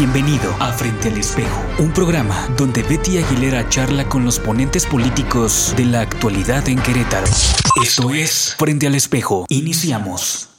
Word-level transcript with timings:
Bienvenido 0.00 0.56
a 0.60 0.72
Frente 0.72 1.10
al 1.10 1.18
Espejo, 1.18 1.62
un 1.78 1.92
programa 1.92 2.48
donde 2.56 2.82
Betty 2.82 3.18
Aguilera 3.18 3.68
charla 3.68 4.08
con 4.08 4.24
los 4.24 4.38
ponentes 4.38 4.86
políticos 4.86 5.74
de 5.76 5.84
la 5.84 6.00
actualidad 6.00 6.66
en 6.70 6.80
Querétaro. 6.80 7.26
Esto 7.84 8.08
es 8.14 8.56
Frente 8.58 8.86
al 8.86 8.94
Espejo. 8.94 9.44
Iniciamos. 9.50 10.49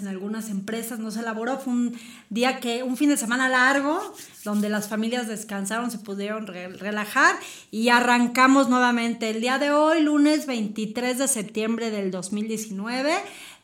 En 0.00 0.06
algunas 0.06 0.48
empresas, 0.50 1.00
no 1.00 1.10
se 1.10 1.18
elaboró. 1.20 1.58
Fue 1.58 1.72
un 1.72 1.98
día 2.28 2.60
que, 2.60 2.84
un 2.84 2.96
fin 2.96 3.08
de 3.08 3.16
semana 3.16 3.48
largo, 3.48 4.00
donde 4.44 4.68
las 4.68 4.88
familias 4.88 5.26
descansaron, 5.26 5.90
se 5.90 5.98
pudieron 5.98 6.46
re- 6.46 6.68
relajar 6.68 7.34
y 7.70 7.88
arrancamos 7.88 8.68
nuevamente 8.68 9.30
el 9.30 9.40
día 9.40 9.58
de 9.58 9.72
hoy, 9.72 10.02
lunes 10.02 10.46
23 10.46 11.18
de 11.18 11.26
septiembre 11.28 11.90
del 11.90 12.10
2019. 12.12 13.12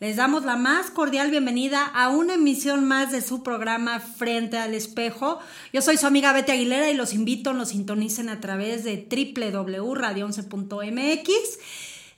Les 0.00 0.16
damos 0.16 0.44
la 0.44 0.56
más 0.56 0.90
cordial 0.90 1.30
bienvenida 1.30 1.86
a 1.86 2.10
una 2.10 2.34
emisión 2.34 2.84
más 2.84 3.12
de 3.12 3.22
su 3.22 3.42
programa 3.42 3.98
Frente 4.00 4.58
al 4.58 4.74
Espejo. 4.74 5.38
Yo 5.72 5.80
soy 5.80 5.96
su 5.96 6.06
amiga 6.06 6.34
Betty 6.34 6.52
Aguilera 6.52 6.90
y 6.90 6.94
los 6.94 7.14
invito, 7.14 7.54
nos 7.54 7.70
sintonicen 7.70 8.28
a 8.28 8.38
través 8.40 8.84
de 8.84 9.06
www.radio11.mx. 9.10 11.58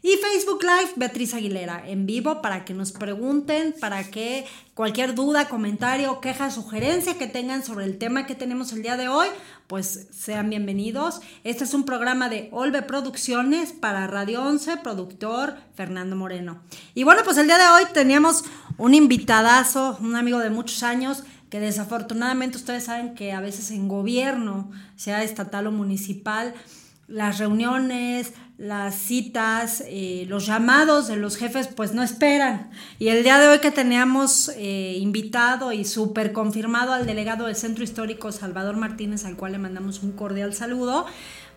Y 0.00 0.16
Facebook 0.16 0.62
Live, 0.62 0.92
Beatriz 0.94 1.34
Aguilera, 1.34 1.82
en 1.84 2.06
vivo 2.06 2.40
para 2.40 2.64
que 2.64 2.72
nos 2.72 2.92
pregunten, 2.92 3.74
para 3.80 4.04
que 4.04 4.46
cualquier 4.74 5.16
duda, 5.16 5.48
comentario, 5.48 6.20
queja, 6.20 6.52
sugerencia 6.52 7.18
que 7.18 7.26
tengan 7.26 7.64
sobre 7.64 7.84
el 7.84 7.98
tema 7.98 8.24
que 8.24 8.36
tenemos 8.36 8.72
el 8.72 8.82
día 8.82 8.96
de 8.96 9.08
hoy, 9.08 9.26
pues 9.66 10.06
sean 10.12 10.50
bienvenidos. 10.50 11.20
Este 11.42 11.64
es 11.64 11.74
un 11.74 11.84
programa 11.84 12.28
de 12.28 12.48
Olve 12.52 12.82
Producciones 12.82 13.72
para 13.72 14.06
Radio 14.06 14.44
11, 14.44 14.76
productor 14.76 15.56
Fernando 15.74 16.14
Moreno. 16.14 16.62
Y 16.94 17.02
bueno, 17.02 17.22
pues 17.24 17.36
el 17.36 17.48
día 17.48 17.58
de 17.58 17.66
hoy 17.66 17.90
teníamos 17.92 18.44
un 18.76 18.94
invitadazo, 18.94 19.98
un 20.00 20.14
amigo 20.14 20.38
de 20.38 20.50
muchos 20.50 20.84
años, 20.84 21.24
que 21.50 21.58
desafortunadamente 21.58 22.56
ustedes 22.56 22.84
saben 22.84 23.16
que 23.16 23.32
a 23.32 23.40
veces 23.40 23.72
en 23.72 23.88
gobierno, 23.88 24.70
sea 24.94 25.24
estatal 25.24 25.66
o 25.66 25.72
municipal, 25.72 26.54
las 27.08 27.38
reuniones, 27.38 28.34
las 28.58 28.96
citas, 28.96 29.82
eh, 29.86 30.26
los 30.28 30.46
llamados 30.46 31.08
de 31.08 31.16
los 31.16 31.36
jefes, 31.36 31.68
pues 31.68 31.94
no 31.94 32.02
esperan. 32.02 32.70
Y 32.98 33.08
el 33.08 33.22
día 33.22 33.38
de 33.38 33.48
hoy 33.48 33.60
que 33.60 33.70
teníamos 33.70 34.50
eh, 34.56 34.98
invitado 35.00 35.72
y 35.72 35.84
súper 35.84 36.32
confirmado 36.32 36.92
al 36.92 37.06
delegado 37.06 37.46
del 37.46 37.56
Centro 37.56 37.82
Histórico 37.82 38.30
Salvador 38.30 38.76
Martínez, 38.76 39.24
al 39.24 39.36
cual 39.36 39.52
le 39.52 39.58
mandamos 39.58 40.02
un 40.02 40.12
cordial 40.12 40.54
saludo, 40.54 41.06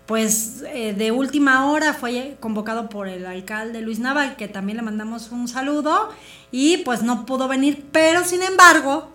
pues 0.05 0.63
eh, 0.73 0.93
de 0.93 1.11
última 1.11 1.69
hora 1.69 1.93
fue 1.93 2.37
convocado 2.39 2.87
por 2.87 3.09
el 3.09 3.25
alcalde 3.25 3.81
Luis 3.81 3.99
Naval, 3.99 4.37
que 4.37 4.47
también 4.47 4.77
le 4.77 4.83
mandamos 4.83 5.31
un 5.31 5.49
saludo, 5.49 6.09
y 6.49 6.77
pues 6.77 7.03
no 7.03 7.25
pudo 7.25 7.49
venir, 7.49 7.87
pero 7.91 8.23
sin 8.23 8.41
embargo, 8.41 9.11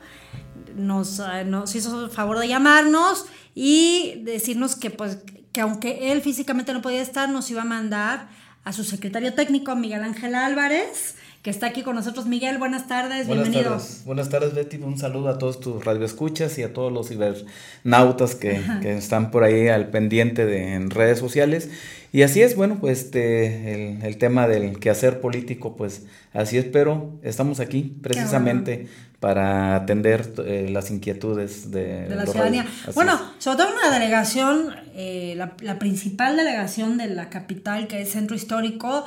nos, 0.75 1.23
nos 1.47 1.75
hizo 1.75 2.05
el 2.05 2.11
favor 2.11 2.39
de 2.39 2.49
llamarnos 2.49 3.27
y 3.55 4.21
decirnos 4.25 4.77
que 4.77 4.91
pues 4.91 5.19
que 5.57 5.63
aunque 5.63 6.13
él 6.13 6.21
físicamente 6.21 6.75
no 6.75 6.83
podía 6.83 7.01
estar, 7.01 7.31
nos 7.31 7.51
iba 7.51 7.63
a 7.63 7.65
mandar 7.65 8.29
a 8.65 8.75
su 8.75 8.85
secretario 8.85 9.33
técnico, 9.33 9.75
Miguel 9.75 10.03
Ángel 10.03 10.35
Álvarez, 10.35 11.15
que 11.41 11.49
está 11.49 11.69
aquí 11.69 11.81
con 11.81 11.97
nosotros. 11.97 12.27
Miguel, 12.27 12.59
buenas 12.59 12.89
tardes, 12.89 13.27
Buenas 13.27 13.49
bienvenido. 13.49 13.79
tardes. 13.79 14.03
Buenas 14.05 14.29
tardes, 14.29 14.55
Betty. 14.55 14.77
Un 14.77 14.99
saludo 14.99 15.31
a 15.31 15.39
todos 15.39 15.59
tus 15.59 15.83
radioescuchas 15.83 16.59
y 16.59 16.63
a 16.63 16.75
todos 16.75 16.93
los 16.93 17.09
cibernautas 17.09 18.35
que, 18.35 18.61
que 18.83 18.99
están 18.99 19.31
por 19.31 19.45
ahí 19.45 19.69
al 19.69 19.89
pendiente 19.89 20.45
de, 20.45 20.75
en 20.75 20.91
redes 20.91 21.19
sociales. 21.19 21.71
Y 22.13 22.21
así 22.21 22.43
es, 22.43 22.55
bueno, 22.55 22.77
pues 22.79 23.01
este, 23.05 23.95
el, 23.97 24.03
el 24.03 24.19
tema 24.19 24.49
del 24.49 24.79
quehacer 24.79 25.23
político, 25.23 25.75
pues 25.75 26.03
así 26.35 26.59
es, 26.59 26.67
pero 26.67 27.19
estamos 27.23 27.61
aquí 27.61 27.97
precisamente 28.03 28.89
para 29.21 29.77
atender 29.77 30.35
eh, 30.45 30.69
las 30.71 30.91
inquietudes 30.91 31.71
de, 31.71 32.09
de 32.09 32.17
la 32.17 32.27
ciudadanía. 32.27 32.67
Bueno, 32.95 33.15
es. 33.15 33.45
sobre 33.45 33.59
todo 33.59 33.69
una 33.73 33.91
delegación, 33.91 34.75
eh, 34.95 35.35
la, 35.37 35.55
la 35.61 35.79
principal 35.79 36.37
delegación 36.37 36.99
de 36.99 37.09
la 37.09 37.31
capital, 37.31 37.87
que 37.87 38.03
es 38.03 38.11
Centro 38.11 38.37
Histórico, 38.37 39.05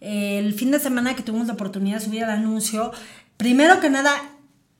eh, 0.00 0.38
el 0.38 0.52
fin 0.54 0.72
de 0.72 0.80
semana 0.80 1.14
que 1.14 1.22
tuvimos 1.22 1.46
la 1.46 1.54
oportunidad 1.54 1.98
de 1.98 2.04
subir 2.04 2.22
el 2.24 2.30
anuncio, 2.30 2.90
primero 3.36 3.78
que 3.78 3.88
nada, 3.88 4.12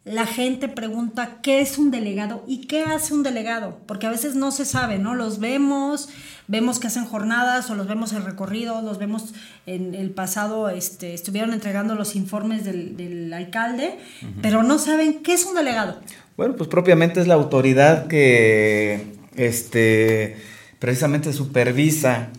la 0.05 0.27
gente 0.27 0.69
pregunta 0.69 1.39
qué 1.43 1.61
es 1.61 1.79
un 1.79 1.93
delegado 1.93 2.43
y 2.49 2.67
qué 2.67 2.83
hace 2.83 3.15
un 3.15 3.23
delegado, 3.23 3.79
porque 3.87 4.07
a 4.07 4.11
veces 4.11 4.35
no 4.35 4.51
se 4.51 4.65
sabe, 4.65 4.99
¿no? 4.99 5.15
Los 5.15 5.39
vemos, 5.39 6.09
vemos 6.49 6.81
que 6.81 6.89
hacen 6.89 7.05
jornadas 7.05 7.71
o 7.71 7.77
los 7.77 7.87
vemos 7.87 8.13
en 8.13 8.25
recorrido, 8.25 8.83
los 8.83 8.99
vemos 8.99 9.33
en 9.67 9.95
el 9.95 10.11
pasado, 10.11 10.71
este, 10.71 11.15
estuvieron 11.15 11.53
entregando 11.53 11.95
los 11.95 12.17
informes 12.17 12.65
del, 12.65 12.97
del 12.97 13.33
alcalde, 13.33 13.97
pero 14.41 14.65
no 14.65 14.79
saben 14.79 15.23
qué 15.23 15.35
es 15.35 15.47
un 15.47 15.55
delegado. 15.55 16.01
Bueno, 16.37 16.57
pues 16.57 16.69
propiamente 16.69 17.21
es 17.21 17.29
la 17.29 17.35
autoridad 17.35 18.09
que 18.09 19.07
este, 19.37 20.37
precisamente 20.81 21.33
supervisa 21.33 22.31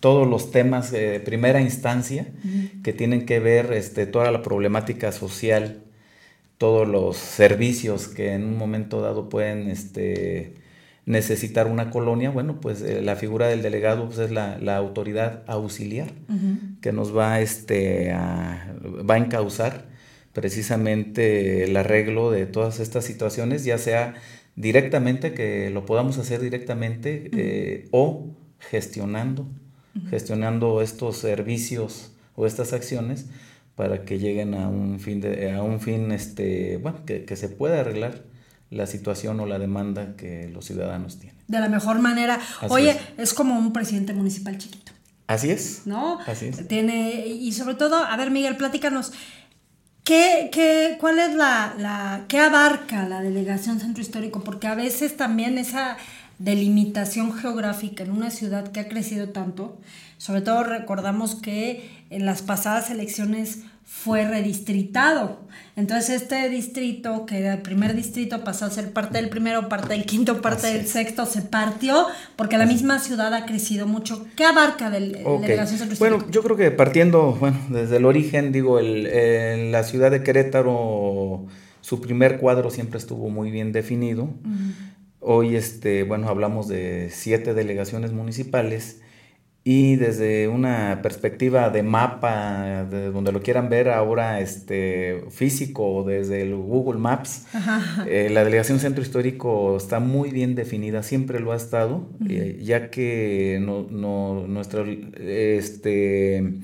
todos 0.00 0.26
los 0.26 0.50
temas 0.50 0.90
de 0.90 1.20
primera 1.20 1.60
instancia 1.60 2.26
que 2.82 2.94
tienen 2.94 3.26
que 3.26 3.38
ver 3.40 3.74
este, 3.74 4.06
toda 4.06 4.30
la 4.30 4.42
problemática 4.42 5.12
social, 5.12 5.82
todos 6.60 6.86
los 6.86 7.16
servicios 7.16 8.06
que 8.06 8.34
en 8.34 8.44
un 8.44 8.58
momento 8.58 9.00
dado 9.00 9.30
pueden 9.30 9.70
este, 9.70 10.56
necesitar 11.06 11.66
una 11.66 11.88
colonia. 11.88 12.28
Bueno, 12.28 12.60
pues 12.60 12.82
eh, 12.82 13.00
la 13.00 13.16
figura 13.16 13.48
del 13.48 13.62
delegado 13.62 14.04
pues, 14.04 14.18
es 14.18 14.30
la, 14.30 14.58
la 14.58 14.76
autoridad 14.76 15.42
auxiliar 15.46 16.12
que 16.82 16.92
nos 16.92 17.16
va, 17.16 17.40
este, 17.40 18.12
a, 18.12 18.76
va 19.08 19.14
a 19.14 19.16
encauzar 19.16 19.86
precisamente 20.34 21.64
el 21.64 21.74
arreglo 21.78 22.30
de 22.30 22.44
todas 22.44 22.78
estas 22.78 23.06
situaciones, 23.06 23.64
ya 23.64 23.78
sea 23.78 24.16
directamente, 24.54 25.32
que 25.32 25.70
lo 25.70 25.86
podamos 25.86 26.18
hacer 26.18 26.42
directamente, 26.42 27.30
eh, 27.32 27.88
o 27.90 28.36
gestionando, 28.58 29.48
gestionando 30.10 30.82
estos 30.82 31.16
servicios 31.16 32.12
o 32.36 32.46
estas 32.46 32.74
acciones 32.74 33.30
para 33.80 34.04
que 34.04 34.18
lleguen 34.18 34.52
a 34.52 34.68
un 34.68 35.00
fin, 35.00 35.22
de, 35.22 35.52
a 35.52 35.62
un 35.62 35.80
fin 35.80 36.12
este, 36.12 36.76
bueno, 36.76 37.06
que, 37.06 37.24
que 37.24 37.34
se 37.34 37.48
pueda 37.48 37.80
arreglar 37.80 38.24
la 38.68 38.86
situación 38.86 39.40
o 39.40 39.46
la 39.46 39.58
demanda 39.58 40.16
que 40.16 40.50
los 40.52 40.66
ciudadanos 40.66 41.18
tienen. 41.18 41.38
de 41.48 41.60
la 41.60 41.70
mejor 41.70 41.98
manera. 41.98 42.34
Así 42.60 42.66
Oye, 42.68 42.90
es. 42.90 42.98
es. 43.16 43.32
como 43.32 43.58
un 43.58 43.72
presidente 43.72 44.12
municipal 44.12 44.58
chiquito, 44.58 44.92
Así 45.26 45.48
es. 45.48 45.86
¿no? 45.86 46.18
Así 46.26 46.48
es. 46.48 46.68
Tiene, 46.68 47.26
y 47.26 47.52
sobre 47.52 47.74
todo, 47.74 47.96
a 48.04 48.14
ver, 48.18 48.30
Miguel, 48.30 48.58
platícanos, 48.58 49.12
¿qué, 50.04 50.50
qué, 50.52 50.98
¿cuál 51.00 51.18
es 51.18 51.34
la, 51.34 51.74
la, 51.78 52.26
qué 52.28 52.38
abarca 52.38 53.08
la 53.08 53.22
delegación 53.22 53.80
centro 53.80 54.02
histórico? 54.02 54.44
Porque 54.44 54.66
a 54.66 54.74
veces 54.74 55.16
también 55.16 55.56
esa 55.56 55.96
delimitación 56.38 57.32
geográfica 57.32 58.04
en 58.04 58.10
una 58.10 58.30
ciudad 58.30 58.72
que 58.72 58.80
ha 58.80 58.88
crecido 58.88 59.30
tanto, 59.30 59.80
sobre 60.18 60.42
todo 60.42 60.64
recordamos 60.64 61.34
que 61.34 62.04
en 62.10 62.26
las 62.26 62.42
pasadas 62.42 62.90
elecciones 62.90 63.60
fue 63.92 64.24
redistritado. 64.24 65.40
Entonces 65.74 66.22
este 66.22 66.48
distrito, 66.48 67.26
que 67.26 67.40
era 67.40 67.54
el 67.54 67.60
primer 67.60 67.94
distrito, 67.94 68.44
pasó 68.44 68.64
a 68.64 68.70
ser 68.70 68.92
parte 68.92 69.18
del 69.18 69.28
primero, 69.28 69.68
parte 69.68 69.88
del 69.94 70.06
quinto, 70.06 70.40
parte 70.40 70.68
Así 70.68 70.76
del 70.76 70.86
sexto, 70.86 71.26
se 71.26 71.42
partió 71.42 72.06
porque 72.36 72.56
la 72.56 72.66
misma 72.66 73.00
ciudad 73.00 73.34
ha 73.34 73.44
crecido 73.44 73.86
mucho. 73.86 74.24
¿Qué 74.36 74.44
abarca 74.44 74.90
del 74.90 75.18
Ok. 75.24 75.42
delegación 75.42 75.80
centro 75.80 75.98
Bueno, 75.98 76.24
yo 76.30 76.42
creo 76.42 76.56
que 76.56 76.70
partiendo, 76.70 77.32
bueno, 77.40 77.58
desde 77.68 77.96
el 77.96 78.06
origen, 78.06 78.52
digo, 78.52 78.78
el, 78.78 79.06
en 79.06 79.72
la 79.72 79.82
ciudad 79.82 80.12
de 80.12 80.22
Querétaro, 80.22 81.46
su 81.80 82.00
primer 82.00 82.38
cuadro 82.38 82.70
siempre 82.70 82.98
estuvo 82.98 83.28
muy 83.28 83.50
bien 83.50 83.72
definido. 83.72 84.30
Hoy, 85.18 85.56
este, 85.56 86.04
bueno, 86.04 86.28
hablamos 86.28 86.68
de 86.68 87.10
siete 87.12 87.54
delegaciones 87.54 88.12
municipales 88.12 89.00
y 89.62 89.96
desde 89.96 90.48
una 90.48 91.00
perspectiva 91.02 91.68
de 91.68 91.82
mapa, 91.82 92.86
de 92.90 93.10
donde 93.10 93.30
lo 93.30 93.42
quieran 93.42 93.68
ver 93.68 93.90
ahora 93.90 94.40
este, 94.40 95.24
físico, 95.30 96.02
desde 96.06 96.42
el 96.42 96.54
Google 96.54 96.98
Maps, 96.98 97.46
eh, 98.06 98.30
la 98.32 98.42
delegación 98.42 98.80
centro 98.80 99.02
histórico 99.02 99.76
está 99.76 100.00
muy 100.00 100.30
bien 100.30 100.54
definida, 100.54 101.02
siempre 101.02 101.40
lo 101.40 101.52
ha 101.52 101.56
estado, 101.56 102.08
eh, 102.26 102.58
ya 102.62 102.90
que 102.90 103.58
no, 103.60 103.86
no, 103.90 104.46
nuestra 104.46 104.82
este, 105.18 106.54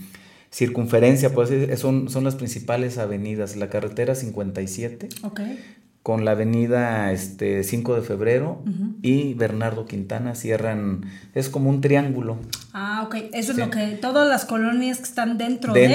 circunferencia 0.51 1.35
pues, 1.35 1.51
son, 1.79 2.09
son 2.09 2.25
las 2.25 2.37
principales 2.37 2.97
avenidas, 2.97 3.57
la 3.57 3.69
carretera 3.69 4.15
57. 4.15 5.09
Okay 5.23 5.59
con 6.07 6.25
la 6.25 6.31
avenida 6.31 7.11
este, 7.11 7.65
5 7.65 7.97
de 7.97 8.03
febrero 8.03 8.63
y 9.03 9.35
Bernardo 9.35 9.87
Quintana 9.87 10.37
cierran, 10.37 11.01
es 11.35 11.49
como 11.49 11.69
un 11.69 11.81
triángulo. 11.81 12.39
Ah, 12.73 13.03
ok, 13.05 13.17
eso 13.33 13.51
es 13.51 13.59
lo 13.59 13.71
que 13.71 13.99
todas 14.01 14.29
las 14.29 14.45
colonias 14.45 14.99
que 14.99 15.03
están 15.03 15.37
dentro, 15.37 15.73
de, 15.73 15.89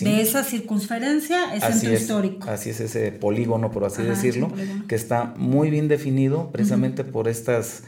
de, 0.00 0.20
esa 0.20 0.44
circunferencia 0.44 1.54
es 1.54 1.64
centro 1.64 1.94
histórico. 1.94 2.50
Así 2.50 2.68
es 2.68 2.80
ese 2.80 3.10
polígono, 3.10 3.70
por 3.70 3.86
así 3.86 4.02
decirlo, 4.02 4.52
que 4.86 4.94
está 4.94 5.32
muy 5.38 5.70
bien 5.70 5.88
definido 5.88 6.50
precisamente 6.52 7.02
por 7.02 7.26
estas 7.26 7.84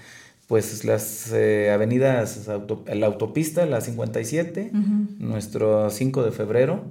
pues 0.51 0.85
las 0.85 1.31
eh, 1.33 1.71
avenidas, 1.71 2.49
la 2.93 3.07
autopista, 3.07 3.67
la 3.67 3.81
57, 3.81 4.73
nuestro 5.21 5.91
5 5.91 6.25
de 6.25 6.33
febrero 6.33 6.91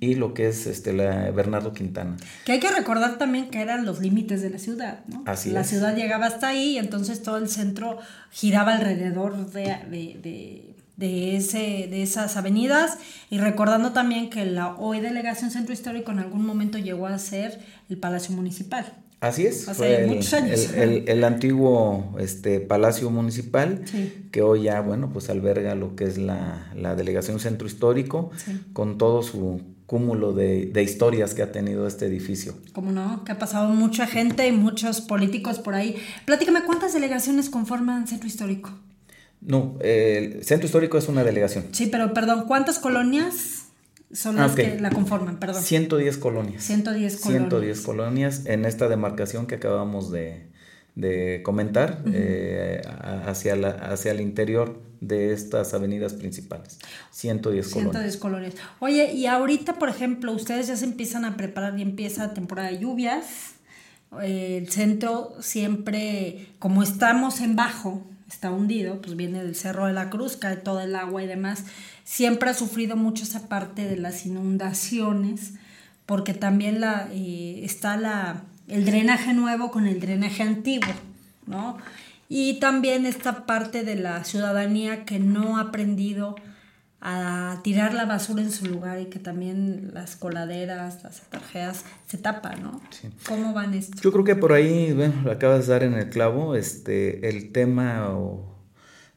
y 0.00 0.14
lo 0.14 0.32
que 0.32 0.48
es 0.48 0.66
este, 0.66 0.94
la 0.94 1.30
Bernardo 1.30 1.74
Quintana. 1.74 2.16
Que 2.46 2.52
hay 2.52 2.60
que 2.60 2.70
recordar 2.70 3.18
también 3.18 3.50
que 3.50 3.60
eran 3.60 3.84
los 3.84 4.00
límites 4.00 4.40
de 4.40 4.48
la 4.48 4.58
ciudad, 4.58 5.00
¿no? 5.06 5.22
Así 5.26 5.50
la 5.50 5.64
ciudad 5.64 5.94
llegaba 5.94 6.24
hasta 6.24 6.48
ahí 6.48 6.76
y 6.76 6.78
entonces 6.78 7.22
todo 7.22 7.36
el 7.36 7.50
centro 7.50 7.98
giraba 8.30 8.72
alrededor 8.72 9.50
de, 9.50 10.74
de, 10.96 11.36
ese, 11.36 11.58
de 11.90 12.02
esas 12.02 12.38
avenidas 12.38 12.96
y 13.28 13.36
recordando 13.36 13.92
también 13.92 14.30
que 14.30 14.46
la 14.46 14.76
hoy 14.76 15.00
Delegación 15.00 15.50
Centro 15.50 15.74
Histórico 15.74 16.10
en 16.10 16.20
algún 16.20 16.46
momento 16.46 16.78
llegó 16.78 17.06
a 17.06 17.18
ser 17.18 17.60
el 17.90 17.98
Palacio 17.98 18.34
Municipal. 18.34 18.94
Así 19.24 19.46
es, 19.46 19.66
Hace 19.70 20.06
muchos 20.06 20.34
años. 20.34 20.70
El, 20.74 21.24
antiguo 21.24 22.14
este, 22.18 22.60
Palacio 22.60 23.08
Municipal, 23.08 23.82
que 24.30 24.42
hoy 24.42 24.64
ya, 24.64 24.82
bueno, 24.82 25.10
pues 25.10 25.30
alberga 25.30 25.74
lo 25.74 25.96
que 25.96 26.04
es 26.04 26.18
la, 26.18 26.94
Delegación 26.94 27.40
Centro 27.40 27.66
Histórico, 27.66 28.30
con 28.74 28.98
todo 28.98 29.22
su 29.22 29.62
cúmulo 29.86 30.34
de, 30.34 30.82
historias 30.82 31.32
que 31.32 31.42
ha 31.42 31.52
tenido 31.52 31.86
este 31.86 32.04
edificio. 32.04 32.54
¿Cómo 32.74 32.92
no? 32.92 33.24
Que 33.24 33.32
ha 33.32 33.38
pasado 33.38 33.70
mucha 33.70 34.06
gente 34.06 34.46
y 34.46 34.52
muchos 34.52 35.00
políticos 35.00 35.58
por 35.58 35.74
ahí. 35.74 35.96
Platícame, 36.26 36.62
¿cuántas 36.66 36.92
delegaciones 36.92 37.48
conforman 37.48 38.06
Centro 38.06 38.26
Histórico? 38.26 38.78
No, 39.40 39.78
el 39.80 40.44
Centro 40.44 40.66
Histórico 40.66 40.98
es 40.98 41.08
una 41.08 41.24
delegación. 41.24 41.64
Sí, 41.72 41.86
pero 41.86 42.12
perdón, 42.12 42.44
¿cuántas 42.46 42.78
colonias? 42.78 43.63
Son 44.14 44.36
las 44.36 44.54
que 44.54 44.78
la 44.78 44.90
conforman, 44.90 45.38
perdón. 45.38 45.62
110 45.62 46.18
colonias. 46.18 46.62
110 46.62 47.16
colonias. 47.16 47.42
110 47.42 47.80
colonias 47.80 48.46
en 48.46 48.64
esta 48.64 48.88
demarcación 48.88 49.46
que 49.46 49.56
acabamos 49.56 50.10
de, 50.12 50.50
comentar 51.42 52.02
eh, 52.06 52.80
hacia, 53.26 53.56
la, 53.56 53.70
hacia 53.70 54.12
el 54.12 54.20
interior 54.20 54.80
de 55.00 55.32
estas 55.32 55.74
avenidas 55.74 56.14
principales. 56.14 56.78
110 57.10 57.68
colonias. 57.68 57.92
110 57.92 58.16
colonias. 58.18 58.54
Oye, 58.78 59.12
y 59.12 59.26
ahorita, 59.26 59.78
por 59.80 59.88
ejemplo, 59.88 60.32
ustedes 60.32 60.68
ya 60.68 60.76
se 60.76 60.84
empiezan 60.84 61.24
a 61.24 61.36
preparar 61.36 61.76
y 61.78 61.82
empieza 61.82 62.32
temporada 62.34 62.70
de 62.70 62.78
lluvias. 62.78 63.54
el 64.22 64.68
centro 64.68 65.34
siempre, 65.40 66.46
como 66.60 66.84
estamos 66.84 67.40
en 67.40 67.56
bajo, 67.56 68.06
está 68.28 68.52
hundido, 68.52 69.00
pues 69.00 69.16
viene 69.16 69.42
del 69.42 69.56
Cerro 69.56 69.86
de 69.86 69.92
la 69.92 70.08
Cruz, 70.08 70.36
cae 70.36 70.56
todo 70.56 70.80
el 70.80 70.94
agua 70.94 71.22
y 71.22 71.26
demás 71.26 71.64
siempre 72.04 72.50
ha 72.50 72.54
sufrido 72.54 72.96
mucho 72.96 73.24
esa 73.24 73.48
parte 73.48 73.88
de 73.88 73.96
las 73.96 74.26
inundaciones, 74.26 75.54
porque 76.06 76.34
también 76.34 76.80
la, 76.80 77.08
eh, 77.10 77.60
está 77.64 77.96
la, 77.96 78.42
el 78.68 78.84
drenaje 78.84 79.32
nuevo 79.32 79.70
con 79.70 79.86
el 79.86 80.00
drenaje 80.00 80.42
antiguo, 80.42 80.92
¿no? 81.46 81.78
Y 82.28 82.60
también 82.60 83.06
esta 83.06 83.46
parte 83.46 83.82
de 83.84 83.96
la 83.96 84.24
ciudadanía 84.24 85.04
que 85.04 85.18
no 85.18 85.58
ha 85.58 85.62
aprendido 85.62 86.36
a 87.00 87.60
tirar 87.62 87.92
la 87.92 88.06
basura 88.06 88.42
en 88.42 88.50
su 88.50 88.64
lugar 88.64 88.98
y 88.98 89.06
que 89.06 89.18
también 89.18 89.90
las 89.92 90.16
coladeras, 90.16 91.04
las 91.04 91.20
atarjeas 91.20 91.84
se 92.06 92.16
tapan, 92.16 92.62
¿no? 92.62 92.80
¿Cómo 93.28 93.52
van 93.52 93.74
esto? 93.74 94.00
Yo 94.00 94.10
creo 94.10 94.24
que 94.24 94.36
por 94.36 94.54
ahí, 94.54 94.92
bueno, 94.94 95.30
acabas 95.30 95.66
de 95.66 95.72
dar 95.74 95.82
en 95.82 95.92
el 95.92 96.08
clavo, 96.08 96.54
este, 96.54 97.28
el 97.28 97.52
tema 97.52 98.08
o 98.08 98.53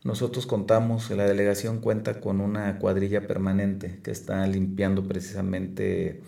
nosotros 0.08 0.48
contamos, 0.48 1.12
la 1.12 1.26
delegación 1.26 1.82
cuenta 1.82 2.22
con 2.22 2.40
una 2.40 2.80
cuadrilla 2.80 3.28
permanente 3.28 4.00
que 4.02 4.12
está 4.12 4.48
limpiando 4.48 5.06
precisamente 5.06 6.22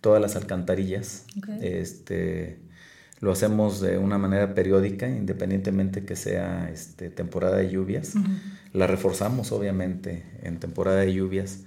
todas 0.00 0.22
las 0.22 0.36
alcantarillas. 0.36 1.26
Este, 1.60 2.60
lo 3.18 3.32
hacemos 3.32 3.80
de 3.80 3.98
una 3.98 4.16
manera 4.16 4.54
periódica, 4.54 5.08
independientemente 5.08 6.04
que 6.04 6.14
sea 6.14 6.70
este, 6.72 7.10
temporada 7.10 7.56
de 7.56 7.68
lluvias. 7.68 8.14
La 8.72 8.86
reforzamos, 8.86 9.50
obviamente, 9.50 10.22
en 10.44 10.60
temporada 10.60 11.00
de 11.00 11.12
lluvias. 11.12 11.64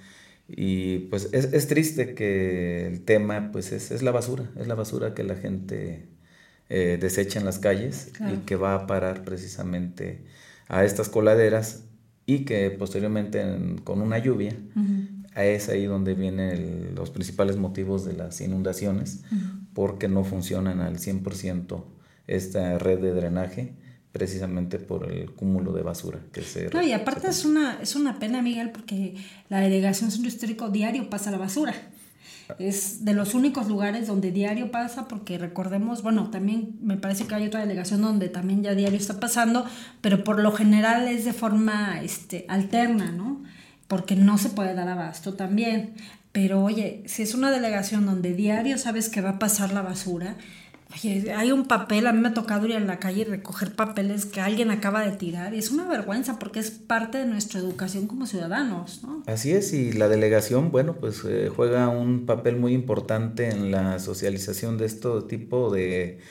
Y 0.48 1.00
pues 1.10 1.28
es, 1.34 1.68
triste 1.68 2.16
que 2.16 2.88
el 2.88 3.02
tema 3.02 3.52
pues 3.52 3.74
es, 3.74 4.02
la 4.02 4.12
basura, 4.12 4.50
es 4.58 4.68
la 4.68 4.76
basura 4.76 5.14
que 5.14 5.26
la 5.26 5.36
gente 5.36 6.08
eh, 6.70 6.98
desecha 7.02 7.38
en 7.38 7.46
las 7.46 7.60
calles 7.60 8.14
y 8.34 8.38
que 8.46 8.56
va 8.56 8.76
a 8.76 8.88
parar 8.88 9.26
precisamente 9.26 10.24
a 10.70 10.86
estas 10.86 11.10
coladeras 11.10 11.84
y 12.26 12.46
que 12.46 12.70
posteriormente 12.70 13.44
con 13.84 14.02
una 14.02 14.20
lluvia, 14.20 14.56
es 15.36 15.68
ahí 15.70 15.86
donde 15.86 16.14
vienen 16.14 16.94
los 16.96 17.10
principales 17.10 17.58
motivos 17.58 18.06
de 18.06 18.14
las 18.14 18.40
inundaciones, 18.40 19.24
porque 19.74 20.08
no 20.08 20.24
funcionan 20.24 20.80
al 20.80 20.98
100% 20.98 21.84
esta 22.28 22.78
red 22.78 23.00
de 23.00 23.14
drenaje 23.14 23.74
precisamente 24.12 24.80
por 24.80 25.12
el 25.12 25.32
cúmulo 25.32 25.72
de 25.72 25.84
basura 25.84 26.20
que 26.32 26.42
se... 26.42 26.70
No, 26.70 26.82
y 26.82 26.94
aparte 26.94 27.30
es 27.30 27.46
una, 27.46 27.80
es 27.82 27.96
una 27.96 28.18
pena, 28.18 28.42
Miguel, 28.42 28.72
porque 28.72 29.16
la 29.50 29.60
delegación 29.60 30.12
centro 30.12 30.28
histórico 30.28 30.70
diario 30.70 31.10
pasa 31.10 31.32
la 31.32 31.38
basura. 31.38 31.74
Es 32.58 33.06
de 33.06 33.14
los 33.14 33.36
únicos 33.36 33.68
lugares 33.68 34.08
donde 34.08 34.32
diario 34.32 34.72
pasa, 34.72 35.08
porque 35.08 35.38
recordemos, 35.38 36.02
bueno, 36.02 36.32
también 36.32 36.78
me 36.82 36.98
parece 36.98 37.28
que 37.28 37.36
hay 37.36 37.46
otra 37.46 37.60
delegación 37.60 38.02
donde 38.02 38.30
también 38.30 38.64
ya 38.64 38.74
diario 38.74 38.98
está 38.98 39.20
pasando, 39.20 39.66
pero 40.02 40.24
por 40.24 40.40
lo 40.40 40.52
general 40.52 41.08
es 41.08 41.26
de 41.26 41.34
forma 41.34 42.02
este, 42.02 42.46
alterna, 42.48 43.12
¿no? 43.12 43.44
Porque 43.88 44.16
no 44.16 44.38
se 44.38 44.50
puede 44.50 44.74
dar 44.74 44.88
abasto 44.88 45.36
también. 45.36 45.94
Pero 46.32 46.64
oye, 46.64 47.04
si 47.06 47.24
es 47.24 47.34
una 47.34 47.52
delegación 47.52 48.06
donde 48.06 48.34
diario 48.34 48.78
sabes 48.78 49.10
que 49.10 49.22
va 49.22 49.32
a 49.32 49.40
pasar 49.40 49.74
la 49.74 49.82
basura, 49.82 50.36
Oye, 50.92 51.32
hay 51.34 51.52
un 51.52 51.68
papel, 51.68 52.08
a 52.08 52.14
mí 52.14 52.20
me 52.20 52.30
ha 52.30 52.34
tocado 52.34 52.66
ir 52.66 52.76
a 52.76 52.80
la 52.80 52.98
calle 52.98 53.22
y 53.22 53.24
recoger 53.24 53.76
papeles 53.76 54.26
que 54.26 54.42
alguien 54.42 54.72
acaba 54.72 55.02
de 55.02 55.12
tirar 55.12 55.54
y 55.54 55.60
es 55.60 55.70
una 55.70 55.88
vergüenza 55.88 56.40
porque 56.40 56.60
es 56.60 56.72
parte 56.72 57.20
de 57.20 57.26
nuestra 57.26 57.60
educación 57.60 58.08
como 58.08 58.26
ciudadanos, 58.26 59.04
¿no? 59.04 59.24
Así 59.28 59.52
es, 59.52 59.72
y 59.74 59.92
la 59.92 60.08
delegación, 60.08 60.72
bueno, 60.72 60.96
pues 60.96 61.24
eh, 61.26 61.52
juega 61.56 61.90
un 61.90 62.26
papel 62.26 62.56
muy 62.56 62.74
importante 62.74 63.50
en 63.50 63.70
la 63.70 64.00
socialización 64.00 64.80
de 64.80 64.88
este 64.88 65.10
tipo 65.28 65.72
de, 65.72 66.22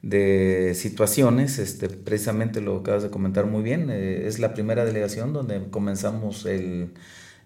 de 0.00 0.72
situaciones, 0.74 1.58
este, 1.58 1.90
precisamente 1.90 2.62
lo 2.62 2.78
acabas 2.78 3.02
de 3.02 3.10
comentar 3.10 3.44
muy 3.44 3.62
bien, 3.62 3.90
eh, 3.90 4.26
es 4.26 4.38
la 4.38 4.54
primera 4.54 4.86
delegación 4.86 5.34
donde 5.34 5.68
comenzamos 5.68 6.46
el, 6.46 6.94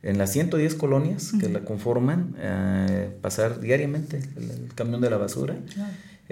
en 0.05 0.19
las 0.19 0.31
110 0.31 0.77
colonias 0.77 1.33
que 1.41 1.49
la 1.49 1.65
conforman, 1.65 2.37
eh, 2.39 3.11
pasar 3.21 3.59
diariamente 3.59 4.21
el, 4.37 4.69
camión 4.77 5.01
de 5.01 5.11
la 5.11 5.17
basura 5.17 5.57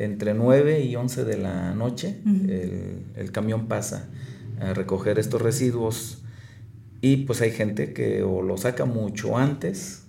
entre 0.00 0.33
9 0.33 0.80
y 0.80 0.97
11 0.97 1.25
de 1.25 1.37
la 1.37 1.75
noche 1.75 2.21
el, 2.25 3.30
camión 3.33 3.69
pasa 3.69 4.09
a 4.59 4.73
recoger 4.73 5.19
estos 5.19 5.42
residuos 5.42 6.23
y 7.02 7.19
pues 7.19 7.42
hay 7.42 7.50
gente 7.50 7.92
que 7.92 8.23
o 8.23 8.40
lo 8.42 8.57
saca 8.57 8.87
mucho 8.87 9.37
antes 9.37 10.04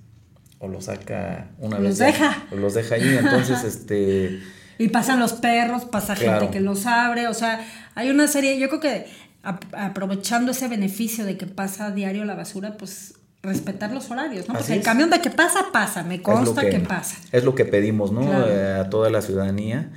o 0.60 0.67
lo 0.67 0.79
saca 0.79 1.51
una 1.60 1.77
vez. 1.77 1.89
Los 1.89 1.98
deja. 1.98 2.45
o 2.51 2.55
los 2.55 2.74
deja 2.74 2.95
ahí, 2.95 3.17
entonces 3.17 3.63
este... 3.65 4.39
Y 4.77 4.88
pasan 4.88 5.19
los 5.19 5.33
perros, 5.33 5.86
pasa 5.86 6.15
gente 6.15 6.50
que 6.50 6.60
los 6.60 6.86
abre, 6.86 7.27
o 7.27 7.33
sea, 7.33 7.65
hay 7.93 8.10
una 8.10 8.27
serie, 8.27 8.57
yo 8.60 8.67
creo 8.69 8.79
que 8.79 9.05
aprovechando 9.43 10.51
ese 10.51 10.67
beneficio 10.67 11.25
de 11.25 11.38
que 11.38 11.48
pasa 11.48 11.88
a 11.88 11.91
diario 11.91 12.25
la 12.25 12.36
basura, 12.36 12.77
pues 12.77 13.15
respetar 13.43 13.91
los 13.91 14.12
horarios, 14.12 14.48
¿no? 14.48 14.55
Porque 14.55 14.74
el 14.74 14.83
camión 14.83 15.10
de 15.10 15.19
que 15.19 15.31
pasa, 15.31 15.67
pasa, 15.71 16.03
me 16.03 16.21
consta 16.21 16.69
que, 16.69 16.79
pasa. 16.79 17.17
Es 17.31 17.43
lo 17.43 17.55
que 17.55 17.65
pedimos, 17.65 18.12
¿no? 18.12 18.48
Eh, 18.48 18.74
a 18.74 18.89
toda 18.89 19.10
la 19.10 19.21
ciudadanía 19.21 19.91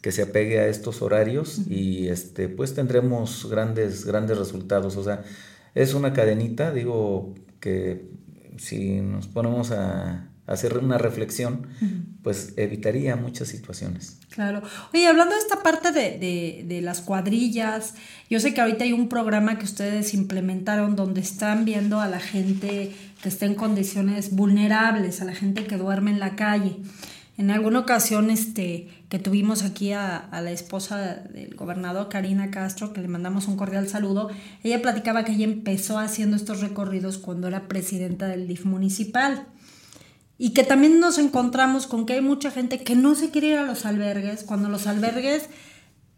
que 0.00 0.12
se 0.12 0.22
apegue 0.22 0.60
a 0.60 0.66
estos 0.66 1.02
horarios 1.02 1.60
y 1.68 2.08
este 2.08 2.48
pues 2.48 2.74
tendremos 2.74 3.46
grandes 3.50 4.06
grandes 4.06 4.38
resultados, 4.38 4.96
o 4.96 5.04
sea, 5.04 5.24
es 5.74 5.92
una 5.94 6.12
cadenita, 6.12 6.72
digo 6.72 7.34
que 7.60 8.08
si 8.56 9.00
nos 9.00 9.26
ponemos 9.28 9.72
a, 9.72 10.29
hacer 10.50 10.78
una 10.78 10.98
reflexión, 10.98 11.68
pues 12.22 12.54
evitaría 12.56 13.14
muchas 13.14 13.48
situaciones. 13.48 14.18
Claro. 14.30 14.62
Oye, 14.92 15.06
hablando 15.06 15.34
de 15.34 15.40
esta 15.40 15.62
parte 15.62 15.92
de, 15.92 16.18
de, 16.18 16.64
de, 16.66 16.80
las 16.80 17.00
cuadrillas, 17.00 17.94
yo 18.28 18.40
sé 18.40 18.52
que 18.52 18.60
ahorita 18.60 18.82
hay 18.82 18.92
un 18.92 19.08
programa 19.08 19.58
que 19.58 19.64
ustedes 19.64 20.12
implementaron 20.12 20.96
donde 20.96 21.20
están 21.20 21.64
viendo 21.64 22.00
a 22.00 22.08
la 22.08 22.18
gente 22.18 22.92
que 23.22 23.28
está 23.28 23.46
en 23.46 23.54
condiciones 23.54 24.32
vulnerables, 24.34 25.20
a 25.20 25.24
la 25.24 25.34
gente 25.34 25.66
que 25.66 25.76
duerme 25.76 26.10
en 26.10 26.18
la 26.18 26.34
calle. 26.34 26.78
En 27.38 27.50
alguna 27.50 27.78
ocasión 27.78 28.28
este, 28.28 28.88
que 29.08 29.18
tuvimos 29.20 29.62
aquí 29.62 29.92
a, 29.92 30.16
a, 30.16 30.42
la 30.42 30.50
esposa 30.50 31.22
del 31.32 31.54
gobernador 31.54 32.08
Karina 32.08 32.50
Castro, 32.50 32.92
que 32.92 33.00
le 33.00 33.08
mandamos 33.08 33.46
un 33.46 33.56
cordial 33.56 33.88
saludo, 33.88 34.30
ella 34.64 34.82
platicaba 34.82 35.24
que 35.24 35.32
ella 35.32 35.44
empezó 35.44 35.98
haciendo 35.98 36.36
estos 36.36 36.60
recorridos 36.60 37.18
cuando 37.18 37.46
era 37.46 37.68
presidenta 37.68 38.26
del 38.26 38.48
DIF 38.48 38.64
municipal. 38.64 39.46
Y 40.42 40.54
que 40.54 40.64
también 40.64 41.00
nos 41.00 41.18
encontramos 41.18 41.86
con 41.86 42.06
que 42.06 42.14
hay 42.14 42.22
mucha 42.22 42.50
gente 42.50 42.82
que 42.82 42.96
no 42.96 43.14
se 43.14 43.28
quiere 43.28 43.48
ir 43.48 43.58
a 43.58 43.66
los 43.66 43.84
albergues, 43.84 44.42
cuando 44.42 44.70
los 44.70 44.86
albergues 44.86 45.50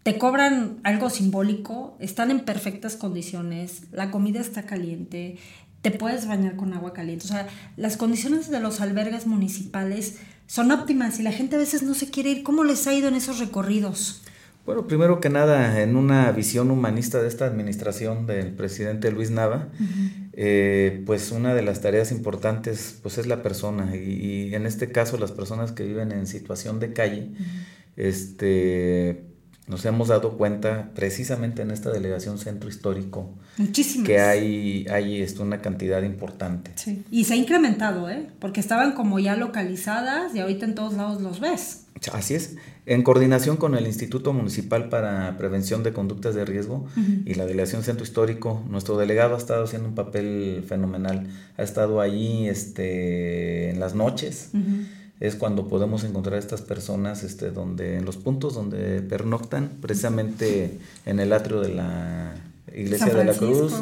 te 0.04 0.16
cobran 0.16 0.78
algo 0.84 1.10
simbólico, 1.10 1.96
están 1.98 2.30
en 2.30 2.38
perfectas 2.38 2.94
condiciones, 2.94 3.82
la 3.90 4.12
comida 4.12 4.40
está 4.40 4.62
caliente, 4.62 5.38
te 5.80 5.90
puedes 5.90 6.28
bañar 6.28 6.54
con 6.54 6.72
agua 6.72 6.92
caliente. 6.92 7.24
O 7.24 7.28
sea, 7.28 7.48
las 7.76 7.96
condiciones 7.96 8.48
de 8.48 8.60
los 8.60 8.80
albergues 8.80 9.26
municipales 9.26 10.20
son 10.46 10.70
óptimas 10.70 11.18
y 11.18 11.24
la 11.24 11.32
gente 11.32 11.56
a 11.56 11.58
veces 11.58 11.82
no 11.82 11.94
se 11.94 12.08
quiere 12.08 12.30
ir. 12.30 12.42
¿Cómo 12.44 12.62
les 12.62 12.86
ha 12.86 12.94
ido 12.94 13.08
en 13.08 13.16
esos 13.16 13.40
recorridos? 13.40 14.22
Bueno, 14.64 14.86
primero 14.86 15.18
que 15.18 15.30
nada, 15.30 15.82
en 15.82 15.96
una 15.96 16.30
visión 16.30 16.70
humanista 16.70 17.20
de 17.20 17.26
esta 17.26 17.46
administración 17.46 18.28
del 18.28 18.52
presidente 18.52 19.10
Luis 19.10 19.32
Nava, 19.32 19.66
uh 19.80 19.82
-huh. 19.82 20.21
Eh, 20.34 21.02
pues 21.04 21.30
una 21.30 21.54
de 21.54 21.62
las 21.62 21.80
tareas 21.80 22.10
importantes 22.10 22.98
pues 23.02 23.18
es 23.18 23.26
la 23.26 23.42
persona 23.42 23.94
y, 23.94 24.48
y, 24.48 24.54
en 24.54 24.66
este 24.66 24.90
caso 24.90 25.18
las 25.18 25.32
personas 25.32 25.72
que 25.72 25.84
viven 25.84 26.10
en 26.12 26.26
situación 26.26 26.80
de 26.80 26.92
calle, 26.92 27.30
uh 27.32 27.34
-huh. 27.34 27.66
este, 27.96 29.24
nos 29.68 29.84
hemos 29.84 30.08
dado 30.08 30.36
cuenta 30.36 30.90
precisamente 30.94 31.62
en 31.62 31.70
esta 31.70 31.90
delegación 31.90 32.38
centro 32.38 32.68
histórico 32.68 33.34
Muchísimas. 33.58 34.06
que 34.06 34.20
hay, 34.20 34.86
hay 34.90 35.22
esto, 35.22 35.42
una 35.42 35.60
cantidad 35.60 36.02
importante. 36.02 36.72
Sí. 36.76 37.04
Y 37.10 37.24
se 37.24 37.34
ha 37.34 37.36
incrementado, 37.36 38.08
¿eh? 38.10 38.26
porque 38.40 38.60
estaban 38.60 38.92
como 38.92 39.18
ya 39.18 39.36
localizadas 39.36 40.34
y 40.34 40.40
ahorita 40.40 40.64
en 40.64 40.74
todos 40.74 40.94
lados 40.94 41.22
los 41.22 41.40
ves. 41.40 41.86
Así 42.12 42.34
es. 42.34 42.56
En 42.84 43.02
coordinación 43.02 43.56
con 43.56 43.76
el 43.76 43.86
Instituto 43.86 44.32
Municipal 44.32 44.88
para 44.88 45.36
Prevención 45.38 45.82
de 45.82 45.92
Conductas 45.92 46.34
de 46.34 46.44
Riesgo 46.44 46.86
uh 46.96 47.00
-huh. 47.00 47.22
y 47.26 47.34
la 47.34 47.46
Delegación 47.46 47.84
Centro 47.84 48.04
Histórico, 48.04 48.62
nuestro 48.68 48.96
delegado 48.96 49.34
ha 49.36 49.38
estado 49.38 49.64
haciendo 49.64 49.88
un 49.88 49.94
papel 49.94 50.64
fenomenal. 50.66 51.28
Ha 51.56 51.62
estado 51.62 52.00
allí 52.00 52.48
este, 52.48 53.70
en 53.70 53.78
las 53.78 53.94
noches. 53.94 54.50
Uh 54.52 54.58
-huh. 54.58 54.86
Es 55.20 55.36
cuando 55.36 55.68
podemos 55.68 56.02
encontrar 56.02 56.34
a 56.34 56.38
estas 56.38 56.62
personas 56.62 57.22
este, 57.22 57.52
donde, 57.52 57.98
en 57.98 58.04
los 58.04 58.16
puntos 58.16 58.54
donde 58.54 59.02
pernoctan, 59.02 59.70
precisamente 59.80 60.78
en 61.06 61.20
el 61.20 61.32
atrio 61.32 61.60
de 61.60 61.68
la 61.68 62.34
Iglesia 62.74 63.14
de 63.14 63.24
la 63.24 63.34
Cruz. 63.34 63.72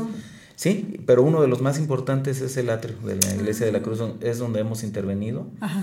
Sí, 0.57 1.00
pero 1.07 1.23
uno 1.23 1.41
de 1.41 1.49
los 1.49 1.62
más 1.62 1.79
importantes 1.79 2.43
es 2.43 2.59
el 2.59 2.69
atrio 2.69 2.97
de 3.07 3.17
la 3.17 3.35
Iglesia 3.35 3.65
de 3.65 3.73
la 3.73 3.81
Cruz, 3.81 4.00
es 4.21 4.37
donde 4.37 4.61
hemos 4.61 4.83
intervenido. 4.83 5.47
Ajá. 5.61 5.83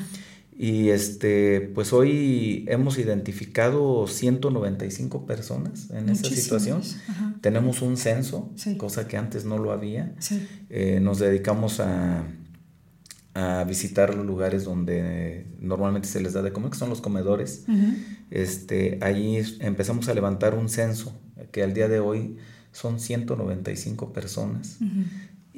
Y 0.59 0.89
este, 0.89 1.61
pues 1.75 1.93
hoy 1.93 2.65
hemos 2.67 2.97
identificado 2.97 4.07
195 4.07 5.27
personas 5.27 5.91
en 5.91 6.09
esa 6.09 6.27
situación. 6.29 6.81
Ajá. 7.07 7.35
Tenemos 7.41 7.83
un 7.83 7.95
censo, 7.95 8.51
sí. 8.55 8.75
cosa 8.75 9.07
que 9.07 9.17
antes 9.17 9.45
no 9.45 9.59
lo 9.59 9.71
había. 9.71 10.15
Sí. 10.17 10.47
Eh, 10.71 10.99
nos 10.99 11.19
dedicamos 11.19 11.79
a, 11.79 12.23
a, 13.35 13.63
visitar 13.65 14.15
los 14.15 14.25
lugares 14.25 14.63
donde 14.63 15.45
normalmente 15.59 16.07
se 16.07 16.21
les 16.21 16.33
da 16.33 16.41
de 16.41 16.51
comer, 16.51 16.71
que 16.71 16.77
son 16.77 16.89
los 16.89 17.01
comedores. 17.01 17.65
-huh. 17.67 17.95
este, 18.31 18.97
ahí 19.01 19.39
empezamos 19.59 20.09
a 20.09 20.15
levantar 20.15 20.55
un 20.55 20.69
censo, 20.69 21.13
que 21.51 21.61
al 21.61 21.75
día 21.75 21.87
de 21.87 21.99
hoy 21.99 22.37
son 22.71 22.99
195 22.99 24.11
personas. 24.11 24.77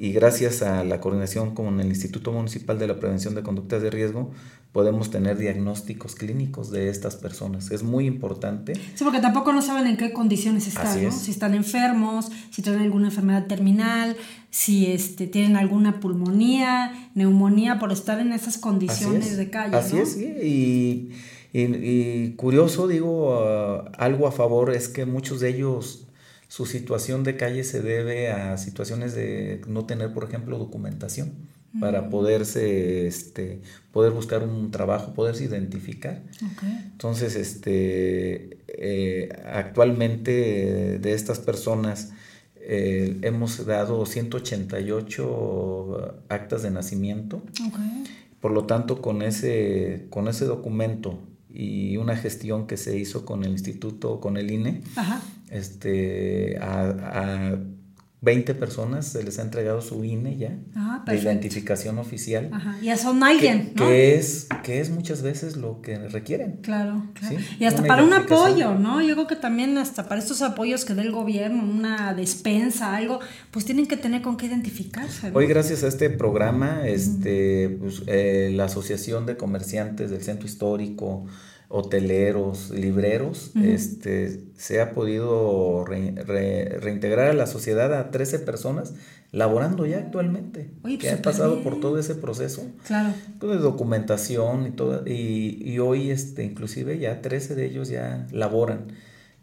Y 0.00 0.12
gracias 0.12 0.62
a 0.62 0.82
la 0.82 0.98
coordinación 0.98 1.54
con 1.54 1.78
el 1.78 1.88
Instituto 1.88 2.32
Municipal 2.32 2.78
de 2.78 2.86
la 2.86 2.98
Prevención 2.98 3.34
de 3.34 3.42
Conductas 3.42 3.82
de 3.82 3.90
Riesgo 3.90 4.30
podemos 4.72 5.10
tener 5.10 5.36
diagnósticos 5.36 6.14
clínicos 6.14 6.70
de 6.70 6.88
estas 6.88 7.16
personas. 7.16 7.70
Es 7.70 7.82
muy 7.82 8.06
importante. 8.06 8.72
Sí, 8.94 9.04
porque 9.04 9.20
tampoco 9.20 9.52
no 9.52 9.60
saben 9.60 9.86
en 9.86 9.98
qué 9.98 10.14
condiciones 10.14 10.66
están, 10.66 11.04
¿no? 11.04 11.12
Si 11.12 11.30
están 11.30 11.52
enfermos, 11.52 12.30
si 12.50 12.62
tienen 12.62 12.80
alguna 12.80 13.08
enfermedad 13.08 13.46
terminal, 13.46 14.16
si 14.48 14.86
este, 14.86 15.26
tienen 15.26 15.56
alguna 15.56 16.00
pulmonía, 16.00 17.10
neumonía, 17.14 17.78
por 17.78 17.92
estar 17.92 18.20
en 18.20 18.32
esas 18.32 18.56
condiciones 18.56 19.36
de 19.36 19.50
calle. 19.50 19.76
Así 19.76 19.96
¿no? 19.96 20.02
es, 20.02 20.12
sí. 20.12 20.24
Y, 20.42 21.10
y, 21.52 21.62
y 21.62 22.34
curioso, 22.36 22.88
digo, 22.88 23.34
uh, 23.34 23.90
algo 23.98 24.26
a 24.26 24.32
favor 24.32 24.70
es 24.70 24.88
que 24.88 25.04
muchos 25.04 25.40
de 25.40 25.50
ellos 25.50 26.06
su 26.50 26.66
situación 26.66 27.22
de 27.22 27.36
calle 27.36 27.62
se 27.62 27.80
debe 27.80 28.32
a 28.32 28.58
situaciones 28.58 29.14
de 29.14 29.60
no 29.68 29.86
tener, 29.86 30.12
por 30.12 30.24
ejemplo, 30.24 30.58
documentación 30.58 31.32
para 31.78 32.10
poderse, 32.10 33.06
este, 33.06 33.62
poder 33.92 34.10
buscar 34.10 34.42
un 34.42 34.72
trabajo, 34.72 35.14
poderse 35.14 35.44
identificar. 35.44 36.24
Okay. 36.56 36.90
Entonces, 36.90 37.36
este, 37.36 38.58
eh, 38.66 39.28
actualmente 39.52 40.98
de 40.98 41.12
estas 41.12 41.38
personas 41.38 42.14
eh, 42.56 43.16
hemos 43.22 43.64
dado 43.64 44.04
188 44.04 46.24
actas 46.28 46.64
de 46.64 46.72
nacimiento. 46.72 47.44
Okay. 47.68 48.04
Por 48.40 48.50
lo 48.50 48.64
tanto, 48.64 49.00
con 49.00 49.22
ese, 49.22 50.08
con 50.10 50.26
ese 50.26 50.46
documento 50.46 51.20
y 51.48 51.96
una 51.96 52.16
gestión 52.16 52.66
que 52.66 52.76
se 52.76 52.98
hizo 52.98 53.24
con 53.24 53.44
el 53.44 53.52
instituto, 53.52 54.18
con 54.18 54.36
el 54.36 54.50
INE, 54.50 54.82
Ajá. 54.96 55.22
Este, 55.50 56.58
a, 56.58 57.52
a 57.52 57.58
20 58.22 58.54
personas 58.54 59.06
se 59.06 59.22
les 59.22 59.38
ha 59.38 59.42
entregado 59.42 59.80
su 59.80 60.04
INE 60.04 60.36
ya, 60.36 60.54
ah, 60.76 61.02
de 61.06 61.16
identificación 61.16 61.98
oficial. 61.98 62.50
Ajá. 62.52 62.76
Ya 62.82 62.98
son 62.98 63.22
alguien, 63.22 63.72
que, 63.74 63.80
¿no? 63.80 63.86
Que 63.86 64.14
es, 64.16 64.46
que 64.62 64.80
es 64.80 64.90
muchas 64.90 65.22
veces 65.22 65.56
lo 65.56 65.80
que 65.80 65.96
requieren. 65.96 66.58
Claro, 66.60 67.06
claro. 67.14 67.38
¿Sí? 67.38 67.56
Y 67.58 67.64
hasta 67.64 67.80
una 67.80 67.88
para 67.88 68.04
un 68.04 68.12
apoyo, 68.12 68.74
¿no? 68.74 69.00
Yo 69.00 69.14
creo 69.14 69.26
que 69.26 69.36
también 69.36 69.78
hasta 69.78 70.06
para 70.06 70.20
estos 70.20 70.42
apoyos 70.42 70.84
que 70.84 70.92
dé 70.92 71.00
el 71.00 71.12
gobierno, 71.12 71.64
una 71.64 72.12
despensa, 72.12 72.94
algo, 72.94 73.20
pues 73.50 73.64
tienen 73.64 73.86
que 73.86 73.96
tener 73.96 74.20
con 74.20 74.36
qué 74.36 74.46
identificarse. 74.46 75.30
¿no? 75.30 75.38
Hoy 75.38 75.46
gracias 75.46 75.82
a 75.82 75.88
este 75.88 76.10
programa, 76.10 76.86
este, 76.86 77.70
pues, 77.80 78.02
eh, 78.06 78.50
la 78.52 78.64
Asociación 78.64 79.24
de 79.24 79.38
Comerciantes 79.38 80.10
del 80.10 80.22
Centro 80.22 80.46
Histórico, 80.46 81.24
hoteleros, 81.72 82.70
libreros, 82.70 83.52
uh 83.54 83.60
-huh. 83.60 83.64
este, 83.74 84.40
se 84.56 84.80
ha 84.80 84.90
podido 84.92 85.84
re, 85.86 86.14
re, 86.26 86.78
reintegrar 86.80 87.30
a 87.30 87.32
la 87.32 87.46
sociedad 87.46 87.94
a 87.94 88.10
13 88.10 88.40
personas 88.40 88.92
laborando 89.30 89.86
ya 89.86 89.98
actualmente, 89.98 90.72
Oye, 90.82 90.96
pues 90.96 90.98
que 90.98 91.10
han 91.10 91.22
pasado 91.22 91.52
bien. 91.52 91.62
por 91.64 91.78
todo 91.78 92.00
ese 92.00 92.16
proceso 92.16 92.66
claro. 92.84 93.14
de 93.40 93.58
documentación 93.58 94.66
y 94.66 94.70
todo, 94.72 95.06
y, 95.06 95.62
y, 95.64 95.78
hoy 95.78 96.10
este, 96.10 96.42
inclusive 96.42 96.98
ya 96.98 97.22
13 97.22 97.54
de 97.54 97.66
ellos 97.66 97.88
ya 97.88 98.26
laboran, 98.32 98.88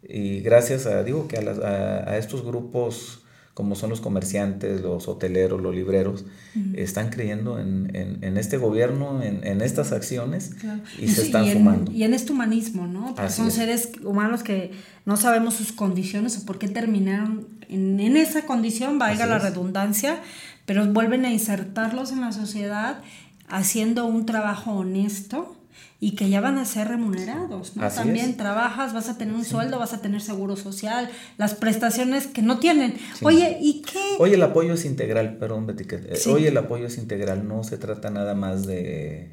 y 0.02 0.40
gracias 0.40 0.84
a, 0.84 1.02
digo 1.04 1.26
que 1.28 1.38
a, 1.38 1.42
las, 1.42 1.58
a, 1.58 2.10
a 2.10 2.18
estos 2.18 2.44
grupos 2.44 3.24
como 3.58 3.74
son 3.74 3.90
los 3.90 4.00
comerciantes, 4.00 4.82
los 4.82 5.08
hoteleros, 5.08 5.60
los 5.60 5.74
libreros, 5.74 6.24
uh 6.54 6.58
-huh. 6.60 6.78
están 6.78 7.10
creyendo 7.10 7.58
en, 7.58 7.90
en, 7.92 8.22
en, 8.22 8.36
este 8.36 8.56
gobierno, 8.56 9.20
en, 9.20 9.44
en 9.44 9.62
estas 9.62 9.90
acciones 9.90 10.54
claro. 10.60 10.80
y, 10.96 11.08
se 11.08 11.22
están 11.22 11.44
y 11.44 11.54
sumando. 11.54 11.90
Y 11.90 12.04
en 12.04 12.14
este 12.14 12.30
humanismo, 12.30 12.86
¿no? 12.86 13.16
Porque 13.16 13.32
son 13.32 13.48
es. 13.48 13.54
seres 13.54 13.90
humanos 14.04 14.44
que 14.44 14.70
no 15.06 15.16
sabemos 15.16 15.54
sus 15.54 15.72
condiciones 15.72 16.38
o 16.38 16.46
por 16.46 16.60
qué 16.60 16.68
terminaron 16.68 17.48
en, 17.68 17.98
en 17.98 18.16
esa 18.16 18.42
condición, 18.42 19.00
valga 19.00 19.24
Así 19.24 19.30
la 19.30 19.36
es. 19.38 19.42
redundancia, 19.42 20.20
pero 20.64 20.86
vuelven 20.92 21.24
a 21.24 21.32
insertarlos 21.32 22.12
en 22.12 22.20
la 22.20 22.30
sociedad 22.30 23.00
haciendo 23.48 24.06
un 24.06 24.24
trabajo 24.24 24.70
honesto 24.70 25.57
y 26.00 26.12
que 26.14 26.28
ya 26.28 26.40
van 26.40 26.58
a 26.58 26.64
ser 26.64 26.88
remunerados, 26.88 27.76
¿no? 27.76 27.82
Así 27.82 27.96
También 27.98 28.30
es. 28.30 28.36
trabajas, 28.36 28.92
vas 28.94 29.08
a 29.08 29.18
tener 29.18 29.34
un 29.34 29.44
sí. 29.44 29.50
sueldo, 29.50 29.78
vas 29.78 29.94
a 29.94 30.00
tener 30.00 30.20
seguro 30.20 30.56
social, 30.56 31.10
las 31.38 31.54
prestaciones 31.54 32.28
que 32.28 32.40
no 32.40 32.58
tienen. 32.58 32.94
Sí. 33.14 33.24
Oye, 33.24 33.58
¿y 33.60 33.82
qué? 33.82 34.16
Hoy 34.18 34.32
el 34.34 34.42
apoyo 34.42 34.74
es 34.74 34.84
integral, 34.84 35.38
perdón, 35.38 35.66
Betty, 35.66 35.84
que 35.84 35.96
eh, 35.96 36.16
sí. 36.16 36.30
el 36.46 36.56
apoyo 36.56 36.86
es 36.86 36.98
integral, 36.98 37.48
no 37.48 37.64
se 37.64 37.78
trata 37.78 38.10
nada 38.10 38.34
más 38.34 38.64
de 38.64 39.32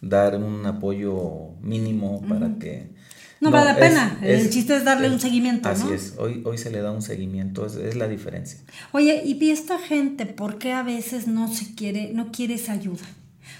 dar 0.00 0.36
un 0.36 0.64
apoyo 0.64 1.50
mínimo 1.60 2.22
para 2.26 2.58
que... 2.58 2.98
No, 3.40 3.48
no, 3.48 3.56
vale 3.56 3.72
la 3.72 3.78
pena, 3.78 4.18
es, 4.22 4.44
el 4.44 4.50
chiste 4.50 4.76
es 4.76 4.84
darle 4.84 5.06
es, 5.06 5.14
un 5.14 5.20
seguimiento, 5.20 5.70
así 5.70 5.84
¿no? 5.84 5.94
es, 5.94 6.14
hoy, 6.18 6.42
hoy 6.44 6.58
se 6.58 6.70
le 6.70 6.82
da 6.82 6.92
un 6.92 7.00
seguimiento, 7.00 7.64
es, 7.64 7.74
es 7.74 7.96
la 7.96 8.06
diferencia. 8.06 8.60
Oye, 8.92 9.22
y 9.24 9.50
esta 9.50 9.78
gente, 9.78 10.26
¿por 10.26 10.58
qué 10.58 10.72
a 10.72 10.82
veces 10.82 11.26
no 11.26 11.52
se 11.52 11.74
quiere, 11.74 12.12
no 12.12 12.32
quiere 12.32 12.54
esa 12.54 12.72
ayuda? 12.72 13.06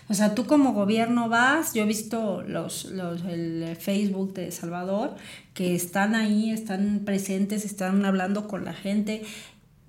O 0.08 0.14
sea, 0.14 0.34
tú 0.34 0.46
como 0.46 0.72
gobierno 0.72 1.28
vas, 1.28 1.72
yo 1.74 1.82
he 1.82 1.86
visto 1.86 2.42
los, 2.42 2.86
los, 2.86 3.24
el 3.24 3.76
Facebook 3.78 4.34
de 4.34 4.50
Salvador, 4.50 5.14
que 5.54 5.74
están 5.74 6.14
ahí, 6.14 6.50
están 6.50 7.02
presentes, 7.04 7.64
están 7.64 8.04
hablando 8.04 8.48
con 8.48 8.64
la 8.64 8.72
gente. 8.72 9.22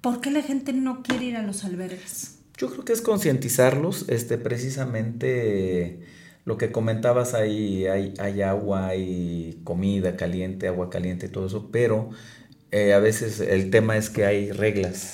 ¿Por 0.02 0.22
qué 0.22 0.32
la 0.32 0.42
gente 0.42 0.74
no 0.74 1.04
quiere 1.04 1.26
ir 1.26 1.38
a 1.38 1.44
los 1.44 1.64
albergues? 1.64 2.40
Yo 2.58 2.70
creo 2.70 2.86
que 2.86 2.94
es 2.94 3.02
concientizarlos, 3.02 4.06
este, 4.10 4.38
precisamente 4.38 6.00
lo 6.46 6.58
que 6.58 6.72
comentabas 6.72 7.34
ahí, 7.34 7.86
hay, 7.86 8.14
hay 8.20 8.42
agua, 8.42 8.88
hay 8.88 9.60
comida 9.64 10.16
caliente, 10.16 10.68
agua 10.68 10.90
caliente, 10.90 11.30
todo 11.30 11.48
eso, 11.48 11.70
pero 11.72 12.10
eh, 12.72 12.94
a 12.94 13.00
veces 13.00 13.42
el 13.42 13.70
tema 13.70 13.98
es 13.98 14.10
que 14.10 14.26
hay 14.26 14.52
reglas 14.52 15.14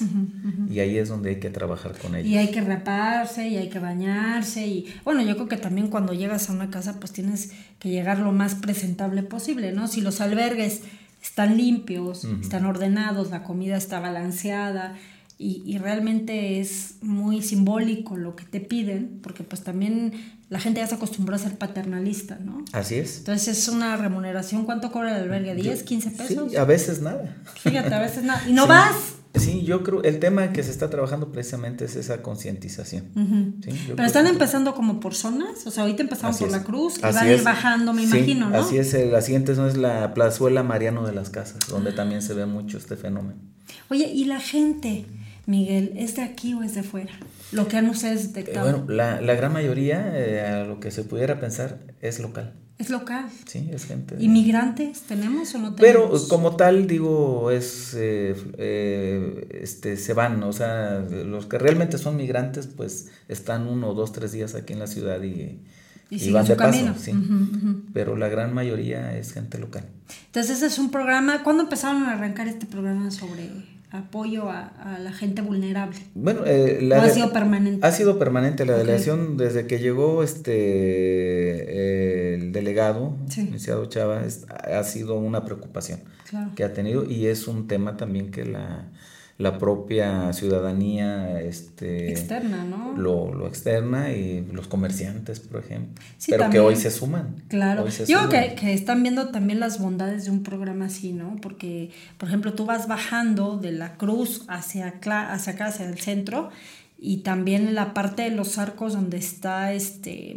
y 0.70 0.80
ahí 0.80 0.98
es 0.98 1.10
donde 1.10 1.32
hay 1.32 1.36
que 1.40 1.50
trabajar 1.50 1.98
con 1.98 2.16
ellos. 2.16 2.30
Y 2.30 2.38
hay 2.38 2.52
que 2.52 2.62
raparse 2.62 3.48
y 3.48 3.58
hay 3.58 3.70
que 3.70 3.80
bañarse 3.80 4.66
y 4.68 4.94
bueno, 5.04 5.24
yo 5.24 5.36
creo 5.36 5.48
que 5.48 5.58
también 5.58 5.88
cuando 5.88 6.14
llegas 6.14 6.50
a 6.50 6.54
una 6.54 6.70
casa 6.70 7.00
pues 7.00 7.12
tienes 7.12 7.52
que 7.80 7.90
llegar 7.90 8.20
lo 8.20 8.32
más 8.32 8.54
presentable 8.54 9.24
posible, 9.24 9.72
¿no? 9.72 9.88
Si 9.88 10.02
los 10.02 10.22
albergues 10.22 10.82
están 11.22 11.58
limpios, 11.58 12.26
están 12.26 12.66
ordenados, 12.66 13.32
la 13.32 13.44
comida 13.44 13.76
está 13.76 14.00
balanceada 14.00 14.96
y, 15.40 15.62
y 15.66 15.78
realmente 15.78 16.60
es 16.60 16.96
muy 17.02 17.42
simbólico 17.42 18.18
lo 18.18 18.36
que 18.36 18.44
te 18.46 18.60
piden, 18.60 19.20
porque 19.22 19.44
pues 19.44 19.64
también 19.64 20.14
la 20.50 20.60
gente 20.60 20.80
ya 20.80 20.88
se 20.88 20.96
acostumbró 20.96 21.36
a 21.36 21.40
ser 21.40 21.58
paternalista, 21.58 22.40
¿no? 22.44 22.64
Así 22.72 22.96
es. 22.96 23.20
Entonces 23.20 23.58
es 23.58 23.68
una 23.68 23.98
remuneración. 23.98 24.66
¿Cuánto 24.66 24.92
cobra 24.92 25.16
el 25.18 25.24
albergue? 25.24 25.56
¿10, 25.56 25.84
15 25.84 26.12
pesos? 26.12 26.52
Sí, 26.52 26.58
a 26.58 26.64
veces 26.64 27.02
nada. 27.02 27.36
Fíjate, 27.56 27.94
a 27.94 28.00
veces 28.00 28.24
nada. 28.24 28.42
¿Y 28.48 28.54
no 28.54 28.64
Sí. 28.64 28.70
vas? 28.70 28.96
Sí, 29.36 29.62
yo 29.64 29.84
creo, 29.84 30.02
el 30.02 30.18
tema 30.20 30.52
que 30.52 30.64
se 30.64 30.72
está 30.72 30.90
trabajando 30.90 31.32
precisamente 31.32 31.86
es 31.86 31.96
esa 31.96 32.24
concientización. 32.24 33.04
Yo 33.60 33.96
Pero 33.96 34.08
están 34.08 34.24
que- 34.26 34.32
empezando 34.32 34.74
como 34.74 35.00
por 35.00 35.14
zonas. 35.14 35.68
O 35.68 35.70
sea, 35.72 35.84
ahorita 35.84 36.02
empezaron 36.02 36.32
Así 36.32 36.40
por 36.40 36.48
es. 36.48 36.54
la 36.54 36.64
cruz 36.64 36.98
y 36.98 37.02
van 37.02 37.18
a 37.18 37.32
ir 37.32 37.44
bajando, 37.44 37.94
me 37.94 38.02
Sí, 38.08 38.18
imagino, 38.18 38.50
¿no? 38.50 38.58
Así 38.58 38.78
es, 38.80 38.92
eh, 38.96 39.06
la 39.12 39.22
siguiente 39.22 39.54
no 39.54 39.68
es 39.68 39.78
la 39.78 40.16
plazuela 40.16 40.64
Mariano 40.64 41.06
de 41.06 41.14
las 41.14 41.30
Casas, 41.30 41.60
donde 41.70 41.92
también 41.92 42.24
se 42.24 42.34
ve 42.34 42.48
mucho 42.48 42.80
este 42.80 42.96
fenómeno. 42.96 43.40
Oye, 43.90 44.08
¿y 44.12 44.26
la 44.26 44.40
gente, 44.40 45.06
Miguel, 45.48 45.94
es 45.98 46.16
de 46.18 46.22
aquí 46.22 46.54
o 46.54 46.62
es 46.62 46.76
de 46.76 46.84
fuera? 46.84 47.14
Lo 47.52 47.68
que 47.68 47.78
han 47.78 47.90
ustedes 47.90 48.26
Eh, 48.26 48.28
detectado. 48.28 48.70
bueno, 48.84 48.94
la, 48.94 49.20
la 49.22 49.34
gran 49.34 49.52
mayoría, 49.54 50.12
eh, 50.14 50.42
a 50.42 50.64
lo 50.66 50.80
que 50.80 50.92
se 50.92 51.04
pudiera 51.04 51.40
pensar, 51.40 51.80
es 52.02 52.20
local. 52.20 52.54
es 52.78 52.90
local. 52.92 53.26
Sí, 53.48 53.70
es 53.74 53.86
gente. 53.86 54.16
¿Inmigrantes 54.20 55.02
tenemos 55.04 55.56
o 55.56 55.60
no 55.60 55.76
Pero 55.76 56.02
tenemos? 56.02 56.28
como 56.28 56.56
tal, 56.58 56.86
digo, 56.86 57.50
es 57.50 57.96
eh, 57.98 58.36
eh, 58.60 59.48
este 59.64 59.98
se 59.98 60.14
van, 60.14 60.44
o 60.44 60.54
sea, 60.54 61.00
los 61.00 61.48
que 61.48 61.58
realmente 61.58 61.98
son 61.98 62.18
migrantes, 62.18 62.68
pues 62.68 63.08
están 63.30 63.68
uno, 63.68 63.94
dos, 63.96 64.12
tres 64.12 64.32
días 64.34 64.54
aquí 64.54 64.74
en 64.74 64.80
la 64.80 64.88
ciudad 64.88 65.24
y, 65.24 65.32
Y 66.10 66.16
y 66.18 66.20
siguen 66.20 66.34
van 66.36 66.46
su 66.46 66.52
de 66.52 66.56
paso, 66.58 66.94
sí. 67.00 67.14
Pero 67.94 68.16
la 68.16 68.28
gran 68.28 68.54
mayoría 68.54 69.18
es 69.18 69.32
gente 69.34 69.58
local. 69.58 69.86
Entonces, 70.28 70.58
ese 70.58 70.68
es 70.68 70.78
un 70.78 70.92
programa. 70.92 71.42
¿Cuándo 71.44 71.64
empezaron 71.64 72.04
a 72.04 72.14
arrancar 72.14 72.48
este 72.48 72.66
programa 72.66 73.10
sobre 73.12 73.50
apoyo 73.92 74.50
a, 74.50 74.68
a 74.68 75.00
la 75.00 75.12
gente 75.14 75.42
vulnerable? 75.42 75.98
Bueno, 76.14 76.42
eh, 76.46 76.80
la 76.82 77.00
¿O 77.00 77.02
ha 77.02 77.10
sido 77.10 77.32
permanente? 77.32 77.86
Ha 77.88 77.92
sido 77.92 78.20
permanente 78.20 78.66
la 78.66 78.78
delegación 78.78 79.38
desde 79.38 79.66
que 79.68 79.80
llegó 79.80 80.24
este 80.24 80.52
eh, 80.54 82.34
el 82.36 82.52
delegado, 82.52 83.16
Sí. 83.30 83.42
licenciado 83.44 83.86
Chava, 83.86 84.24
es- 84.26 84.46
ha 84.50 84.84
sido 84.84 85.18
una 85.18 85.46
preocupación 85.46 86.00
Claro. 86.30 86.52
que 86.56 86.64
ha 86.64 86.74
tenido 86.74 87.06
y 87.10 87.28
es 87.28 87.48
un 87.48 87.68
tema 87.68 87.96
también 87.98 88.32
que 88.32 88.46
la, 88.46 88.90
la 89.38 89.60
propia 89.60 90.34
ciudadanía 90.34 91.40
este, 91.42 92.10
Externa, 92.10 92.64
¿no? 92.66 92.94
lo, 92.98 93.32
lo 93.34 93.48
externa 93.48 94.12
y 94.12 94.44
los 94.52 94.68
comerciantes, 94.68 95.40
por 95.40 95.60
ejemplo, 95.64 96.02
Sí, 96.18 96.32
pero 96.32 96.44
también. 96.46 96.64
que 96.64 96.68
hoy 96.68 96.76
se 96.76 96.90
suman. 96.90 97.36
Claro, 97.48 97.84
hoy 97.84 97.92
se 97.92 98.06
yo 98.08 98.18
creo 98.18 98.32
suman. 98.32 98.50
que, 98.50 98.56
que 98.56 98.74
están 98.74 99.04
viendo 99.04 99.30
también 99.30 99.60
las 99.60 99.80
bondades 99.80 100.26
de 100.26 100.32
un 100.32 100.42
programa 100.42 100.86
así, 100.86 101.14
¿no? 101.14 101.36
Porque, 101.42 101.92
por 102.18 102.30
ejemplo, 102.30 102.54
tú 102.54 102.66
vas 102.66 102.88
bajando 102.88 103.58
de 103.58 103.72
la 103.74 103.96
cruz 103.98 104.44
hacia, 104.48 104.88
acá, 104.88 105.32
hacia 105.32 105.54
acá, 105.54 105.68
hacia 105.68 105.88
el 105.88 106.00
centro, 106.00 106.50
y 106.98 107.18
también 107.18 107.68
en 107.68 107.76
la 107.76 107.94
parte 107.94 108.24
de 108.24 108.32
los 108.32 108.58
arcos 108.58 108.94
donde 108.94 109.18
está 109.18 109.72
este 109.74 110.36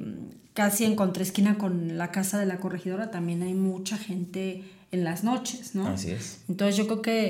casi 0.53 0.85
en 0.85 0.95
contraesquina 0.95 1.57
con 1.57 1.97
la 1.97 2.11
casa 2.11 2.39
de 2.39 2.45
la 2.45 2.59
corregidora, 2.59 3.11
también 3.11 3.43
hay 3.43 3.55
mucha 3.55 3.97
gente 3.97 4.63
en 4.93 5.05
las 5.05 5.25
noches, 5.25 5.75
¿no? 5.75 5.87
Así 5.87 6.11
es. 6.11 6.41
Entonces 6.49 6.77
yo 6.77 6.87
creo 6.87 7.03
que 7.03 7.27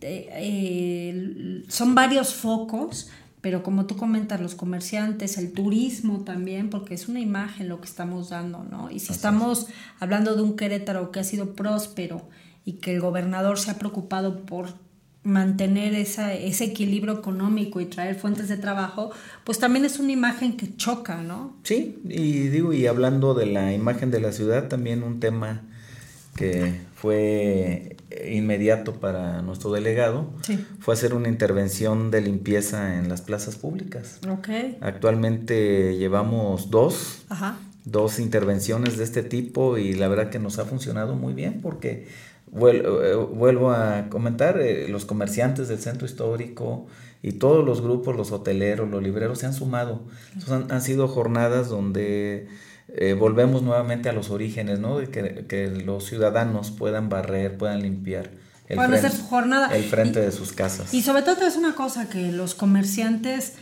eh, 0.00 0.28
eh, 0.32 1.64
son 1.68 1.94
varios 1.94 2.34
focos, 2.34 3.08
pero 3.40 3.62
como 3.62 3.86
tú 3.86 3.96
comentas, 3.96 4.40
los 4.40 4.54
comerciantes, 4.54 5.38
el 5.38 5.52
turismo 5.52 6.24
también, 6.24 6.70
porque 6.70 6.94
es 6.94 7.08
una 7.08 7.20
imagen 7.20 7.68
lo 7.68 7.80
que 7.80 7.86
estamos 7.86 8.30
dando, 8.30 8.64
¿no? 8.64 8.90
Y 8.90 9.00
si 9.00 9.12
estamos 9.12 9.66
hablando 10.00 10.34
de 10.34 10.42
un 10.42 10.56
Querétaro 10.56 11.10
que 11.12 11.20
ha 11.20 11.24
sido 11.24 11.54
próspero 11.54 12.28
y 12.64 12.74
que 12.74 12.94
el 12.94 13.00
gobernador 13.00 13.58
se 13.58 13.70
ha 13.70 13.78
preocupado 13.78 14.44
por 14.46 14.74
mantener 15.22 15.94
esa, 15.94 16.34
ese 16.34 16.64
equilibrio 16.64 17.14
económico 17.14 17.80
y 17.80 17.86
traer 17.86 18.14
fuentes 18.14 18.48
de 18.48 18.58
trabajo, 18.58 19.10
pues 19.44 19.58
también 19.58 19.84
es 19.84 19.98
una 19.98 20.12
imagen 20.12 20.56
que 20.56 20.76
choca, 20.76 21.22
¿no? 21.22 21.56
Sí, 21.62 21.98
y 22.08 22.48
digo, 22.48 22.72
y 22.72 22.86
hablando 22.86 23.34
de 23.34 23.46
la 23.46 23.72
imagen 23.72 24.10
de 24.10 24.20
la 24.20 24.32
ciudad, 24.32 24.68
también 24.68 25.02
un 25.02 25.20
tema 25.20 25.62
que 26.36 26.80
fue 27.04 27.96
inmediato 28.26 28.94
para 28.94 29.42
nuestro 29.42 29.72
delegado 29.72 30.30
Sí. 30.42 30.64
fue 30.80 30.94
hacer 30.94 31.12
una 31.12 31.28
intervención 31.28 32.10
de 32.10 32.22
limpieza 32.22 32.96
en 32.96 33.10
las 33.10 33.20
plazas 33.20 33.56
públicas. 33.56 34.20
Ok. 34.26 34.48
Actualmente 34.80 35.96
llevamos 35.98 36.70
dos, 36.70 37.24
Ajá. 37.28 37.58
dos 37.84 38.18
intervenciones 38.18 38.96
de 38.96 39.04
este 39.04 39.22
tipo 39.22 39.76
y 39.76 39.92
la 39.92 40.08
verdad 40.08 40.30
que 40.30 40.38
nos 40.38 40.58
ha 40.58 40.64
funcionado 40.64 41.14
muy 41.14 41.34
bien 41.34 41.60
porque 41.60 42.08
eh, 42.56 43.14
vuelvo 43.34 43.70
a 43.72 44.06
comentar, 44.08 44.58
eh, 44.60 44.88
los 44.88 45.04
comerciantes 45.04 45.68
del 45.68 45.78
centro 45.80 46.06
histórico 46.06 46.86
y 47.22 47.32
todos 47.32 47.64
los 47.66 47.82
grupos, 47.82 48.16
los 48.16 48.32
hoteleros, 48.32 48.88
los 48.88 49.02
libreros 49.02 49.40
se 49.40 49.46
han 49.46 49.52
sumado. 49.54 50.04
Entonces 50.34 50.50
han, 50.52 50.72
han 50.72 50.80
sido 50.80 51.06
jornadas 51.08 51.68
donde 51.68 52.46
eh, 52.88 53.14
volvemos 53.14 53.62
nuevamente 53.62 54.08
a 54.08 54.12
los 54.12 54.30
orígenes, 54.30 54.78
¿no? 54.78 54.98
De 54.98 55.08
que, 55.08 55.46
que 55.48 55.68
los 55.68 56.04
ciudadanos 56.06 56.70
puedan 56.70 57.08
barrer, 57.08 57.56
puedan 57.56 57.82
limpiar 57.82 58.30
el, 58.68 58.76
Puedan 58.76 58.94
hacer 58.94 59.10
su 59.12 59.24
jornada. 59.24 59.74
el 59.76 59.84
frente 59.84 60.20
Y- 60.20 60.22
de 60.22 60.32
sus 60.32 60.52
casas. 60.52 60.92
Y 60.94 61.02
sobre 61.02 61.22
todo 61.22 61.46
es 61.46 61.56
una 61.56 61.74
cosa 61.74 62.08
que 62.08 62.30
los 62.32 62.54
comerciantes, 62.54 63.54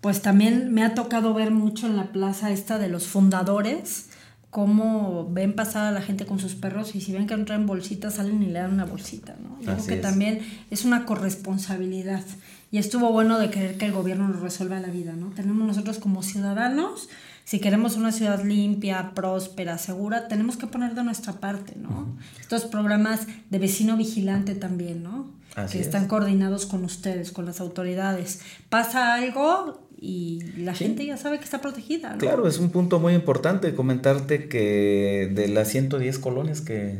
pues 0.00 0.22
también 0.22 0.72
me 0.72 0.84
ha 0.84 0.94
tocado 0.94 1.34
ver 1.34 1.50
mucho 1.50 1.86
en 1.86 1.96
la 1.96 2.12
plaza 2.12 2.50
esta 2.50 2.78
de 2.78 2.88
los 2.88 3.06
fundadores, 3.08 4.06
cómo 4.50 5.28
ven 5.30 5.54
pasar 5.54 5.84
a 5.84 5.90
la 5.92 6.00
gente 6.00 6.24
con 6.24 6.38
sus 6.38 6.54
perros 6.54 6.94
y 6.94 7.00
si 7.02 7.12
ven 7.12 7.26
que 7.26 7.36
no 7.36 7.44
traen 7.44 7.66
bolsitas 7.66 8.14
salen 8.14 8.42
y 8.42 8.46
le 8.46 8.58
dan 8.60 8.72
una 8.72 8.86
bolsita, 8.86 9.36
¿no? 9.42 9.58
Yo 9.60 9.74
creo 9.74 9.86
que 9.86 9.94
es. 9.96 10.00
también 10.00 10.40
es 10.70 10.84
una 10.86 11.04
corresponsabilidad 11.04 12.22
y 12.70 12.78
estuvo 12.78 13.12
bueno 13.12 13.38
de 13.38 13.50
querer 13.50 13.76
que 13.76 13.86
el 13.86 13.92
gobierno 13.92 14.28
nos 14.28 14.40
resuelva 14.40 14.80
la 14.80 14.88
vida, 14.88 15.12
¿no? 15.12 15.30
Tenemos 15.30 15.66
nosotros 15.66 15.98
como 15.98 16.22
ciudadanos, 16.22 17.08
si 17.48 17.60
queremos 17.60 17.96
una 17.96 18.12
ciudad 18.12 18.44
limpia, 18.44 19.12
próspera, 19.14 19.78
segura, 19.78 20.28
tenemos 20.28 20.58
que 20.58 20.66
poner 20.66 20.94
de 20.94 21.02
nuestra 21.02 21.32
parte, 21.32 21.76
¿no? 21.76 22.14
Estos 22.38 22.66
programas 22.66 23.26
de 23.48 23.58
vecino 23.58 23.96
vigilante 23.96 24.54
también, 24.54 25.02
¿no? 25.02 25.30
Así 25.54 25.78
que 25.78 25.80
es. 25.80 25.86
están 25.86 26.08
coordinados 26.08 26.66
con 26.66 26.84
ustedes, 26.84 27.32
con 27.32 27.46
las 27.46 27.62
autoridades. 27.62 28.42
Pasa 28.68 29.14
algo 29.14 29.88
y 29.98 30.42
la 30.58 30.74
gente 30.74 31.06
ya 31.06 31.16
sabe 31.16 31.38
que 31.38 31.44
está 31.44 31.62
protegida, 31.62 32.12
¿no? 32.12 32.18
Claro, 32.18 32.46
es 32.46 32.58
un 32.58 32.68
punto 32.68 33.00
muy 33.00 33.14
importante 33.14 33.74
comentarte 33.74 34.50
que 34.50 35.32
de 35.34 35.48
las 35.48 35.68
110 35.68 36.18
colonias 36.18 36.60
que 36.60 36.98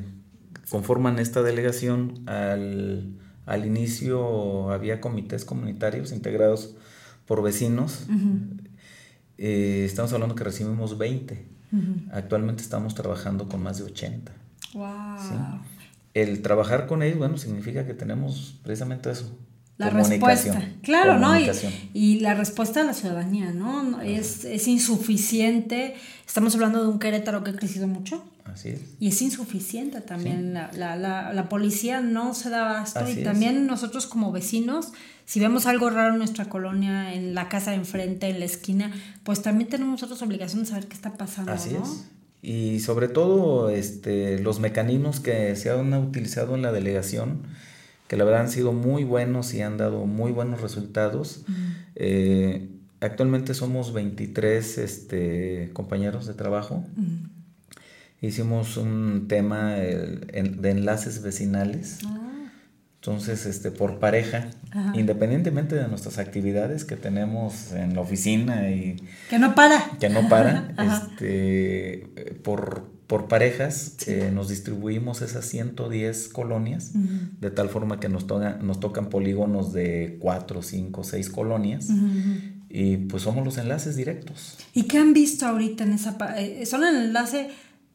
conforman 0.70 1.18
esta 1.18 1.42
delegación, 1.42 2.26
al, 2.26 3.18
al 3.44 3.66
inicio 3.66 4.70
había 4.70 5.02
comités 5.02 5.44
comunitarios 5.44 6.11
integrados 6.11 6.74
por 7.26 7.42
vecinos. 7.42 8.06
Eh, 9.38 9.85
estamos 9.85 10.12
hablando 10.12 10.35
que 10.35 10.44
recibimos 10.44 10.98
20. 10.98 11.46
Actualmente 12.12 12.62
estamos 12.62 12.94
trabajando 12.94 13.48
con 13.48 13.62
más 13.62 13.79
de 13.79 13.85
80. 13.85 14.33
Wow. 14.74 15.18
¿sí? 15.18 15.35
El 16.14 16.42
trabajar 16.42 16.87
con 16.87 17.03
ellos, 17.03 17.18
bueno, 17.18 17.38
significa 17.38 17.87
que 17.87 17.94
tenemos 17.94 18.59
precisamente 18.62 19.11
eso. 19.11 19.38
La 19.79 19.91
respuesta, 19.91 20.61
claro, 20.83 21.19
¿no? 21.19 21.35
Y, 21.95 22.19
la 22.21 22.35
respuesta 22.35 22.81
de 22.81 22.87
la 22.87 22.95
ciudadanía, 22.95 23.53
¿no? 23.53 24.01
Es, 24.03 24.45
es 24.45 24.67
insuficiente. 24.67 25.95
Estamos 26.27 26.55
hablando 26.55 26.83
de 26.83 26.88
un 26.88 26.99
Querétaro 26.99 27.45
que 27.45 27.51
ha 27.51 27.57
crecido 27.57 27.87
mucho 27.87 28.25
Así 28.45 28.71
es. 28.71 28.81
y 28.99 29.09
es 29.09 29.23
insuficiente 29.23 30.01
también. 30.01 30.53
La, 30.53 30.71
la, 30.75 30.97
la, 30.97 31.33
la 31.33 31.49
policía 31.49 32.01
no 32.01 32.35
se 32.35 32.51
da 32.51 32.69
abasto 32.71 32.99
Así 33.01 33.12
y 33.12 33.19
es. 33.19 33.25
también 33.25 33.67
nosotros 33.69 34.07
como 34.09 34.33
vecinos, 34.33 34.88
si 35.27 35.38
vemos 35.38 35.67
algo 35.67 35.91
raro 35.91 36.14
en 36.14 36.19
nuestra 36.19 36.47
colonia, 36.47 37.14
en 37.14 37.35
la 37.35 37.49
casa 37.49 37.71
de 37.71 37.77
enfrente, 37.77 38.29
en 38.29 38.41
la 38.41 38.47
esquina, 38.47 38.93
pues 39.23 39.43
también 39.43 39.71
tenemos 39.71 39.93
nosotros 39.93 40.21
obligación 40.23 40.62
de 40.64 40.71
saber 40.71 40.88
qué 40.88 40.95
está 40.95 41.14
pasando, 41.14 41.53
Así 41.53 41.71
¿no? 41.75 41.85
es. 41.85 42.05
Y 42.43 42.81
sobre 42.81 43.09
todo 43.09 43.69
este, 43.71 44.38
los 44.41 44.59
mecanismos 44.61 45.21
que 45.21 45.55
se 45.57 45.71
han 45.71 45.93
utilizado 45.95 46.55
en 46.57 46.62
la 46.62 46.73
delegación, 46.73 47.43
que 48.09 48.16
la 48.16 48.25
verdad 48.25 48.40
han 48.40 48.51
sido 48.51 48.73
muy 48.73 49.05
buenos 49.05 49.55
y 49.55 49.61
han 49.62 49.77
dado 49.77 50.07
muy 50.07 50.33
buenos 50.33 50.61
resultados. 50.62 51.44
Eh, 51.94 52.68
actualmente 53.01 53.55
somos 53.55 53.92
23 53.92 54.79
este, 54.79 55.71
compañeros 55.75 56.27
de 56.27 56.35
trabajo. 56.35 56.85
Hicimos 58.21 58.77
un 58.77 59.27
tema 59.29 59.75
de 59.75 60.71
enlaces 60.71 61.23
vecinales. 61.23 61.99
Ah, 62.05 62.51
Entonces, 62.97 63.47
este, 63.47 63.71
por 63.71 64.01
pareja, 64.01 64.49
Ajá. 64.73 64.92
independientemente 64.97 65.77
de 65.77 65.87
nuestras 65.87 66.18
actividades 66.18 66.85
que 66.85 66.97
tenemos 66.97 67.71
en 67.73 67.94
la 67.94 68.01
oficina 68.01 68.71
y 68.71 68.97
Que 69.31 69.38
no 69.38 69.55
para. 69.55 69.81
que 70.01 70.09
no 70.09 70.29
para, 70.29 70.73
Ajá. 70.77 71.09
este, 71.12 72.09
por, 72.42 72.90
por 73.09 73.27
parejas 73.27 73.97
eh, 74.07 74.31
nos 74.33 74.49
distribuimos 74.49 75.21
esas 75.23 75.44
110 75.47 76.29
colonias, 76.29 76.92
de 77.40 77.51
tal 77.51 77.68
forma 77.71 77.99
que 77.99 78.09
nos, 78.09 78.27
toca- 78.29 78.59
nos 78.62 78.79
tocan 78.79 79.09
polígonos 79.09 79.73
de 79.73 80.18
4, 80.21 80.62
5, 80.62 81.03
6 81.05 81.31
colonias, 81.31 81.88
y 82.68 82.99
pues 82.99 83.23
somos 83.25 83.44
los 83.44 83.57
enlaces 83.59 83.97
directos. 83.97 84.59
¿Y 84.75 84.85
qué 84.85 84.99
han 84.99 85.12
visto 85.14 85.47
ahorita 85.47 85.85
en 85.85 85.92
esa 85.94 86.16
eh, 86.37 86.64
Son 86.66 86.85
el 86.85 86.97
enlace 86.97 87.49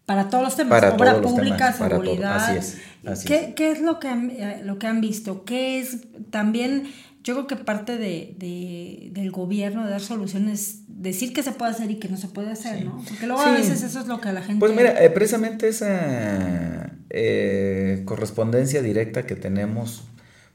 para 0.08 0.30
todos 0.30 0.43
los 0.43 0.56
temas, 0.58 0.82
Para 0.82 0.95
obra 0.95 1.12
todos 1.12 1.21
los 1.23 1.32
pública, 1.32 1.58
temas, 1.58 1.76
para 1.78 1.95
todo, 1.95 2.04
seguridad. 2.06 2.36
así 2.36 2.58
es, 2.58 2.78
así 3.08 3.28
¿Qué, 3.28 3.36
es. 3.49 3.56
qué 3.56 3.71
es 3.71 3.82
lo 3.82 3.99
que 3.99 4.08
han, 4.10 4.32
eh, 4.32 4.62
lo 4.65 4.80
que 4.80 4.88
han 4.88 4.99
visto? 4.99 5.45
¿Qué 5.45 5.80
es 5.80 5.99
también, 6.32 6.86
yo 7.23 7.33
creo 7.36 7.47
que 7.47 7.55
parte 7.55 7.97
de, 7.97 8.36
de- 8.38 9.09
del 9.13 9.31
gobierno 9.31 9.83
de 9.86 9.91
dar 9.91 10.01
soluciones, 10.01 10.81
decir 10.88 11.31
que 11.33 11.41
se 11.43 11.51
puede 11.53 11.71
hacer 11.71 11.89
y 11.89 11.95
que 11.99 12.09
no 12.09 12.17
se 12.17 12.27
puede 12.27 12.51
hacer, 12.51 12.83
¿no? 12.86 13.03
Porque 13.07 13.25
luego 13.27 13.41
a 13.41 13.51
veces 13.53 13.81
eso 13.83 13.99
es 14.01 14.07
lo 14.07 14.19
que 14.19 14.29
a 14.29 14.33
la 14.33 14.41
gente... 14.41 14.59
Pues 14.59 14.75
mira, 14.75 15.01
eh, 15.03 15.09
precisamente 15.09 15.67
esa 15.69 16.91
eh, 17.09 18.01
correspondencia 18.05 18.81
directa 18.81 19.25
que 19.25 19.36
tenemos, 19.36 20.03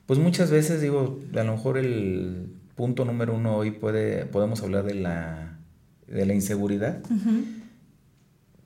pues 0.06 0.18
muchas 0.18 0.50
veces 0.50 0.80
digo, 0.82 1.18
a 1.34 1.42
lo 1.42 1.52
mejor 1.52 1.78
el 1.78 2.52
punto 2.74 3.04
número 3.04 3.34
uno 3.34 3.56
hoy 3.56 3.70
puede, 3.72 4.24
podemos 4.26 4.62
hablar 4.62 4.84
de 4.84 4.94
la, 4.94 5.58
de 6.06 6.26
la 6.26 6.34
inseguridad, 6.34 7.00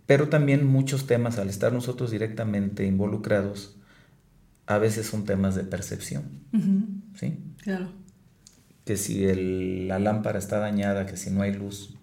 pero 0.06 0.28
también 0.28 0.66
muchos 0.66 1.06
temas, 1.06 1.38
al 1.38 1.48
estar 1.48 1.72
nosotros 1.72 2.10
directamente 2.10 2.84
involucrados, 2.84 3.76
a 4.66 4.78
veces 4.78 5.06
son 5.06 5.24
temas 5.24 5.54
de 5.54 5.64
percepción, 5.64 6.24
ujú, 6.52 6.84
¿sí? 7.18 7.38
claro. 7.62 7.90
Que 8.84 8.96
si 8.96 9.24
el- 9.24 9.86
la 9.88 9.98
lámpara 10.00 10.38
está 10.38 10.58
dañada, 10.58 11.06
que 11.06 11.16
si 11.16 11.30
no 11.30 11.42
hay 11.42 11.52
luz, 11.54 11.94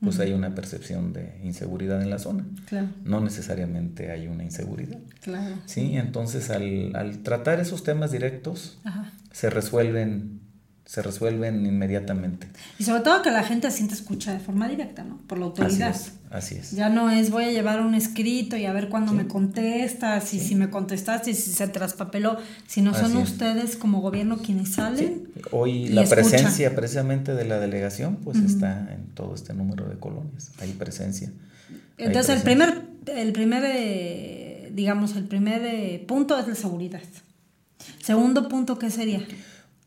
pues 0.00 0.18
hay 0.20 0.32
una 0.32 0.52
percepción 0.54 1.12
de 1.12 1.38
inseguridad 1.44 2.00
en 2.02 2.10
la 2.10 2.18
zona. 2.18 2.44
Claro, 2.66 2.88
No 3.04 3.20
necesariamente 3.20 4.10
hay 4.10 4.26
una 4.28 4.42
inseguridad. 4.44 4.98
claro. 5.20 5.56
Sí, 5.66 5.96
entonces 5.96 6.50
al, 6.50 6.94
al 6.96 7.18
tratar 7.22 7.60
esos 7.60 7.82
temas 7.84 8.10
directos 8.12 8.78
Ajá. 8.84 9.12
se 9.32 9.48
resuelven, 9.50 10.40
se 10.84 11.02
resuelven 11.02 11.64
inmediatamente. 11.66 12.48
Y 12.78 12.84
sobre 12.84 13.02
todo 13.02 13.22
que 13.22 13.30
la 13.30 13.44
gente 13.44 13.70
se 13.70 13.76
siente 13.78 13.94
escuchada 13.94 14.38
de 14.38 14.44
forma 14.44 14.68
directa, 14.68 15.04
¿no? 15.04 15.18
Por 15.28 15.38
la 15.38 15.46
Así 15.46 15.62
autoridad. 15.62 15.90
es, 15.90 16.12
así 16.32 16.56
es. 16.56 16.72
Ya 16.72 16.88
no 16.88 17.10
es 17.10 17.30
voy 17.30 17.44
a 17.44 17.50
llevar 17.52 17.80
un 17.82 17.94
escrito 17.94 18.56
y 18.56 18.64
a 18.66 18.72
ver 18.72 18.88
cuándo 18.88 19.12
Sí. 19.12 19.18
me 19.18 19.26
contestas 19.28 20.32
y 20.34 20.40
si 20.40 20.54
me 20.54 20.70
contestaste 20.70 21.30
y 21.30 21.34
si 21.34 21.52
se 21.52 21.68
traspapeló, 21.68 22.38
sino 22.66 22.94
son 22.94 23.12
Así 23.12 23.18
es. 23.18 23.30
ustedes 23.30 23.76
como 23.76 24.00
gobierno 24.00 24.38
quienes 24.38 24.70
salen. 24.74 25.28
Sí, 25.34 25.42
Hoy 25.50 25.88
la 25.88 26.02
escucha. 26.02 26.22
presencia 26.22 26.74
precisamente 26.74 27.34
de 27.34 27.44
la 27.44 27.58
delegación 27.60 28.16
pues 28.16 28.38
está 28.38 28.92
en 28.92 29.06
todo 29.14 29.34
este 29.34 29.54
número 29.54 29.88
de 29.88 29.96
colonias. 29.98 30.50
Hay 30.60 30.72
presencia. 30.72 31.30
Hay 31.98 32.06
Entonces 32.06 32.36
el 32.36 32.42
primer, 32.42 32.82
el 33.06 33.32
primer 33.32 33.62
eh, 33.66 34.70
digamos, 34.74 35.16
el 35.16 35.24
primer 35.24 35.62
eh, 35.64 36.04
punto 36.08 36.38
es 36.38 36.48
la 36.48 36.54
seguridad. 36.54 37.00
Segundo 38.02 38.48
punto, 38.48 38.78
¿qué 38.78 38.90
sería? 38.90 39.20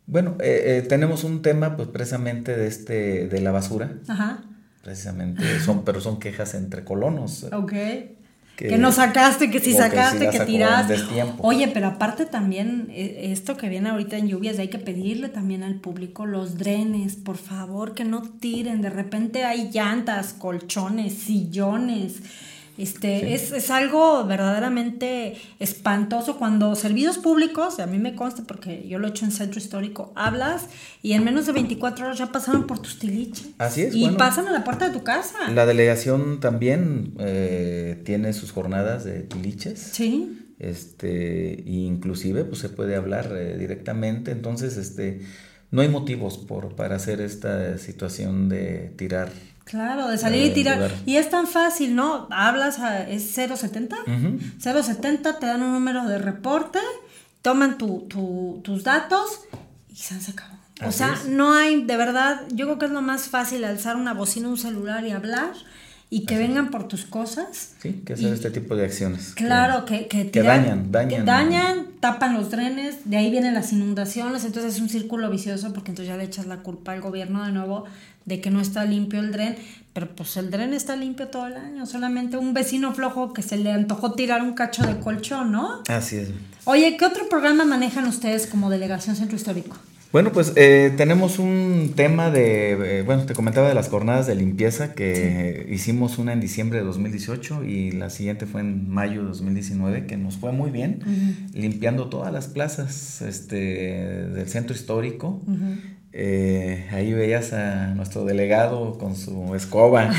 Bueno, 0.08 0.36
eh, 0.40 0.78
eh, 0.78 0.86
tenemos 0.88 1.24
un 1.24 1.42
tema 1.42 1.76
pues 1.76 1.88
precisamente 1.88 2.56
de 2.56 2.68
este 2.68 3.28
de 3.28 3.42
la 3.42 3.52
basura, 3.52 3.94
Ajá, 4.08 4.44
precisamente 4.86 5.60
son 5.60 5.84
pero 5.84 6.00
son 6.00 6.20
quejas 6.20 6.54
entre 6.54 6.84
colonos. 6.86 7.44
ok. 7.52 7.72
Que- 8.56 8.68
Que, 8.70 8.78
no 8.78 8.94
sacaste, 8.94 9.48
que 9.52 9.60
que 9.60 9.66
sí 9.66 9.74
sacaste, 9.74 10.30
que, 10.30 10.38
en 10.38 10.46
tiraste. 10.46 10.94
Oye, 11.40 11.68
pero 11.74 11.88
aparte 11.88 12.26
también, 12.26 12.88
eh, 12.90 13.32
esto 13.34 13.58
que 13.58 13.68
viene 13.68 13.90
ahorita 13.90 14.16
en 14.16 14.30
lluvias, 14.30 14.60
hay 14.60 14.70
que 14.70 14.78
pedirle 14.80 15.28
también 15.28 15.62
al 15.62 15.76
público 15.76 16.26
los 16.26 16.58
drenes, 16.58 17.18
por 17.18 17.36
favor, 17.36 17.94
que 17.96 18.06
no 18.06 18.22
tiren. 18.22 18.82
De 18.82 18.90
repente 18.90 19.44
hay 19.44 19.72
llantas, 19.74 20.32
colchones, 20.32 21.16
sillones. 21.16 22.22
Este, 22.78 23.34
es, 23.34 23.52
es 23.52 23.70
algo 23.70 24.26
verdaderamente 24.26 25.36
espantoso 25.60 26.38
cuando 26.38 26.76
servicios 26.76 27.18
públicos, 27.18 27.80
a 27.80 27.88
mí 27.88 28.00
me 28.00 28.16
consta 28.16 28.44
porque 28.46 28.86
yo 28.88 29.00
lo 29.00 29.08
he 29.08 29.12
hecho 29.12 29.26
en 29.26 29.32
centro 29.32 29.60
histórico, 29.60 30.12
hablas 30.16 30.68
y 31.02 31.14
en 31.14 31.24
menos 31.24 31.46
de 31.46 31.54
24 31.54 32.06
horas 32.06 32.18
ya 32.18 32.32
pasaron 32.32 32.68
por 32.68 32.80
tus 32.80 33.00
tiliches. 33.00 33.48
Así 33.58 33.82
es, 33.84 33.96
Y 33.96 34.02
bueno. 34.02 34.18
pasan 34.18 34.48
a 34.48 34.52
la 34.52 34.64
puerta 34.64 34.88
de 34.90 34.94
tu 34.94 35.04
casa. 35.04 35.50
La 35.54 35.66
delegación 35.66 36.40
también 36.40 37.14
eh, 37.20 38.02
tiene 38.04 38.34
sus 38.34 38.52
jornadas 38.52 39.04
de 39.06 39.22
tiliches. 39.22 39.80
Sí. 39.80 40.42
Este, 40.60 41.64
inclusive 41.66 42.46
pues 42.46 42.60
se 42.60 42.70
puede 42.70 42.96
hablar 42.96 43.30
eh, 43.36 43.58
directamente, 43.58 44.32
entonces 44.32 44.78
este 44.78 45.20
no 45.72 45.82
hay 45.82 45.90
motivos 45.90 46.38
por 46.38 46.76
para 46.76 46.96
hacer 46.96 47.20
esta 47.22 47.78
situación 47.78 48.48
de 48.50 48.94
tirar. 48.96 49.30
Claro, 49.66 50.08
de 50.08 50.18
salir 50.18 50.44
Eh, 50.44 50.46
y 50.48 50.54
tirar. 50.54 50.76
lugar. 50.78 50.92
Y 51.06 51.18
es 51.18 51.30
tan 51.30 51.48
fácil, 51.48 51.96
¿no? 51.96 52.28
Hablas, 52.32 52.80
a, 52.80 53.02
es 53.10 53.24
070. 53.32 53.96
Ujú. 54.08 54.40
070, 54.60 55.40
te 55.40 55.46
dan 55.48 55.62
un 55.64 55.74
número 55.74 56.06
de 56.08 56.18
reporte, 56.18 56.80
toman 57.42 57.78
tu, 57.78 58.02
tu- 58.08 58.62
tus 58.64 58.84
datos 58.84 59.42
y 59.92 59.96
se 59.98 60.20
se 60.22 60.32
acabó. 60.32 60.56
O 60.86 60.92
sea, 60.92 61.14
es. 61.14 61.28
no 61.30 61.54
hay, 61.54 61.84
de 61.84 61.96
verdad, 61.98 62.42
yo 62.54 62.66
creo 62.66 62.78
que 62.80 62.86
es 62.86 62.92
lo 62.92 63.02
más 63.02 63.24
fácil 63.30 63.64
alzar 63.64 63.96
una 63.96 64.14
bocina, 64.14 64.48
un 64.50 64.58
celular 64.58 65.06
y 65.06 65.12
hablar 65.12 65.54
y 66.10 66.26
que 66.26 66.38
vengan 66.38 66.70
por 66.70 66.88
tus 66.88 67.06
cosas. 67.06 67.72
Sí, 67.82 68.04
que 68.06 68.14
hacer 68.14 68.34
este 68.34 68.52
tipo 68.52 68.76
de 68.76 68.86
acciones. 68.86 69.34
Claro, 69.36 69.86
que, 69.86 70.08
que, 70.08 70.26
dañan, 70.44 70.92
dañan. 70.92 71.10
que 71.22 71.26
dañan, 71.26 71.86
tapan 72.02 72.34
los 72.36 72.52
drenes, 72.52 72.98
de 73.10 73.18
ahí 73.18 73.32
vienen 73.32 73.54
las 73.54 73.72
inundaciones, 73.74 74.44
entonces 74.46 74.76
es 74.76 74.82
un 74.82 74.90
círculo 74.90 75.30
vicioso 75.32 75.74
porque 75.74 75.92
entonces 75.92 76.10
ya 76.14 76.18
le 76.18 76.26
echas 76.26 76.46
la 76.46 76.58
culpa 76.58 76.92
al 76.92 77.02
gobierno 77.02 77.44
de 77.46 77.52
nuevo 77.54 77.86
de 78.26 78.42
que 78.42 78.50
no 78.50 78.60
está 78.60 78.86
limpio 78.86 79.20
el 79.20 79.32
dren, 79.32 79.56
pero 79.94 80.14
pues 80.16 80.36
el 80.38 80.52
dren 80.52 80.74
está 80.74 80.96
limpio 80.96 81.28
todo 81.28 81.48
el 81.48 81.56
año, 81.56 81.86
solamente 81.86 82.38
un 82.38 82.54
vecino 82.54 82.94
flojo 82.94 83.34
que 83.34 83.42
se 83.42 83.58
le 83.58 83.72
antojó 83.72 84.14
tirar 84.14 84.42
un 84.42 84.54
cacho 84.54 84.84
de 84.84 85.00
colchón, 85.00 85.52
¿no? 85.52 85.84
Así 85.88 86.18
es. 86.18 86.30
Oye, 86.66 86.98
¿qué 86.98 87.06
otro 87.06 87.30
programa 87.30 87.66
manejan 87.66 88.06
ustedes 88.08 88.48
como 88.48 88.70
Delegación 88.70 89.16
Centro 89.16 89.38
Histórico? 89.38 89.78
Bueno, 90.16 90.32
pues 90.32 90.54
eh, 90.56 90.94
tenemos 90.96 91.40
un 91.40 91.92
tema 91.94 92.32
de, 92.32 93.00
eh, 93.00 93.02
bueno, 93.04 93.26
te 93.26 93.34
comentaba 93.34 93.68
de 93.68 93.76
las 93.76 93.90
jornadas 93.90 94.26
de 94.28 94.36
limpieza 94.36 94.94
que 94.94 95.68
hicimos 95.70 96.18
una 96.18 96.32
en 96.32 96.40
diciembre 96.40 96.80
de 96.80 96.86
2018 96.86 97.66
y 97.66 97.92
la 97.92 98.10
siguiente 98.10 98.46
fue 98.46 98.62
en 98.62 98.90
mayo 98.90 99.24
de 99.24 99.28
2019, 99.28 100.06
que 100.06 100.16
nos 100.16 100.38
fue 100.38 100.54
muy 100.54 100.72
bien, 100.72 101.50
limpiando 101.54 102.08
todas 102.08 102.32
las 102.32 102.48
plazas 102.48 103.22
este, 103.22 103.58
del 103.58 104.48
centro 104.48 104.74
histórico. 104.74 105.42
Eh, 106.18 106.88
ahí 106.94 107.12
veías 107.12 107.52
a 107.52 107.88
nuestro 107.88 108.24
delegado 108.24 108.98
con 108.98 109.18
su 109.18 109.54
escoba, 109.54 110.10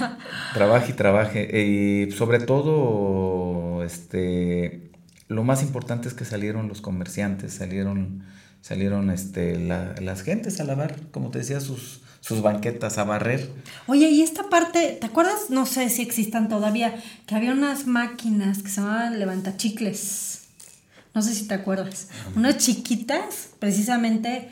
trabaje 0.54 0.92
y 0.92 0.94
trabaje. 0.94 1.60
Y 1.60 2.10
sobre 2.12 2.38
todo, 2.38 3.84
este, 3.84 4.90
lo 5.28 5.44
más 5.44 5.62
importante 5.62 6.08
es 6.08 6.14
que 6.14 6.24
salieron 6.24 6.68
los 6.68 6.80
comerciantes, 6.80 7.52
salieron, 7.52 8.24
salieron 8.62 9.10
este, 9.10 9.58
la- 9.58 9.94
las 10.00 10.22
gentes 10.22 10.58
a 10.60 10.64
lavar, 10.64 10.96
como 11.10 11.30
te 11.30 11.40
decía, 11.40 11.60
sus, 11.60 12.00
sus 12.20 12.40
banquetas, 12.40 12.96
a 12.96 13.04
barrer. 13.04 13.50
Oye, 13.86 14.08
y 14.08 14.22
esta 14.22 14.48
parte, 14.48 14.96
¿te 15.00 15.06
acuerdas? 15.06 15.50
No 15.50 15.66
sé 15.66 15.90
si 15.90 16.00
existan 16.00 16.48
todavía, 16.48 16.94
que 17.26 17.34
había 17.34 17.52
unas 17.52 17.86
máquinas 17.86 18.62
que 18.62 18.70
se 18.70 18.80
llamaban 18.80 19.18
levantachicles. 19.18 20.44
No 21.14 21.20
sé 21.20 21.34
si 21.34 21.46
te 21.46 21.52
acuerdas. 21.52 22.08
Unas 22.36 22.56
chiquitas, 22.56 23.50
precisamente, 23.58 24.48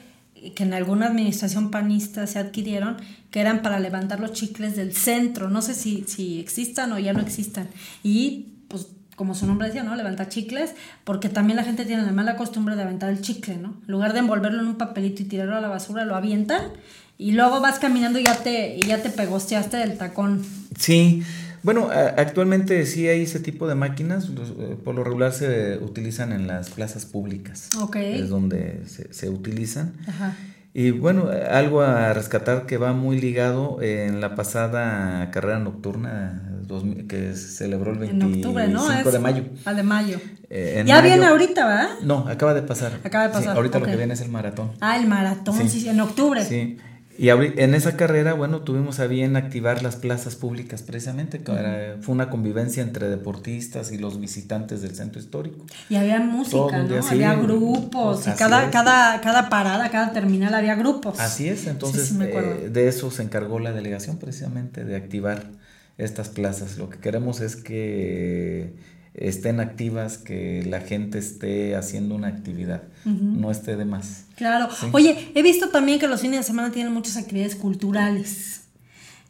que 0.55 0.62
en 0.62 0.74
alguna 0.74 1.07
administración 1.07 1.70
panista 1.70 2.26
se 2.26 2.38
adquirieron, 2.38 2.96
que 3.31 3.40
eran 3.40 3.62
para 3.62 3.79
levantar 3.79 4.20
los 4.20 4.33
chicles 4.33 4.76
del 4.76 4.94
centro. 4.94 5.50
No 5.50 5.62
sé 5.62 5.74
si, 5.74 6.05
si 6.07 6.40
existan 6.40 6.92
o 6.92 6.98
ya 6.98 7.12
no 7.12 7.20
existan. 7.20 7.68
Y, 8.03 8.55
pues, 8.68 8.88
como 9.16 9.35
su 9.35 9.46
nombre 9.46 9.66
decía, 9.66 9.83
¿no? 9.83 9.94
Levantar 9.94 10.29
chicles, 10.29 10.74
porque 11.05 11.29
también 11.29 11.57
la 11.57 11.64
gente 11.64 11.85
tiene 11.85 12.03
la 12.03 12.12
mala 12.12 12.37
costumbre 12.37 12.76
de 12.76 12.83
aventar 12.83 13.11
el 13.11 13.20
chicle, 13.20 13.57
¿no? 13.57 13.76
En 13.87 13.92
lugar 13.92 14.12
de 14.14 14.20
envolverlo 14.20 14.61
en 14.61 14.68
un 14.68 14.76
papelito 14.76 15.22
y 15.22 15.26
tirarlo 15.26 15.57
a 15.57 15.61
la 15.61 15.68
basura, 15.68 16.05
lo 16.05 16.16
avientan 16.16 16.62
y 17.20 17.33
luego 17.33 17.61
vas 17.61 17.79
caminando 17.79 18.18
y 18.18 18.24
ya 18.24 18.35
te, 18.37 18.79
y 18.79 18.81
ya 18.81 19.03
te 19.03 19.11
pegosteaste 19.11 19.76
del 19.76 19.98
tacón. 19.98 20.42
Sí, 20.79 21.22
bueno, 21.62 21.88
actualmente 21.90 22.85
sí 22.87 23.09
hay 23.09 23.23
ese 23.23 23.40
tipo 23.40 23.66
de 23.68 23.75
máquinas, 23.75 24.29
eh, 24.29 24.77
por 24.83 24.94
lo 24.94 25.05
regular 25.05 25.33
se 25.33 25.79
utilizan 25.79 26.33
en 26.33 26.46
las 26.46 26.70
plazas 26.70 27.05
públicas. 27.07 27.68
Ok. 27.81 27.96
Es 27.96 28.29
donde 28.29 28.83
se, 28.87 29.12
se 29.12 29.29
utilizan. 29.29 29.92
Ajá. 30.07 30.37
Y 30.73 30.92
bueno, 30.92 31.29
algo 31.51 31.83
a 31.83 32.12
rescatar 32.12 32.64
que 32.66 32.77
va 32.79 32.92
muy 32.92 33.20
ligado 33.20 33.83
en 33.83 34.20
la 34.20 34.37
pasada 34.37 35.29
carrera 35.33 35.59
nocturna 35.59 36.42
2000, 36.68 37.09
que 37.09 37.35
se 37.35 37.49
celebró 37.49 37.90
el 37.92 38.05
En 38.05 38.18
25 38.20 38.49
octubre, 38.49 38.68
¿no? 38.68 38.88
de 39.11 39.18
mayo. 39.18 39.44
Ah, 39.64 39.75
de 39.75 39.83
mayo. 39.83 40.20
Eh, 40.49 40.77
en 40.79 40.87
ya 40.87 40.96
mayo- 41.01 41.09
viene 41.09 41.27
ahorita, 41.27 41.66
¿verdad? 41.66 41.88
No, 42.05 42.18
acaba 42.29 42.55
de 42.55 42.62
pasar. 42.62 42.92
Acaba 43.03 43.25
de 43.27 43.31
Sí, 43.35 43.38
pasar, 43.40 43.57
ahorita 43.57 43.81
lo 43.81 43.87
que 43.87 43.96
viene 43.96 44.14
es 44.14 44.20
el 44.20 44.29
maratón. 44.31 44.70
Ah, 44.81 44.96
el 44.96 45.09
maratón, 45.09 45.57
Sí. 45.57 45.68
sí, 45.68 45.81
sí, 45.81 45.88
en 45.88 46.01
octubre. 46.01 46.44
Sí. 46.44 46.79
Y 47.18 47.29
en 47.29 47.75
esa 47.75 47.96
carrera, 47.99 48.33
bueno, 48.33 48.62
tuvimos 48.62 48.99
a 48.99 49.07
bien 49.07 49.37
activar 49.37 49.83
las 49.83 49.96
plazas 49.96 50.37
públicas 50.37 50.83
precisamente, 50.83 51.40
que 51.42 51.53
era- 51.53 51.96
fue 52.01 52.14
una 52.14 52.31
convivencia 52.31 52.83
entre 52.83 53.09
deportistas 53.11 53.92
y 53.92 53.99
los 53.99 54.18
visitantes 54.20 54.81
del 54.81 54.94
centro 54.94 55.20
histórico. 55.20 55.66
Y 55.90 55.96
había 55.96 56.18
música, 56.20 56.83
día, 56.85 56.96
¿no? 56.99 57.03
sí. 57.03 57.14
Había 57.16 57.35
grupos, 57.35 58.27
y 58.27 58.31
cada, 58.33 58.64
es. 58.64 58.70
cada, 58.70 59.20
cada 59.20 59.51
parada, 59.51 59.90
cada 59.90 60.12
terminal 60.12 60.55
había 60.55 60.77
grupos. 60.77 61.20
Así 61.20 61.49
es, 61.49 61.66
entonces 61.66 62.09
sí, 62.09 62.18
eh, 62.23 62.70
de 62.73 62.88
eso 62.88 63.11
se 63.11 63.23
encargó 63.23 63.59
la 63.59 63.73
delegación 63.73 64.16
precisamente, 64.18 64.85
de 64.85 64.96
activar 64.96 65.44
estas 65.99 66.31
plazas. 66.31 66.79
Lo 66.79 66.88
que 66.88 66.99
queremos 66.99 67.40
es 67.42 67.57
que 67.57 68.73
estén 69.14 69.61
activas, 69.61 70.18
que 70.18 70.64
la 70.66 70.81
gente 70.81 71.18
esté 71.18 71.77
haciendo 71.77 72.14
una 72.14 72.29
actividad, 72.29 72.83
no 73.05 73.51
esté 73.51 73.77
de 73.77 73.85
más. 73.85 74.25
Claro. 74.37 74.68
Sí. 74.73 74.87
Oye, 74.92 75.33
he 75.35 75.42
visto 75.42 75.68
también 75.68 75.99
que 75.99 76.07
los 76.07 76.20
fines 76.20 76.40
de 76.40 76.44
semana 76.44 76.70
tienen 76.70 76.92
muchas 76.92 77.16
actividades 77.16 77.57
culturales 77.57 78.62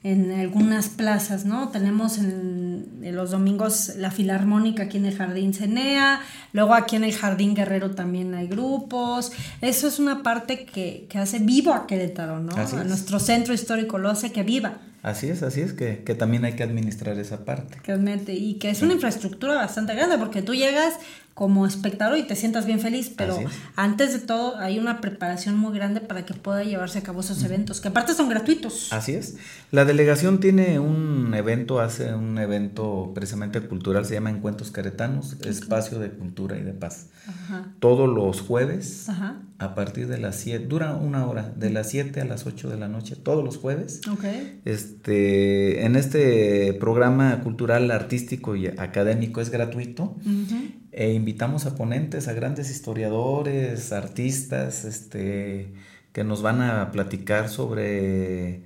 en 0.03 0.33
algunas 0.33 0.88
plazas, 0.88 1.45
¿no? 1.45 1.69
Tenemos 1.69 2.16
en, 2.19 3.01
en 3.03 3.14
los 3.14 3.33
domingos 3.33 3.93
la 3.97 4.11
filarmónica 4.11 4.85
aquí 4.85 4.97
en 4.97 5.05
el 5.05 5.14
Jardín 5.14 5.53
Cenea, 5.53 6.21
luego 6.55 6.75
aquí 6.75 6.97
en 6.97 7.05
el 7.05 7.12
Jardín 7.12 7.55
Guerrero 7.55 7.90
también 7.90 8.35
hay 8.35 8.47
grupos. 8.47 9.31
Eso 9.61 9.88
es 9.88 9.99
una 9.99 10.23
parte 10.23 10.64
que, 10.64 11.07
que 11.11 11.19
hace 11.19 11.38
vivo 11.38 11.75
a 11.75 11.87
Querétaro, 11.87 12.40
¿no? 12.40 12.57
A 12.57 12.62
es. 12.62 12.73
nuestro 12.73 13.21
centro 13.21 13.53
histórico 13.53 13.99
lo 13.99 14.09
hace 14.09 14.33
que 14.33 14.43
viva. 14.43 14.79
Así 15.03 15.29
es, 15.29 15.43
así 15.43 15.63
es, 15.63 15.73
que, 15.73 16.03
que 16.05 16.15
también 16.15 16.45
hay 16.45 16.53
que 16.55 16.63
administrar 16.63 17.19
esa 17.19 17.45
parte. 17.45 17.79
Realmente, 17.85 18.35
y 18.35 18.55
que 18.55 18.69
es 18.71 18.83
una 18.83 18.93
infraestructura 18.93 19.55
bastante 19.55 19.95
grande 19.95 20.19
porque 20.19 20.43
tú 20.43 20.55
llegas 20.55 20.95
como 21.40 21.64
espectador 21.64 22.18
y 22.18 22.24
te 22.24 22.37
sientas 22.37 22.66
bien 22.66 22.81
feliz, 22.81 23.11
pero 23.16 23.38
antes 23.74 24.12
de 24.12 24.18
todo 24.18 24.59
hay 24.59 24.79
una 24.79 25.00
preparación 25.00 25.57
muy 25.57 25.74
grande 25.74 26.03
para 26.03 26.26
que 26.26 26.35
pueda 26.35 26.62
llevarse 26.64 26.98
a 26.98 27.03
cabo 27.03 27.20
esos 27.20 27.42
eventos, 27.42 27.81
que 27.81 27.88
aparte 27.88 28.12
son 28.12 28.29
gratuitos. 28.29 28.92
Así 28.92 29.12
es. 29.12 29.37
La 29.70 29.87
delegación 29.87 30.40
tiene 30.40 30.79
un 30.81 31.33
evento, 31.33 31.81
hace 31.81 32.12
un 32.12 32.37
evento 32.37 33.12
precisamente 33.14 33.59
cultural, 33.62 34.05
se 34.05 34.12
llama 34.12 34.29
Encuentros 34.29 34.70
Caretanos, 34.70 35.38
espacio 35.46 35.98
de 35.98 36.11
cultura 36.11 36.59
y 36.59 36.62
de 36.62 36.74
paz. 36.74 37.07
Ajá. 37.26 37.72
Todos 37.79 38.07
los 38.07 38.42
jueves, 38.42 39.09
Ajá. 39.09 39.40
a 39.57 39.74
partir 39.74 40.09
de 40.09 40.18
las 40.18 40.37
7, 40.37 40.66
dura 40.66 40.94
una 40.94 41.26
hora, 41.26 41.55
de 41.57 41.70
las 41.70 41.88
7 41.88 42.20
a 42.20 42.26
las 42.26 42.44
8 42.44 42.68
de 42.68 42.76
la 42.76 42.88
noche, 42.88 43.16
todos 43.16 43.42
los 43.42 43.57
jueves. 43.57 44.03
Ok. 44.12 44.24
Este, 44.66 45.87
en 45.87 45.96
este 45.96 46.74
programa 46.74 47.40
cultural, 47.40 47.90
artístico 47.90 48.57
y 48.57 48.66
académico 48.66 49.40
es 49.40 49.48
gratuito. 49.48 50.16
Ujú. 50.26 50.81
E 50.92 51.12
invitamos 51.12 51.66
a 51.66 51.74
ponentes, 51.76 52.29
a 52.29 52.33
grandes 52.33 52.70
historiadores, 52.70 53.92
artistas, 53.92 54.85
este, 54.85 55.72
que 56.12 56.24
nos 56.24 56.42
van 56.42 56.62
a 56.62 56.90
platicar 56.90 57.48
sobre 57.48 58.62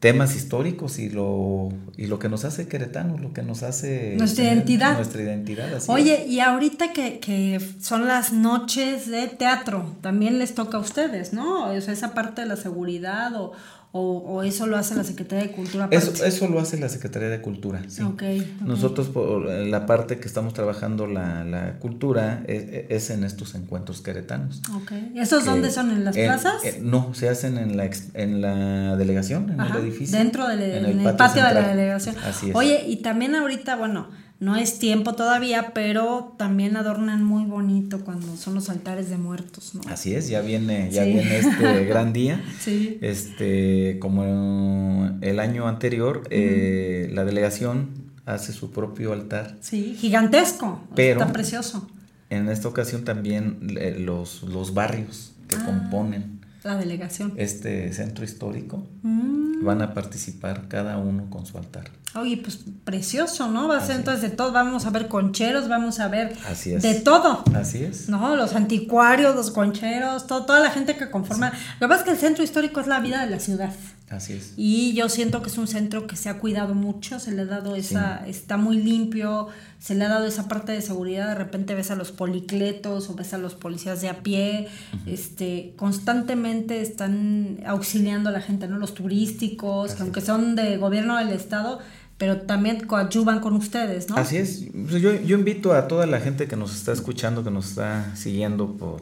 temas 0.00 0.36
históricos 0.36 0.98
y 0.98 1.08
lo, 1.08 1.70
y 1.96 2.06
lo 2.06 2.18
que 2.18 2.28
nos 2.28 2.44
hace 2.44 2.68
queretanos, 2.68 3.20
lo 3.20 3.32
que 3.32 3.42
nos 3.42 3.62
hace 3.62 4.14
Nuestra 4.16 4.44
identidad. 4.44 4.94
Nuestra 4.94 5.22
identidad, 5.22 5.74
así 5.74 5.90
Oye, 5.90 6.24
es. 6.24 6.28
y 6.28 6.40
ahorita 6.40 6.92
que, 6.92 7.18
que 7.18 7.58
son 7.80 8.06
las 8.06 8.32
noches 8.32 9.06
de 9.08 9.28
teatro, 9.28 9.96
también 10.02 10.38
les 10.38 10.54
toca 10.54 10.76
a 10.76 10.80
ustedes, 10.80 11.32
¿no? 11.32 11.70
O 11.70 11.80
sea, 11.80 11.94
esa 11.94 12.12
parte 12.12 12.42
de 12.42 12.48
la 12.48 12.56
seguridad 12.56 13.34
o, 13.34 13.52
o, 13.96 14.18
o 14.18 14.42
eso 14.42 14.66
lo 14.66 14.76
hace 14.76 14.94
la 14.94 15.04
Secretaría 15.04 15.44
de 15.46 15.52
Cultura. 15.52 15.88
Eso, 15.90 16.24
eso 16.24 16.48
lo 16.48 16.60
hace 16.60 16.78
la 16.78 16.88
Secretaría 16.88 17.28
de 17.28 17.40
Cultura, 17.40 17.82
sí. 17.88 18.02
Ok, 18.02 18.22
ok. 18.22 18.60
Nosotros, 18.66 19.08
por 19.08 19.46
la 19.48 19.86
parte 19.86 20.18
que 20.18 20.26
estamos 20.28 20.52
trabajando 20.54 21.06
la, 21.06 21.44
la 21.44 21.78
cultura, 21.78 22.42
es, 22.46 22.86
es 22.90 23.10
en 23.10 23.24
estos 23.24 23.54
encuentros 23.54 24.02
queretanos. 24.02 24.60
Ok. 24.74 24.92
¿Esos 25.14 25.44
que- 25.44 25.50
dónde 25.50 25.70
son? 25.70 25.90
¿En 25.90 26.04
las 26.04 26.16
en- 26.16 26.26
plazas? 26.26 26.64
en- 26.64 26.90
no, 26.90 27.14
se 27.14 27.28
hacen 27.28 27.56
en 27.58 27.76
la, 27.76 27.90
en 28.14 28.40
la 28.40 28.96
delegación, 28.96 29.50
en 29.50 29.60
Ajá, 29.60 29.78
el 29.78 29.84
edificio. 29.86 30.18
Dentro 30.18 30.46
del 30.48 30.62
en 30.62 31.00
el 31.00 31.16
patio, 31.16 31.44
de 31.44 31.54
la 31.54 31.68
delegación. 31.68 32.14
Así 32.24 32.50
es. 32.50 32.54
Oye, 32.56 32.84
y 32.86 32.96
también 32.96 33.34
ahorita, 33.34 33.76
bueno, 33.76 34.08
no 34.38 34.54
es 34.56 34.78
tiempo 34.78 35.14
todavía, 35.14 35.72
pero 35.74 36.34
también 36.38 36.76
adornan 36.76 37.24
muy 37.24 37.44
bonito 37.44 38.04
cuando 38.04 38.36
son 38.36 38.54
los 38.54 38.68
altares 38.68 39.08
de 39.08 39.16
muertos, 39.16 39.74
¿no? 39.74 39.80
Así 39.90 40.14
es, 40.14 40.28
ya 40.28 40.40
viene, 40.42 40.90
ya 40.90 41.04
Sí. 41.04 41.12
viene 41.14 41.38
este 41.38 41.84
gran 41.86 42.12
día. 42.12 42.42
Sí. 42.60 42.98
Este, 43.00 43.98
como 44.00 45.16
el 45.22 45.40
año 45.40 45.68
anterior, 45.68 46.22
eh, 46.30 47.10
la 47.14 47.24
delegación 47.24 47.88
hace 48.26 48.52
su 48.52 48.70
propio 48.72 49.12
altar. 49.12 49.56
Sí, 49.60 49.96
gigantesco. 49.98 50.80
Pero- 50.94 51.20
Está 51.20 51.32
precioso. 51.32 51.88
En 52.28 52.48
esta 52.48 52.66
ocasión 52.68 53.04
también 53.04 53.76
eh, 53.80 53.96
los, 53.98 54.42
los 54.42 54.74
barrios 54.74 55.32
que 55.48 55.56
Ah. 55.56 55.64
componen 55.64 56.40
La 56.66 56.76
delegación. 56.76 57.32
este 57.36 57.92
centro 57.92 58.24
histórico 58.24 58.86
Mm, 59.02 59.64
van 59.64 59.80
a 59.82 59.94
participar 59.94 60.68
cada 60.68 60.98
uno 60.98 61.30
con 61.30 61.46
su 61.46 61.56
altar. 61.58 61.84
Oye, 62.14 62.38
pues 62.38 62.58
precioso, 62.84 63.48
¿no? 63.48 63.68
Va 63.68 63.76
a 63.78 63.80
ser 63.86 63.96
entonces 63.96 64.22
de 64.22 64.30
todo. 64.30 64.50
Vamos 64.52 64.86
a 64.86 64.90
ver 64.90 65.06
concheros, 65.06 65.68
vamos 65.68 66.00
a 66.00 66.08
ver 66.08 66.34
Así 66.50 66.72
es. 66.72 66.82
de 66.82 66.94
todo. 66.96 67.44
Así 67.54 67.84
es. 67.84 68.08
No, 68.08 68.36
los 68.36 68.54
anticuarios, 68.54 69.34
los 69.36 69.50
concheros, 69.50 70.26
todo, 70.26 70.44
toda 70.46 70.60
la 70.60 70.70
gente 70.70 70.96
que 70.96 71.10
conforma. 71.10 71.52
Lo 71.78 71.86
que 71.86 71.88
pasa 71.88 72.00
es 72.00 72.04
que 72.04 72.10
el 72.12 72.18
centro 72.18 72.42
histórico 72.42 72.80
es 72.80 72.86
la 72.86 73.00
vida 73.00 73.22
de 73.24 73.30
la 73.30 73.38
ciudad. 73.38 73.72
Así 74.08 74.34
es. 74.34 74.52
Y 74.56 74.94
yo 74.94 75.08
siento 75.08 75.42
que 75.42 75.48
es 75.48 75.58
un 75.58 75.66
centro 75.66 76.06
que 76.06 76.14
se 76.14 76.28
ha 76.28 76.38
cuidado 76.38 76.74
mucho, 76.74 77.18
se 77.18 77.32
le 77.32 77.42
ha 77.42 77.46
dado 77.46 77.74
esa, 77.74 78.24
está 78.28 78.56
muy 78.56 78.80
limpio, 78.80 79.48
se 79.80 79.96
le 79.96 80.04
ha 80.04 80.08
dado 80.08 80.26
esa 80.26 80.46
parte 80.46 80.70
de 80.70 80.80
seguridad, 80.80 81.28
de 81.28 81.34
repente 81.34 81.74
ves 81.74 81.90
a 81.90 81.96
los 81.96 82.12
policletos 82.12 83.10
o 83.10 83.14
ves 83.14 83.34
a 83.34 83.38
los 83.38 83.54
policías 83.54 84.00
de 84.02 84.08
a 84.08 84.22
pie, 84.22 84.68
este, 85.06 85.72
constantemente 85.76 86.80
están 86.82 87.58
auxiliando 87.66 88.28
a 88.28 88.32
la 88.32 88.40
gente, 88.40 88.68
¿no? 88.68 88.78
Los 88.78 88.94
turísticos, 88.94 89.94
que 89.94 90.02
aunque 90.02 90.20
son 90.20 90.54
de 90.54 90.76
gobierno 90.76 91.16
del 91.16 91.30
estado, 91.30 91.80
pero 92.16 92.42
también 92.42 92.86
coadyuvan 92.86 93.40
con 93.40 93.54
ustedes, 93.54 94.08
¿no? 94.08 94.16
Así 94.16 94.36
es. 94.36 94.66
Yo, 94.72 95.20
yo 95.20 95.36
invito 95.36 95.72
a 95.74 95.88
toda 95.88 96.06
la 96.06 96.20
gente 96.20 96.46
que 96.46 96.54
nos 96.54 96.76
está 96.76 96.92
escuchando, 96.92 97.42
que 97.42 97.50
nos 97.50 97.70
está 97.70 98.14
siguiendo 98.14 98.76
por, 98.76 99.00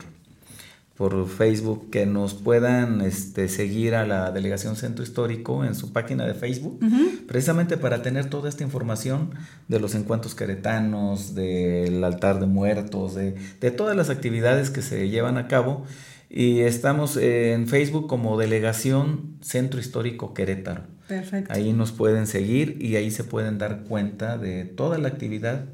por 0.97 1.29
Facebook, 1.29 1.91
que 1.91 2.07
nos 2.07 2.35
puedan 2.35 3.01
este, 3.01 3.49
seguir 3.49 3.97
a 3.97 4.07
la 4.07 4.31
Delegación 4.31 4.77
Centro 4.77 5.03
Histórico 5.03 5.65
en 5.65 5.75
su 5.75 5.93
página 5.93 6.25
de 6.25 6.35
Facebook, 6.35 6.79
precisamente 7.27 7.77
para 7.77 8.03
tener 8.03 8.31
toda 8.31 8.49
esta 8.49 8.63
información 8.63 9.31
de 9.67 9.81
los 9.81 9.97
encuentros 9.97 10.37
queretanos, 10.37 11.35
del 11.35 12.05
altar 12.05 12.39
de 12.39 12.47
muertos, 12.47 13.15
de, 13.15 13.35
de 13.61 13.71
todas 13.73 13.97
las 13.97 14.09
actividades 14.09 14.71
que 14.71 14.83
se 14.83 15.09
llevan 15.09 15.37
a 15.37 15.49
cabo. 15.49 15.85
Y 16.31 16.61
estamos 16.61 17.17
en 17.17 17.69
Facebook 17.69 18.09
como 18.09 18.39
Delegación 18.39 19.37
Centro 19.41 19.81
Histórico 19.81 20.33
Querétaro. 20.33 20.94
Perfecto. 21.09 21.53
Ahí 21.53 21.73
nos 21.73 21.93
pueden 21.93 22.27
seguir 22.27 22.79
y 22.81 22.97
ahí 22.97 23.11
se 23.11 23.25
pueden 23.25 23.59
dar 23.59 23.85
cuenta 23.85 24.39
de 24.39 24.65
toda 24.65 24.97
la 24.99 25.09
actividad 25.09 25.67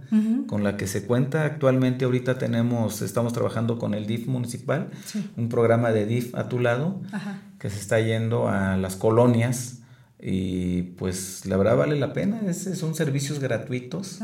con 0.47 0.65
la 0.65 0.77
que 0.77 0.87
se 0.87 1.05
cuenta. 1.07 1.45
Actualmente 1.45 2.05
ahorita 2.05 2.37
tenemos, 2.39 3.01
estamos 3.03 3.33
trabajando 3.33 3.79
con 3.79 3.95
el 3.95 4.07
DIF 4.07 4.27
municipal, 4.27 4.89
Sí. 5.07 5.25
un 5.37 5.49
programa 5.49 5.93
de 5.93 6.07
DIF 6.07 6.35
a 6.35 6.49
tu 6.49 6.59
lado, 6.59 7.01
Ajá. 7.13 7.39
que 7.59 7.71
se 7.71 7.79
está 7.79 8.01
yendo 8.01 8.49
a 8.49 8.77
las 8.77 8.97
colonias 8.97 9.77
y 10.23 10.83
pues 10.99 11.47
la 11.47 11.57
verdad 11.57 11.77
vale 11.77 11.99
la 11.99 12.13
pena, 12.13 12.41
es, 12.47 12.65
son 12.79 12.95
servicios 12.95 13.39
gratuitos 13.39 14.19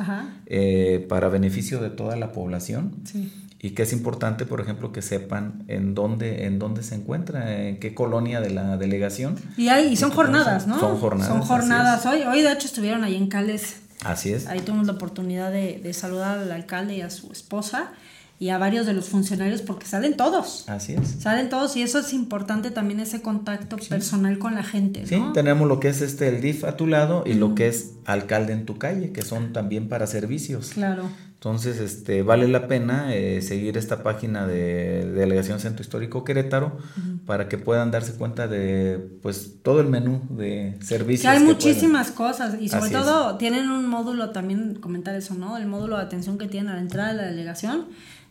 eh, 0.47 1.07
para 1.09 1.29
beneficio 1.29 1.81
de 1.81 1.89
toda 1.91 2.17
la 2.17 2.33
población 2.33 2.93
Sí. 3.05 3.33
Y 3.67 3.71
que 3.71 3.83
es 3.83 3.93
importante, 3.93 4.47
por 4.47 4.61
ejemplo, 4.61 4.93
que 4.93 5.03
sepan 5.03 5.65
en 5.67 5.97
dónde, 5.97 6.45
en 6.47 6.61
dónde 6.61 6.85
se 6.85 6.95
encuentra, 6.95 7.67
en 7.67 7.81
qué 7.81 7.95
colonia 7.95 8.41
de 8.41 8.51
la 8.51 8.77
delegación. 8.77 9.35
Y, 9.57 9.67
hay, 9.67 9.89
y 9.89 9.97
son 9.97 10.13
Y 10.13 10.15
jornadas, 10.15 10.69
¿no? 10.69 10.79
son 10.79 10.97
jornadas, 10.99 11.33
Son 11.33 11.43
jornadas. 11.43 12.07
Hoy, 12.07 12.23
hoy 12.23 12.43
de 12.43 12.53
hecho 12.53 12.69
estuvieron 12.69 13.03
ahí 13.03 13.17
en 13.17 13.27
Cales. 13.27 13.81
Así 14.05 14.33
es. 14.33 14.47
Ahí 14.47 14.61
tuvimos 14.61 14.87
la 14.87 14.93
oportunidad 14.93 15.51
de, 15.51 15.81
de 15.83 15.93
saludar 15.95 16.39
al 16.39 16.53
alcalde 16.53 16.95
y 16.95 17.01
a 17.01 17.11
su 17.11 17.33
esposa 17.33 17.91
y 18.39 18.51
a 18.51 18.59
varios 18.59 18.87
de 18.87 18.93
los 18.93 19.09
funcionarios 19.09 19.63
porque 19.63 19.87
salen 19.87 20.17
todos. 20.17 20.69
Así 20.69 20.95
es. 20.95 21.17
Salen 21.19 21.49
todos 21.49 21.77
y 21.77 21.83
eso 21.83 21.99
es 21.99 22.13
importante 22.13 22.71
también 22.71 23.01
ese 23.01 23.21
contacto 23.21 23.79
personal 23.79 24.39
con 24.39 24.55
la 24.55 24.63
gente, 24.63 25.07
Sí, 25.07 25.21
tenemos 25.35 25.67
lo 25.67 25.81
que 25.81 25.89
es 25.89 26.03
este 26.03 26.29
el 26.29 26.41
DIF 26.41 26.63
a 26.63 26.77
tu 26.77 26.87
lado 26.87 27.25
y 27.27 27.35
lo 27.35 27.57
que 27.57 27.67
es 27.67 27.95
alcalde 28.05 28.53
en 28.53 28.65
tu 28.65 28.79
calle, 28.79 29.11
que 29.11 29.23
son 29.23 29.53
también 29.53 29.89
para 29.89 30.07
servicios. 30.07 30.71
Claro. 30.75 31.09
Entonces, 31.37 31.79
este, 31.81 32.23
vale 32.23 32.49
la 32.49 32.67
pena 32.67 33.15
eh, 33.15 33.43
seguir 33.43 33.77
esta 33.77 34.03
página 34.03 34.47
de 34.47 35.05
Delegación 35.13 35.61
Centro 35.61 35.83
Histórico 35.83 36.25
Querétaro 36.25 36.79
para 37.27 37.49
que 37.49 37.59
puedan 37.59 37.91
darse 37.91 38.15
cuenta 38.15 38.49
de, 38.49 38.99
pues, 39.23 39.57
todo 39.63 39.81
el 39.81 39.87
menú 39.87 40.23
de 40.31 40.79
servicios. 40.81 41.23
Que 41.23 41.29
hay 41.29 41.39
que 41.41 41.53
muchísimas 41.53 42.11
cosas 42.11 42.57
y 42.59 42.69
sobre 42.71 42.87
Así 42.87 42.95
es. 42.95 43.01
todo 43.03 43.37
tienen 43.37 43.71
un 43.71 43.87
módulo 43.87 44.31
también, 44.31 44.77
comentar 44.77 45.15
eso, 45.15 45.35
¿no? 45.35 45.59
El 45.59 45.67
módulo 45.67 45.97
de 45.99 46.03
atención 46.03 46.39
que 46.39 46.49
tienen 46.49 46.71
a 46.71 46.77
la 46.77 46.81
entrada 46.81 47.11
de 47.11 47.17
la 47.17 47.27
delegación, 47.27 47.87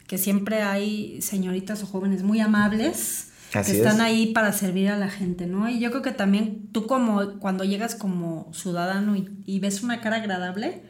que 0.07 0.17
siempre 0.17 0.63
hay 0.63 1.21
señoritas 1.21 1.83
o 1.83 1.85
jóvenes 1.85 2.23
muy 2.23 2.39
amables 2.39 3.31
Así 3.53 3.71
que 3.71 3.77
están 3.77 3.95
es. 3.97 4.01
ahí 4.01 4.33
para 4.33 4.51
servir 4.51 4.89
a 4.89 4.97
la 4.97 5.09
gente, 5.09 5.45
¿no? 5.45 5.69
Y 5.69 5.79
yo 5.79 5.91
creo 5.91 6.01
que 6.01 6.11
también 6.11 6.67
tú 6.71 6.87
como 6.87 7.39
cuando 7.39 7.63
llegas 7.63 7.95
como 7.95 8.51
ciudadano 8.51 9.15
y, 9.15 9.29
y 9.45 9.59
ves 9.59 9.83
una 9.83 10.01
cara 10.01 10.17
agradable, 10.17 10.83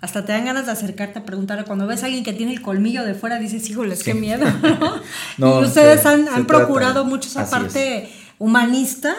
hasta 0.00 0.24
te 0.24 0.32
dan 0.32 0.44
ganas 0.46 0.66
de 0.66 0.72
acercarte 0.72 1.18
a 1.18 1.24
preguntarle. 1.24 1.64
Cuando 1.64 1.86
ves 1.86 2.02
a 2.02 2.06
alguien 2.06 2.24
que 2.24 2.32
tiene 2.32 2.52
el 2.52 2.62
colmillo 2.62 3.04
de 3.04 3.14
fuera, 3.14 3.38
dices, 3.38 3.68
híjoles, 3.68 4.02
qué 4.02 4.14
miedo, 4.14 4.44
¿no? 4.62 4.94
No, 5.38 5.60
y 5.60 5.64
ustedes 5.66 6.02
se- 6.02 6.08
han, 6.08 6.24
se 6.24 6.30
han 6.30 6.46
procurado 6.46 7.04
mucho 7.04 7.28
esa 7.28 7.42
así 7.42 7.50
parte 7.50 8.08
humanista 8.38 9.14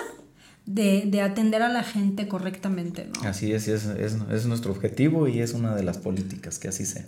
de, 0.65 1.04
de 1.08 1.22
atender 1.22 1.62
a 1.62 1.70
la 1.70 1.84
gente 1.84 2.28
correctamente, 2.28 3.10
¿no? 3.13 3.28
Así 3.30 3.52
es, 3.52 3.67
es, 3.67 3.86
es, 3.86 4.17
es 4.32 4.46
nuestro 4.46 4.72
objetivo 4.72 5.28
y 5.28 5.39
es 5.39 5.54
una 5.54 5.76
de 5.76 5.84
las 5.84 5.98
políticas 5.98 6.60
que 6.60 6.67
así 6.70 6.86
sea. 6.86 7.06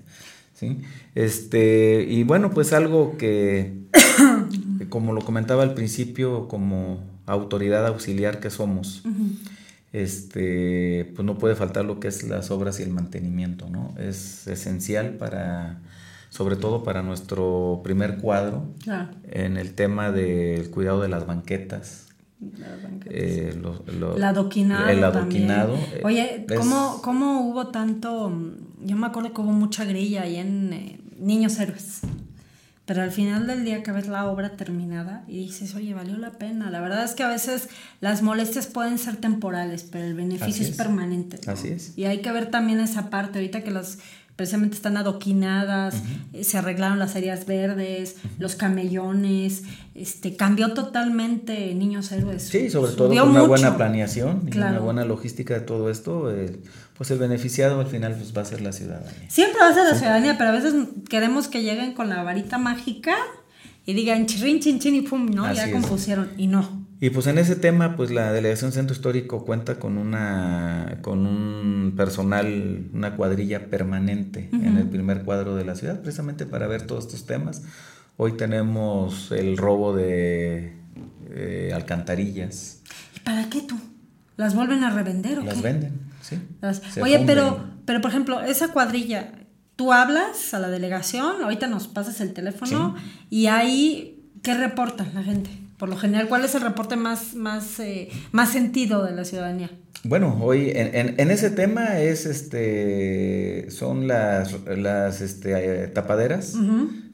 ¿sí? 0.54 0.80
Este, 1.16 2.06
y 2.08 2.24
bueno, 2.24 2.52
pues 2.52 2.74
algo 2.74 3.18
que, 3.18 3.74
como 4.90 5.14
lo 5.14 5.22
comentaba 5.22 5.64
al 5.64 5.74
principio, 5.74 6.48
como 6.48 7.00
autoridad 7.26 7.86
auxiliar 7.88 8.40
que 8.40 8.50
somos, 8.50 9.04
este, 9.94 11.12
pues 11.16 11.26
no 11.26 11.38
puede 11.38 11.56
faltar 11.56 11.86
lo 11.86 12.00
que 12.00 12.08
es 12.10 12.24
las 12.24 12.52
obras 12.52 12.80
y 12.80 12.84
el 12.84 12.90
mantenimiento, 12.90 13.70
¿no? 13.70 13.94
Es 13.98 14.48
esencial 14.48 15.12
para, 15.18 15.82
sobre 16.30 16.56
todo 16.56 16.84
para 16.84 17.02
nuestro 17.04 17.82
primer 17.84 18.18
cuadro, 18.18 18.66
Claro. 18.84 19.12
en 19.32 19.58
el 19.58 19.74
tema 19.74 20.12
del 20.12 20.70
cuidado 20.72 21.02
de 21.02 21.08
las 21.10 21.26
banquetas. 21.26 22.08
eh, 23.06 23.58
lo- 23.62 23.86
lo- 23.98 24.18
El 24.18 24.24
adoquinado. 24.26 24.90
El 24.90 25.02
adoquinado. 25.02 25.76
eh, 25.76 26.02
Oye, 26.04 26.46
es- 26.50 26.58
¿cómo, 26.60 27.00
¿cómo 27.02 27.48
hubo 27.50 27.68
tanto? 27.68 28.34
Yo 28.84 28.98
me 28.98 29.08
acuerdo 29.08 29.32
que 29.34 29.40
hubo 29.40 29.54
mucha 29.54 29.86
grilla 29.86 30.24
ahí 30.24 30.36
en 30.36 30.74
eh, 30.74 31.00
Niños 31.20 31.58
Héroes. 31.58 32.02
Pero 32.86 33.02
al 33.02 33.12
final 33.12 33.48
del 33.48 33.64
día 33.64 33.82
que 33.82 33.94
ves 33.94 34.08
la 34.08 34.28
obra 34.28 34.58
terminada 34.58 35.24
y 35.28 35.38
dices, 35.38 35.74
oye, 35.74 35.94
valió 35.94 36.18
la 36.18 36.32
pena. 36.32 36.70
La 36.70 36.82
verdad 36.82 37.06
es 37.06 37.14
que 37.14 37.24
a 37.24 37.30
veces 37.30 37.70
las 38.02 38.22
molestias 38.22 38.68
pueden 38.68 38.98
ser 38.98 39.16
temporales, 39.16 39.88
pero 39.90 40.04
el 40.04 40.16
beneficio 40.16 40.64
es, 40.64 40.72
es. 40.72 40.76
permanente. 40.78 41.40
¿no? 41.46 41.54
Así 41.54 41.70
es. 41.70 41.98
Y 41.98 42.06
hay 42.06 42.22
que 42.22 42.32
ver 42.34 42.52
también 42.52 42.82
esa 42.82 43.10
parte, 43.10 43.40
ahorita 43.40 43.64
que 43.64 43.72
las 43.72 44.00
precisamente 44.36 44.76
están 44.76 44.98
adoquinadas, 44.98 45.96
eh, 46.34 46.44
se 46.44 46.58
arreglaron 46.58 46.98
las 47.00 47.16
áreas 47.16 47.46
verdes, 47.46 48.16
los 48.40 48.56
camellones, 48.56 49.64
este 49.96 50.36
cambió 50.36 50.74
totalmente 50.74 51.74
Niños 51.76 52.12
Héroes. 52.12 52.44
Sí, 52.44 52.70
sobre 52.70 52.94
todo 52.94 53.10
con 53.10 53.18
una 53.20 53.26
mucho. 53.26 53.48
buena 53.48 53.78
planeación 53.78 54.38
y 54.44 54.58
una 54.58 54.70
Claro. 54.70 54.82
buena 54.84 55.06
logística 55.06 55.54
de 55.54 55.62
todo 55.62 55.90
esto, 55.92 56.32
eh, 56.36 56.60
pues 56.98 57.12
el 57.12 57.20
beneficiado 57.20 57.80
al 57.80 57.88
final 57.88 58.16
pues 58.16 58.36
va 58.36 58.42
a 58.42 58.46
ser 58.46 58.62
la 58.62 58.72
ciudadanía. 58.72 59.30
Siempre 59.30 59.60
va 59.62 59.70
a 59.70 59.74
ser 59.74 59.84
la 59.86 59.96
ciudadanía, 59.96 60.38
pero 60.38 60.50
a 60.50 60.54
veces 60.54 60.74
queremos 61.10 61.48
que 61.48 61.62
lleguen 61.64 61.94
con 61.94 62.10
la 62.10 62.24
varita 62.24 62.58
mágica 62.58 63.16
y 63.86 63.94
digan 63.94 64.26
chirrin, 64.26 64.60
chin, 64.60 64.80
chin 64.80 64.96
y 64.96 65.02
pum, 65.02 65.28
¿no? 65.28 65.46
Así 65.46 65.58
ya 65.58 65.66
es. 65.66 65.74
compusieron. 65.74 66.30
Y 66.38 66.48
no. 66.48 66.83
Y 67.04 67.10
pues 67.10 67.28
en 67.28 67.38
ese 67.38 67.58
tema, 67.58 67.98
pues 67.98 68.12
la 68.12 68.32
Delegación 68.32 68.72
Centro 68.72 68.94
Histórico 68.96 69.44
cuenta 69.44 69.78
con 69.78 69.98
una 69.98 71.00
con 71.02 71.26
un 71.28 71.96
personal, 71.98 72.88
una 72.94 73.18
cuadrilla 73.18 73.66
permanente 73.70 74.48
en 74.54 74.78
el 74.78 74.88
primer 74.88 75.24
cuadro 75.24 75.58
de 75.58 75.66
la 75.66 75.76
ciudad, 75.76 76.00
precisamente 76.02 76.46
para 76.46 76.66
ver 76.66 76.84
todos 76.88 77.06
estos 77.08 77.26
temas. 77.26 77.64
Hoy 78.16 78.38
tenemos 78.38 79.34
el 79.34 79.58
robo 79.58 79.94
de 79.94 80.78
eh, 81.30 81.72
alcantarillas, 81.76 82.80
¿Y 83.18 83.20
para 83.20 83.50
qué 83.50 83.62
tú? 83.64 83.76
¿Las 84.38 84.56
vuelven 84.56 84.86
a 84.86 84.90
revender 84.90 85.40
o 85.40 85.44
las 85.44 85.56
qué? 85.56 85.62
venden, 85.62 85.94
¿sí? 86.22 86.38
Las- 86.62 86.80
Oye, 87.02 87.18
funden. 87.18 87.26
pero, 87.26 87.66
pero 87.86 88.00
por 88.00 88.12
ejemplo, 88.12 88.42
esa 88.44 88.70
cuadrilla, 88.70 89.34
tú 89.76 89.92
hablas 89.92 90.54
a 90.54 90.60
la 90.60 90.70
delegación, 90.70 91.44
ahorita 91.44 91.68
nos 91.68 91.90
pasas 91.90 92.22
el 92.22 92.32
teléfono 92.32 92.96
y 93.30 93.48
ahí, 93.48 94.24
¿qué 94.42 94.54
reporta 94.54 95.06
la 95.14 95.22
gente? 95.22 95.50
Por 95.84 95.90
lo 95.90 95.98
general, 95.98 96.30
¿cuál 96.30 96.46
es 96.46 96.56
el 96.56 96.62
reporte 96.62 96.96
más, 96.96 97.34
más, 97.36 97.78
eh, 97.82 98.08
más 98.32 98.54
sentido 98.54 99.04
de 99.04 99.12
la 99.12 99.26
ciudadanía? 99.26 99.70
Bueno, 100.06 100.40
hoy 100.42 100.70
en, 100.74 100.96
en- 100.96 101.16
en 101.20 101.30
ese 101.30 101.50
tema 101.50 102.00
es 102.00 102.26
este 102.26 103.68
son 103.70 104.08
las, 104.08 104.56
las 104.78 105.20
este, 105.20 105.84
eh, 105.84 105.88
tapaderas 105.90 106.54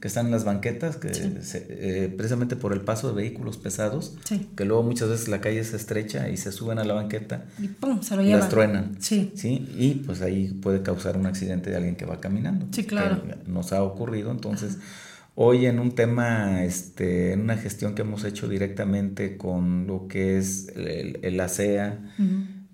que 0.00 0.06
están 0.06 0.26
en 0.26 0.30
las 0.30 0.44
banquetas, 0.44 0.98
que 0.98 1.12
se- 1.12 1.66
eh, 1.68 2.14
precisamente 2.16 2.54
por 2.54 2.72
el 2.72 2.82
paso 2.82 3.08
de 3.08 3.14
vehículos 3.14 3.56
pesados, 3.56 4.14
Sí. 4.24 4.46
que 4.56 4.64
luego 4.64 4.84
muchas 4.84 5.08
veces 5.08 5.26
la 5.26 5.40
calle 5.40 5.64
se 5.64 5.74
estrecha 5.74 6.28
y 6.28 6.36
se 6.36 6.52
suben 6.52 6.78
a 6.78 6.84
la 6.84 6.94
banqueta 6.94 7.46
Y 7.60 7.66
pum, 7.66 8.00
se 8.02 8.14
lo 8.14 8.22
llevan. 8.22 8.38
las 8.38 8.48
truenan. 8.50 8.96
Sí. 9.00 9.32
Y 9.76 9.94
pues 10.06 10.22
ahí 10.22 10.52
puede 10.62 10.82
causar 10.82 11.16
un 11.16 11.26
accidente 11.26 11.70
de 11.70 11.76
alguien 11.76 11.96
que 11.96 12.04
va 12.04 12.20
caminando. 12.20 12.68
Sí, 12.70 12.84
claro. 12.84 13.20
que 13.24 13.34
nos 13.50 13.72
ha 13.72 13.82
ocurrido. 13.82 14.30
Entonces, 14.30 14.78
hoy 15.34 15.66
en 15.66 15.78
un 15.78 15.92
tema, 15.94 16.64
este, 16.64 17.32
en 17.32 17.40
una 17.40 17.56
gestión 17.56 17.94
que 17.94 18.02
hemos 18.02 18.24
hecho 18.24 18.48
directamente 18.48 19.36
con 19.36 19.86
lo 19.86 20.06
que 20.08 20.38
es 20.38 20.68
el, 20.74 21.18
el- 21.22 21.40
ASEA, 21.40 21.98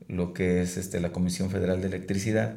lo 0.09 0.33
que 0.33 0.63
es 0.63 0.77
este, 0.77 1.01
la 1.01 1.11
Comisión 1.13 1.51
Federal 1.51 1.81
de 1.81 1.89
Electricidad, 1.89 2.57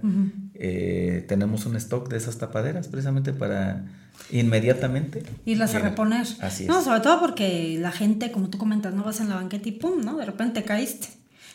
eh, 0.56 1.26
tenemos 1.28 1.66
un 1.66 1.76
stock 1.78 2.10
de 2.10 2.18
esas 2.18 2.38
tapaderas 2.38 2.88
precisamente 2.88 3.34
para 3.34 3.86
inmediatamente 4.32 5.24
irlas 5.46 5.72
a 5.72 5.78
llegar. 5.78 5.92
reponer. 5.92 6.28
Así 6.42 6.64
es. 6.64 6.70
No, 6.70 6.84
sobre 6.84 7.00
todo 7.02 7.20
porque 7.20 7.78
la 7.80 7.92
gente, 7.92 8.32
como 8.32 8.50
tú 8.50 8.58
comentas, 8.58 8.94
no 8.94 9.04
vas 9.04 9.20
en 9.22 9.30
la 9.30 9.36
banqueta 9.36 9.70
y 9.70 9.74
pum, 9.74 10.04
¿no? 10.04 10.18
De 10.18 10.26
repente 10.26 10.64
caíste. 10.64 11.08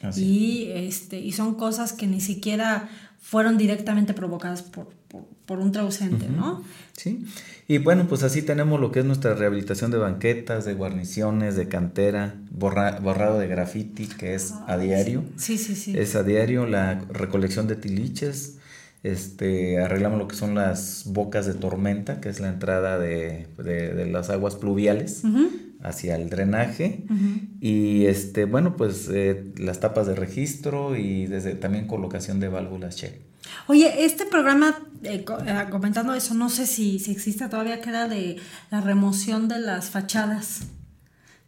Así 0.02 0.24
y 0.24 0.72
este 0.72 1.18
y 1.18 1.32
son 1.32 1.54
cosas 1.54 1.92
que 1.92 2.06
ni 2.06 2.20
siquiera 2.20 2.88
fueron 3.20 3.56
directamente 3.56 4.12
provocadas 4.12 4.62
por, 4.62 4.88
por, 5.14 5.24
por 5.46 5.58
un 5.60 5.72
trausente, 5.72 6.28
¿no? 6.28 6.62
Sí, 6.96 7.24
y 7.68 7.78
bueno, 7.78 8.06
pues 8.08 8.22
así 8.22 8.42
tenemos 8.42 8.80
lo 8.80 8.90
que 8.92 9.00
es 9.00 9.04
nuestra 9.06 9.34
rehabilitación 9.34 9.90
de 9.90 9.98
banquetas, 9.98 10.64
de 10.64 10.74
guarniciones, 10.74 11.56
de 11.56 11.68
cantera, 11.68 12.34
borra- 12.50 13.00
borrado 13.00 13.38
de 13.38 13.46
graffiti, 13.48 14.06
que 14.06 14.34
es 14.34 14.52
a 14.66 14.76
diario. 14.78 15.24
Sí, 15.36 15.58
sí, 15.58 15.74
sí. 15.74 15.96
Es 15.96 16.14
a 16.14 16.22
diario 16.22 16.66
la 16.66 17.00
recolección 17.10 17.66
de 17.68 17.76
tiliches, 17.76 18.58
este, 19.02 19.78
arreglamos 19.80 20.18
lo 20.18 20.28
que 20.28 20.36
son 20.36 20.54
las 20.54 21.04
bocas 21.06 21.46
de 21.46 21.54
tormenta, 21.54 22.20
que 22.20 22.28
es 22.30 22.40
la 22.40 22.48
entrada 22.48 22.98
de, 22.98 23.46
de- 23.58 23.92
de 23.94 24.06
las 24.06 24.30
aguas 24.30 24.56
pluviales 24.56 25.22
hacia 25.82 26.16
el 26.16 26.30
drenaje. 26.30 27.04
Y 27.60 28.06
este, 28.06 28.46
bueno, 28.46 28.76
pues 28.76 29.08
eh, 29.12 29.52
las 29.58 29.80
tapas 29.80 30.06
de 30.06 30.14
registro 30.14 30.96
y 30.96 31.26
desde 31.26 31.54
también 31.54 31.86
colocación 31.86 32.40
de 32.40 32.48
válvulas 32.48 32.96
check. 32.96 33.14
Oye, 33.66 34.04
este 34.04 34.26
programa, 34.26 34.78
eh, 35.02 35.24
eh, 35.46 35.64
comentando 35.70 36.14
eso, 36.14 36.34
no 36.34 36.48
sé 36.48 36.66
si, 36.66 36.98
si 36.98 37.12
existe 37.12 37.48
todavía, 37.48 37.80
que 37.80 37.90
era 37.90 38.08
de 38.08 38.40
la 38.70 38.80
remoción 38.80 39.48
de 39.48 39.58
las 39.60 39.90
fachadas. 39.90 40.62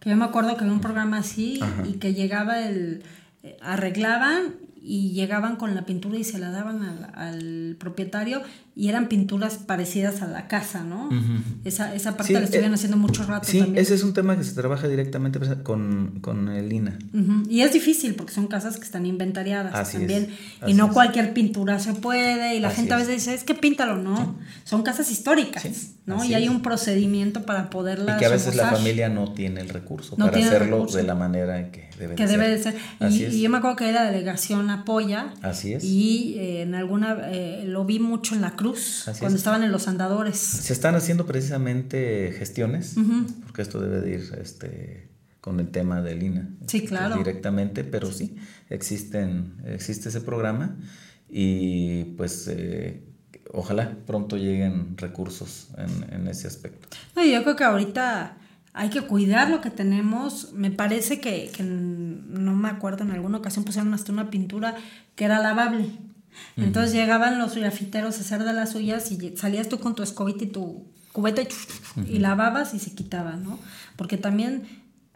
Que 0.00 0.10
yo 0.10 0.16
me 0.16 0.24
acuerdo 0.24 0.56
que 0.56 0.60
había 0.62 0.72
un 0.72 0.80
programa 0.80 1.18
así 1.18 1.60
y 1.84 1.94
que 1.94 2.14
llegaba 2.14 2.60
el. 2.60 3.02
eh, 3.42 3.56
arreglaban 3.60 4.54
y 4.80 5.12
llegaban 5.12 5.56
con 5.56 5.74
la 5.74 5.84
pintura 5.84 6.16
y 6.16 6.24
se 6.24 6.38
la 6.38 6.50
daban 6.50 6.82
al, 6.82 7.10
al 7.14 7.76
propietario 7.78 8.42
y 8.78 8.90
eran 8.90 9.08
pinturas 9.08 9.54
parecidas 9.56 10.20
a 10.20 10.26
la 10.26 10.48
casa, 10.48 10.84
¿no? 10.84 11.08
esa, 11.64 11.94
esa 11.94 12.10
parte 12.12 12.26
Sí, 12.28 12.32
la 12.34 12.40
estuvieron 12.40 12.72
eh, 12.72 12.74
haciendo 12.74 12.98
mucho 12.98 13.24
rato 13.24 13.48
Sí, 13.48 13.60
también. 13.60 13.78
ese 13.82 13.94
es 13.94 14.02
un 14.04 14.12
tema 14.12 14.36
que 14.36 14.44
se 14.44 14.52
trabaja 14.52 14.86
directamente 14.86 15.40
presa- 15.40 15.62
con, 15.62 16.18
con 16.20 16.50
el 16.50 16.70
INA. 16.70 16.98
Y 17.48 17.62
es 17.62 17.72
difícil 17.72 18.14
porque 18.16 18.34
son 18.34 18.48
casas 18.48 18.76
que 18.76 18.84
están 18.84 19.06
inventariadas 19.06 19.74
Así 19.74 19.96
también. 19.96 20.28
es, 20.62 20.68
y 20.68 20.74
no 20.74 20.86
es. 20.88 20.92
cualquier 20.92 21.32
pintura 21.32 21.78
se 21.78 21.94
puede. 21.94 22.54
Y 22.56 22.60
la 22.60 22.68
Así 22.68 22.76
gente 22.76 22.92
a 22.92 22.98
es. 23.00 23.06
veces 23.08 23.24
dice, 23.24 23.34
es 23.34 23.44
que 23.44 23.54
píntalo, 23.54 23.96
no. 23.96 24.36
Son 24.64 24.82
casas 24.82 25.10
históricas, 25.10 25.62
Sí, 25.62 25.94
¿no? 26.04 26.16
así 26.20 26.32
Y 26.32 26.34
hay 26.34 26.44
es. 26.44 26.50
un 26.50 26.60
procedimiento 26.60 27.46
para 27.46 27.70
poderlas 27.70 28.16
Y 28.16 28.18
que 28.20 28.26
a 28.26 28.30
veces 28.30 28.56
la 28.56 28.70
familia 28.70 29.08
no 29.08 29.32
tiene 29.32 29.62
el 29.62 29.70
recurso 29.70 30.16
No 30.18 30.26
para 30.26 30.36
hacerlo 30.38 30.76
recurso. 30.76 30.98
de 30.98 31.02
la 31.04 31.14
manera 31.14 31.70
que 31.72 31.88
debe 31.98 32.14
Que 32.14 32.26
de 32.26 32.32
debe 32.36 32.58
ser. 32.58 32.74
de 32.74 32.80
ser. 32.80 32.82
Así 33.00 33.20
Y, 33.22 33.24
es. 33.24 33.34
y 33.34 33.40
yo 33.40 33.48
me 33.48 33.56
acuerdo 33.56 33.76
que 33.76 33.90
la 33.90 34.04
delegación 34.04 34.68
apoya. 34.68 35.32
Así 35.40 35.72
es. 35.72 35.82
Y 35.82 36.34
eh, 36.38 36.60
en 36.62 36.74
alguna, 36.74 37.16
eh, 37.32 37.64
lo 37.66 37.86
vi 37.86 38.00
mucho 38.00 38.34
en 38.34 38.42
la 38.42 38.50
cruz, 38.54 38.65
Así 38.74 39.20
cuando 39.20 39.36
es. 39.36 39.40
estaban 39.40 39.62
en 39.62 39.72
los 39.72 39.88
andadores. 39.88 40.38
Se 40.38 40.72
están 40.72 40.94
haciendo 40.94 41.26
precisamente 41.26 42.34
gestiones, 42.38 42.94
porque 43.44 43.62
esto 43.62 43.80
debe 43.80 44.00
de 44.00 44.10
ir 44.14 44.38
este, 44.40 45.08
con 45.40 45.60
el 45.60 45.68
tema 45.68 46.02
del 46.02 46.22
INA. 46.22 46.48
Sí, 46.66 46.78
este, 46.78 46.88
claro. 46.88 47.16
Directamente, 47.16 47.84
pero 47.84 48.10
sí, 48.10 48.36
existen, 48.68 49.56
existe 49.66 50.08
ese 50.08 50.20
programa 50.20 50.76
y 51.28 52.04
pues 52.16 52.48
eh, 52.48 53.02
ojalá 53.52 53.96
pronto 54.06 54.36
lleguen 54.36 54.96
recursos 54.96 55.68
en, 55.76 56.14
en 56.14 56.28
ese 56.28 56.48
aspecto. 56.48 56.88
No, 57.14 57.24
yo 57.24 57.42
creo 57.42 57.56
que 57.56 57.64
ahorita 57.64 58.38
hay 58.76 58.90
que 58.90 59.00
cuidar 59.00 59.48
lo 59.48 59.62
que 59.62 59.70
tenemos. 59.70 60.52
Me 60.52 60.70
parece 60.70 61.18
que, 61.18 61.50
que 61.50 61.62
no 61.62 62.54
me 62.54 62.68
acuerdo, 62.68 63.04
en 63.04 63.10
alguna 63.10 63.38
ocasión 63.38 63.64
pusieron 63.64 63.94
hasta 63.94 64.12
una 64.12 64.28
pintura 64.28 64.76
que 65.14 65.24
era 65.24 65.40
lavable. 65.40 65.88
Entonces 66.56 66.92
llegaban 66.92 67.38
los 67.38 67.54
grafiteros 67.56 68.18
a 68.18 68.20
hacer 68.20 68.44
de 68.44 68.52
las 68.52 68.70
suyas 68.72 69.10
y 69.12 69.36
salías 69.36 69.68
tú 69.68 69.78
con 69.78 69.94
tu 69.94 70.02
escobita 70.02 70.44
y 70.44 70.48
tu 70.48 70.86
cubeta 71.12 71.42
y, 71.42 71.48
y 72.08 72.18
lavabas 72.18 72.74
y 72.74 72.78
se 72.78 72.92
quitaba, 72.94 73.36
¿no? 73.36 73.58
Porque 73.96 74.16
también 74.18 74.62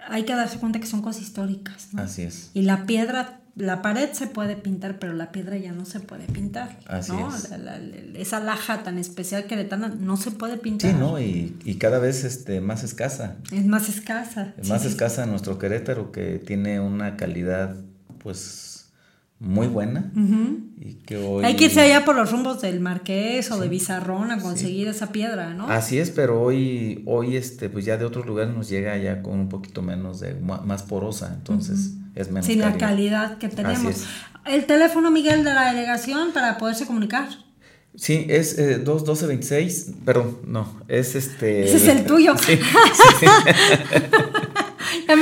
hay 0.09 0.24
que 0.24 0.35
darse 0.35 0.59
cuenta 0.59 0.80
que 0.80 0.87
son 0.87 1.02
cosas 1.02 1.22
históricas, 1.22 1.88
¿no? 1.92 2.02
Así 2.02 2.22
es. 2.22 2.50
Y 2.54 2.62
la 2.62 2.87
piedra, 2.87 3.40
la 3.56 3.83
pared 3.83 4.11
se 4.12 4.26
puede 4.26 4.56
pintar, 4.56 4.98
pero 4.98 5.12
la 5.12 5.30
piedra 5.33 5.59
ya 5.59 5.72
no 5.72 5.85
se 5.85 6.00
puede 6.00 6.24
pintar. 6.26 6.78
Así 6.87 7.12
¿no? 7.12 7.35
es. 7.35 7.50
La- 7.50 7.59
la- 7.59 7.78
la- 7.78 8.18
esa 8.18 8.40
laja 8.40 8.83
tan 8.83 8.96
especial 8.98 9.44
queretana 9.44 9.88
no 9.88 10.16
se 10.16 10.30
puede 10.30 10.56
pintar. 10.56 10.90
Sí, 10.90 10.97
¿no? 10.99 11.20
Y, 11.20 11.57
y 11.64 11.74
cada 11.74 11.99
vez 11.99 12.24
este, 12.24 12.61
más 12.62 12.82
escasa. 12.82 13.36
Es 13.53 13.66
más 13.66 13.88
escasa. 13.90 14.55
Es 14.57 14.68
más 14.70 14.82
sí, 14.82 14.88
escasa 14.88 15.26
nuestro 15.26 15.59
Querétaro 15.59 16.12
que 16.12 16.38
tiene 16.38 16.80
una 16.80 17.16
calidad 17.16 17.76
pues 18.22 18.70
muy 19.41 19.68
buena 19.68 20.12
y 20.78 20.95
que 21.07 21.16
hoy 21.16 21.45
Hay 21.45 21.57
que 21.57 21.64
irse 21.64 21.80
allá 21.80 22.05
por 22.05 22.14
los 22.14 22.30
rumbos 22.30 22.61
del 22.61 22.78
Marqués 22.80 23.51
o 23.51 23.59
de 23.59 23.68
Bizarrón 23.68 24.30
a 24.30 24.38
conseguir 24.38 24.86
esa 24.86 25.12
piedra, 25.12 25.55
¿no? 25.55 25.66
Así 25.68 25.99
es, 25.99 26.11
pero 26.11 26.43
hoy 26.43 27.03
hoy 27.07 27.36
este 27.36 27.70
pues 27.70 27.86
ya 27.86 27.97
de 27.97 28.05
otros 28.05 28.26
lugares 28.26 28.55
nos 28.55 28.68
llega 28.68 28.97
ya 28.99 29.22
con 29.22 29.41
un 29.41 29.49
poquito 29.49 29.80
menos 29.80 30.20
de 30.20 30.34
más 30.34 30.82
porosa, 30.82 31.32
entonces 31.34 31.95
es 32.14 32.28
menos 32.30 32.47
sin 32.47 32.61
la 32.61 32.76
calidad 32.76 33.38
que 33.38 33.49
tenemos. 33.49 34.07
El 34.47 34.66
teléfono, 34.66 35.11
Miguel, 35.11 35.43
de 35.45 35.55
la 35.55 35.72
delegación 35.72 36.32
para 36.32 36.59
poderse 36.59 36.86
comunicar. 36.86 37.28
Sí, 37.95 38.26
es 38.28 38.57
eh, 38.59 38.78
21226, 38.78 39.91
perdón, 40.05 40.38
no, 40.47 40.80
es 40.86 41.16
este... 41.16 41.64
Ese 41.64 41.76
es 41.76 41.88
el 41.88 42.07
tuyo. 42.07 42.34
Sí, 42.47 42.57
sí, 43.18 43.26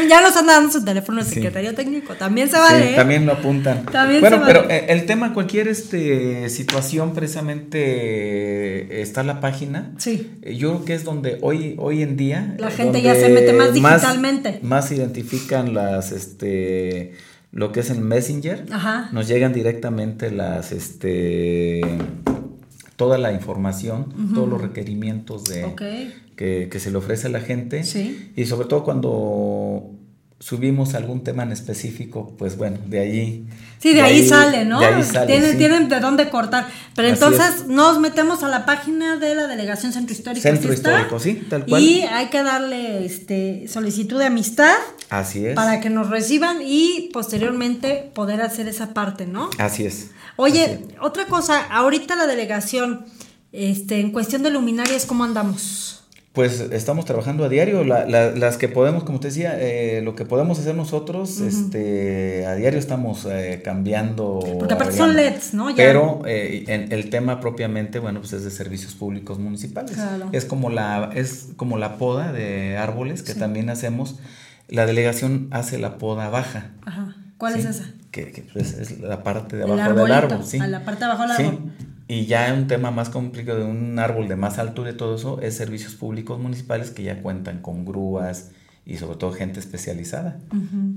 Ya 0.08 0.20
nos 0.20 0.30
están 0.30 0.46
dando 0.46 0.70
su 0.70 0.84
teléfono 0.84 1.18
de 1.22 1.28
Sí. 1.28 1.34
secretario 1.34 1.74
técnico. 1.74 2.14
También 2.14 2.48
se 2.48 2.56
sí, 2.56 2.60
vale. 2.62 2.92
¿eh? 2.92 2.96
también 2.96 3.26
lo 3.26 3.32
apuntan. 3.32 3.84
También 3.86 4.20
bueno, 4.20 4.38
se 4.40 4.46
pero 4.46 4.62
vale. 4.62 4.76
eh, 4.76 4.86
el 4.88 5.06
tema, 5.06 5.32
cualquier 5.34 5.68
este, 5.68 6.48
situación, 6.50 7.14
precisamente 7.14 7.78
eh, 7.80 9.02
está 9.02 9.22
la 9.22 9.40
página. 9.40 9.92
Sí. 9.98 10.30
Yo 10.56 10.70
creo 10.70 10.84
que 10.84 10.94
es 10.94 11.04
donde 11.04 11.38
hoy, 11.42 11.74
hoy 11.78 12.02
en 12.02 12.16
día... 12.16 12.54
La 12.58 12.70
gente 12.70 13.02
ya 13.02 13.14
se 13.14 13.28
mete 13.28 13.52
más 13.52 13.72
digitalmente. 13.72 14.60
Más, 14.62 14.90
identifican 14.92 15.74
las, 15.74 16.12
este, 16.12 17.12
lo 17.52 17.72
que 17.72 17.80
es 17.80 17.90
en 17.90 18.02
Messenger. 18.02 18.66
Ajá. 18.70 19.08
Nos 19.12 19.28
llegan 19.28 19.52
directamente 19.52 20.30
las, 20.30 20.72
este, 20.72 21.80
toda 22.98 23.16
la 23.16 23.32
información, 23.32 24.12
todos 24.34 24.48
los 24.48 24.60
requerimientos 24.60 25.44
de, 25.44 26.12
que, 26.34 26.68
que 26.68 26.80
se 26.80 26.90
le 26.90 26.98
ofrece 26.98 27.28
a 27.28 27.30
la 27.30 27.40
gente. 27.40 27.84
Sí. 27.84 28.32
Y 28.34 28.46
sobre 28.46 28.66
todo 28.66 28.82
cuando 28.82 29.97
subimos 30.40 30.94
algún 30.94 31.24
tema 31.24 31.42
en 31.42 31.52
específico, 31.52 32.32
pues 32.38 32.56
bueno, 32.56 32.78
de 32.86 33.00
ahí. 33.00 33.46
Sí, 33.80 33.92
de, 33.92 34.02
ahí, 34.02 34.26
sale, 34.26 34.64
¿no? 34.64 34.78
De 34.78 34.86
ahí 34.86 35.02
sale, 35.02 35.26
tienen, 35.26 35.52
sí. 35.52 35.58
tienen 35.58 35.88
de 35.88 36.00
dónde 36.00 36.30
cortar. 36.30 36.68
Pero 36.94 37.08
Así 37.08 37.14
entonces 37.14 37.66
nos 37.66 37.98
metemos 37.98 38.42
a 38.42 38.48
la 38.48 38.64
página 38.64 39.16
de 39.16 39.34
la 39.34 39.46
Delegación 39.48 39.92
Centro 39.92 40.12
Histórico. 40.12 40.42
Centro. 40.42 40.72
Histórico, 40.72 41.18
sí, 41.18 41.46
tal 41.48 41.66
cual. 41.66 41.82
Y 41.82 42.02
hay 42.02 42.26
que 42.26 42.42
darle 42.42 43.04
este, 43.04 43.66
solicitud 43.68 44.18
de 44.18 44.26
amistad 44.26 44.74
Así 45.10 45.44
es. 45.44 45.54
para 45.54 45.80
que 45.80 45.90
nos 45.90 46.08
reciban 46.08 46.58
y 46.62 47.10
posteriormente 47.12 48.10
poder 48.14 48.40
hacer 48.40 48.68
esa 48.68 48.94
parte, 48.94 49.26
¿no? 49.26 49.50
Así 49.58 49.86
es. 49.86 50.10
Oye, 50.36 50.64
Así 50.64 50.72
es. 50.90 50.96
otra 51.00 51.26
cosa, 51.26 51.64
ahorita 51.64 52.14
la 52.14 52.26
delegación, 52.26 53.06
este, 53.50 54.00
en 54.00 54.12
cuestión 54.12 54.44
de 54.44 54.50
luminarias, 54.50 55.04
¿cómo 55.04 55.24
andamos? 55.24 56.04
Pues 56.38 56.60
estamos 56.70 57.04
trabajando 57.04 57.42
a 57.44 57.48
diario, 57.48 57.82
la- 57.82 58.06
la- 58.06 58.30
las 58.30 58.58
que 58.58 58.68
podemos, 58.68 59.02
como 59.02 59.18
te 59.18 59.26
decía, 59.26 59.56
eh, 59.58 60.02
lo 60.04 60.14
que 60.14 60.24
podemos 60.24 60.56
hacer 60.60 60.76
nosotros, 60.76 61.40
este, 61.40 62.46
a 62.46 62.54
diario 62.54 62.78
estamos 62.78 63.26
eh, 63.28 63.60
cambiando. 63.64 64.38
Porque 64.56 64.74
aparte 64.74 64.96
son. 64.96 65.16
LEDs, 65.16 65.52
¿no? 65.54 65.68
Ya. 65.70 65.74
Pero 65.74 66.22
eh, 66.26 66.62
en 66.68 66.92
el 66.92 67.10
tema 67.10 67.40
propiamente, 67.40 67.98
bueno, 67.98 68.20
pues 68.20 68.34
es 68.34 68.44
de 68.44 68.52
servicios 68.52 68.94
públicos 68.94 69.40
municipales. 69.40 69.90
Claro. 69.96 70.28
Es 70.30 70.44
como 70.44 70.70
la, 70.70 71.10
es 71.12 71.48
como 71.56 71.76
la 71.76 71.96
poda 71.96 72.30
de 72.30 72.76
árboles 72.76 73.24
que 73.24 73.34
también 73.34 73.68
hacemos. 73.68 74.20
La 74.68 74.86
delegación 74.86 75.48
hace 75.50 75.76
la 75.78 75.98
poda 75.98 76.28
baja. 76.28 76.70
Ajá. 76.86 77.16
¿Cuál 77.36 77.54
¿sí? 77.54 77.58
es 77.62 77.66
esa? 77.66 77.90
Que, 78.12 78.30
que, 78.30 78.42
pues, 78.42 78.74
es 78.74 79.00
la 79.00 79.24
parte 79.24 79.56
de 79.56 79.64
abajo 79.64 79.92
del 80.04 80.12
árbol, 80.12 80.44
sí. 80.44 80.58
a 80.60 80.68
la 80.68 80.84
parte 80.84 81.00
de 81.04 81.10
abajo 81.10 81.26
del 81.26 81.36
Sí. 81.36 81.58
Y 82.08 82.24
ya 82.24 82.52
un 82.54 82.66
tema 82.66 82.90
más 82.90 83.10
complicado 83.10 83.58
de 83.58 83.64
un 83.66 83.98
árbol 83.98 84.28
de 84.28 84.36
más 84.36 84.58
altura 84.58 84.90
y 84.90 84.94
todo 84.94 85.14
eso 85.14 85.40
es 85.42 85.54
servicios 85.54 85.94
públicos 85.94 86.40
municipales 86.40 86.90
que 86.90 87.02
ya 87.02 87.20
cuentan 87.20 87.60
con 87.60 87.84
grúas 87.84 88.50
y 88.86 88.96
sobre 88.96 89.18
todo 89.18 89.32
gente 89.32 89.60
especializada. 89.60 90.38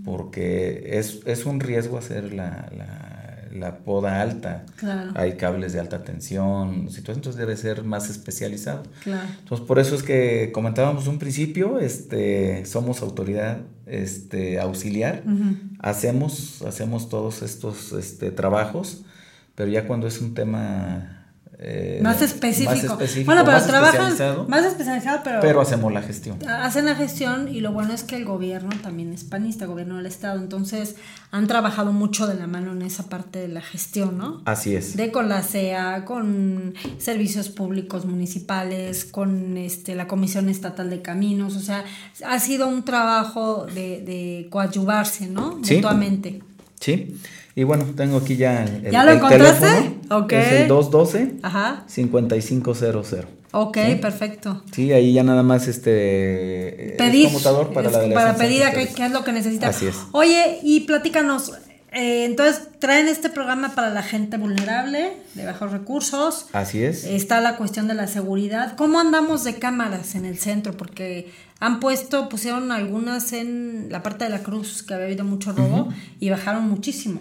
Porque 0.06 0.98
es, 0.98 1.20
es 1.26 1.46
un 1.46 1.60
riesgo 1.60 1.98
hacer 1.98 2.32
la, 2.32 2.70
la, 2.76 3.50
la 3.54 3.80
poda 3.80 4.22
alta. 4.22 4.66
Claro. 4.78 5.12
Hay 5.16 5.34
cables 5.34 5.74
de 5.74 5.82
alta 5.82 6.04
tensión, 6.04 6.88
entonces 6.98 7.36
debe 7.36 7.58
ser 7.58 7.84
más 7.84 8.10
especializado. 8.10 8.84
Claro. 9.04 9.28
Entonces, 9.40 9.68
por 9.68 9.80
eso 9.80 9.96
es 9.96 10.04
que 10.04 10.52
comentábamos 10.54 11.08
un 11.08 11.20
principio, 11.20 11.80
este, 11.80 12.66
somos 12.66 13.02
autoridad 13.02 13.60
este, 13.86 14.60
auxiliar, 14.60 15.24
hacemos, 15.80 16.62
hacemos 16.62 17.10
todos 17.10 17.42
estos 17.42 17.92
este, 17.92 18.32
trabajos, 18.32 19.04
pero 19.56 19.70
ya 19.70 19.86
cuando 19.88 20.08
es 20.08 20.20
un 20.22 20.34
tema 20.34 21.18
eh, 21.64 22.00
Más 22.02 22.20
específico. 22.24 22.72
más 22.72 22.84
específico, 22.84 23.26
bueno, 23.28 23.42
pero 23.46 23.58
más 23.58 23.68
trabajan 23.68 23.96
especializado, 24.08 24.48
más 24.48 24.66
especializado, 24.66 25.22
pero, 25.24 25.40
pero 25.42 25.62
hacemos 25.62 25.94
la 25.94 26.02
gestión. 26.02 26.40
hacen 26.50 26.86
la 26.86 26.96
gestión 26.96 27.54
y 27.54 27.60
lo 27.60 27.72
bueno 27.72 27.94
es 27.94 28.02
que 28.02 28.16
el 28.16 28.26
gobierno 28.26 28.72
también 28.82 29.14
es 29.14 29.24
panista, 29.24 29.68
gobierno 29.68 29.98
del 29.98 30.08
estado, 30.08 30.40
entonces 30.40 30.96
han 31.30 31.46
trabajado 31.46 31.94
mucho 31.94 32.26
de 32.26 32.34
la 32.34 32.48
mano 32.48 32.72
en 32.72 32.82
esa 32.82 33.10
parte 33.10 33.38
de 33.38 33.48
la 33.48 33.62
gestión, 33.62 34.18
¿no? 34.18 34.42
Así 34.46 34.76
es. 34.76 34.98
De 34.98 35.12
con 35.12 35.30
la 35.30 35.44
CEA, 35.44 36.04
con 36.04 36.74
servicios 36.98 37.50
públicos 37.50 38.06
municipales, 38.08 39.06
con 39.06 39.56
este 39.56 39.94
la 39.94 40.08
Comisión 40.08 40.50
Estatal 40.50 40.90
de 40.90 41.04
Caminos, 41.04 41.56
o 41.56 41.62
sea, 41.62 41.84
ha 42.26 42.40
sido 42.40 42.68
un 42.68 42.84
trabajo 42.86 43.68
de, 43.68 44.02
de 44.02 44.48
coadyuvarse, 44.50 45.28
¿no? 45.28 45.60
Sí. 45.64 45.76
Mutuamente. 45.76 46.42
Sí. 46.80 47.16
Y 47.56 47.64
bueno, 47.64 47.86
tengo 47.98 48.18
aquí 48.18 48.38
ya 48.38 48.64
el, 48.64 48.86
el- 48.86 48.92
¿Ya 48.92 49.04
lo 49.04 49.12
el 49.12 49.18
encontraste? 49.18 49.66
teléfono. 49.68 50.24
Ok. 50.24 50.32
Es 50.34 50.52
el 50.54 50.68
212 50.68 51.34
Ajá. 51.42 51.84
5500. 51.88 53.26
Ok, 53.54 53.78
perfecto. 54.02 54.64
Sí, 54.74 54.94
ahí 54.94 55.12
ya 55.14 55.24
nada 55.24 55.44
más 55.44 55.68
este 55.68 56.96
pedir. 56.98 57.26
es 57.28 57.34
conmutador 57.34 57.74
para 57.74 57.90
es 57.90 58.08
la 58.10 58.14
para 58.14 58.36
pedir 58.36 58.64
a 58.64 58.72
qué 58.72 58.84
es 58.84 59.12
lo 59.12 59.24
que 59.24 59.34
necesita. 59.34 59.68
Así 59.68 59.88
es. 59.88 59.96
Oye, 60.14 60.60
y 60.64 60.82
platícanos. 60.82 61.52
eh, 61.92 62.24
entonces, 62.24 62.70
traen 62.80 63.10
este 63.10 63.30
programa 63.30 63.76
para 63.76 63.90
la 63.90 64.02
gente 64.04 64.38
vulnerable, 64.38 65.12
de 65.34 65.46
bajos 65.46 65.72
recursos. 65.74 66.46
Así 66.54 66.82
es. 66.82 67.04
Está 67.04 67.42
la 67.42 67.58
cuestión 67.58 67.90
de 67.90 67.94
la 67.96 68.08
seguridad. 68.08 68.78
¿Cómo 68.78 69.02
andamos 69.02 69.44
de 69.44 69.56
cámaras 69.56 70.16
en 70.16 70.24
el 70.24 70.38
centro? 70.38 70.78
Porque 70.78 71.30
han 71.60 71.82
puesto, 71.82 72.30
pusieron 72.30 72.72
algunas 72.72 73.34
en 73.34 73.88
la 73.90 74.02
parte 74.02 74.24
de 74.24 74.30
la 74.30 74.40
cruz, 74.44 74.82
que 74.84 74.94
había 74.94 75.08
habido 75.08 75.26
mucho 75.26 75.52
robo, 75.52 75.90
y 76.22 76.30
bajaron 76.30 76.70
muchísimo. 76.70 77.20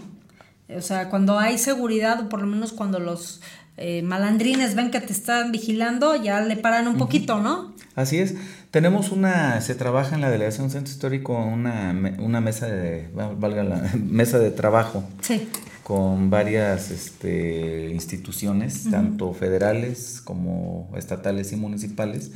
O 0.77 0.81
sea, 0.83 1.09
cuando 1.09 1.39
hay 1.39 1.59
seguridad, 1.59 2.21
o 2.21 2.29
por 2.29 2.41
lo 2.41 2.47
menos 2.47 2.73
cuando 2.73 2.99
los 3.01 3.41
eh, 3.77 4.03
malandrines 4.03 4.75
ven 4.75 4.91
que 4.91 5.01
te 5.01 5.13
están 5.13 5.53
vigilando, 5.53 6.15
ya 6.17 6.41
le 6.41 6.57
paran 6.57 6.87
un 6.89 6.97
poquito, 6.97 7.41
¿no? 7.41 7.75
Así 7.97 8.19
es. 8.19 8.35
Tenemos 8.71 9.11
una, 9.11 9.61
se 9.63 9.75
trabaja 9.75 10.15
en 10.15 10.21
la 10.21 10.31
Delegación 10.31 10.71
Centro 10.71 10.93
Histórico 10.93 11.37
una, 11.45 11.93
una 12.19 12.41
mesa 12.41 12.67
de, 12.67 13.09
va- 13.19 13.33
valga 13.35 13.65
la 13.65 13.91
mesa 13.99 14.39
de 14.39 14.51
trabajo 14.53 15.03
Sí. 15.23 15.49
con 15.83 16.31
varias 16.31 16.91
este, 16.93 17.91
instituciones, 17.93 18.89
tanto 18.91 19.33
federales 19.33 20.21
como 20.23 20.89
estatales 20.97 21.53
y 21.53 21.57
municipales, 21.57 22.31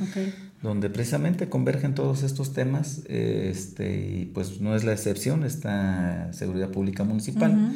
donde 0.61 0.89
precisamente 0.89 1.47
convergen 1.47 1.93
todos 1.95 2.23
estos 2.23 2.51
temas, 2.53 3.01
este, 3.07 3.95
y 3.95 4.25
pues 4.33 4.59
no 4.59 4.75
es 4.75 4.83
la 4.83 4.91
excepción, 4.93 5.45
está 5.45 6.27
Seguridad 6.33 6.69
Pública 6.69 7.03
Municipal, 7.05 7.71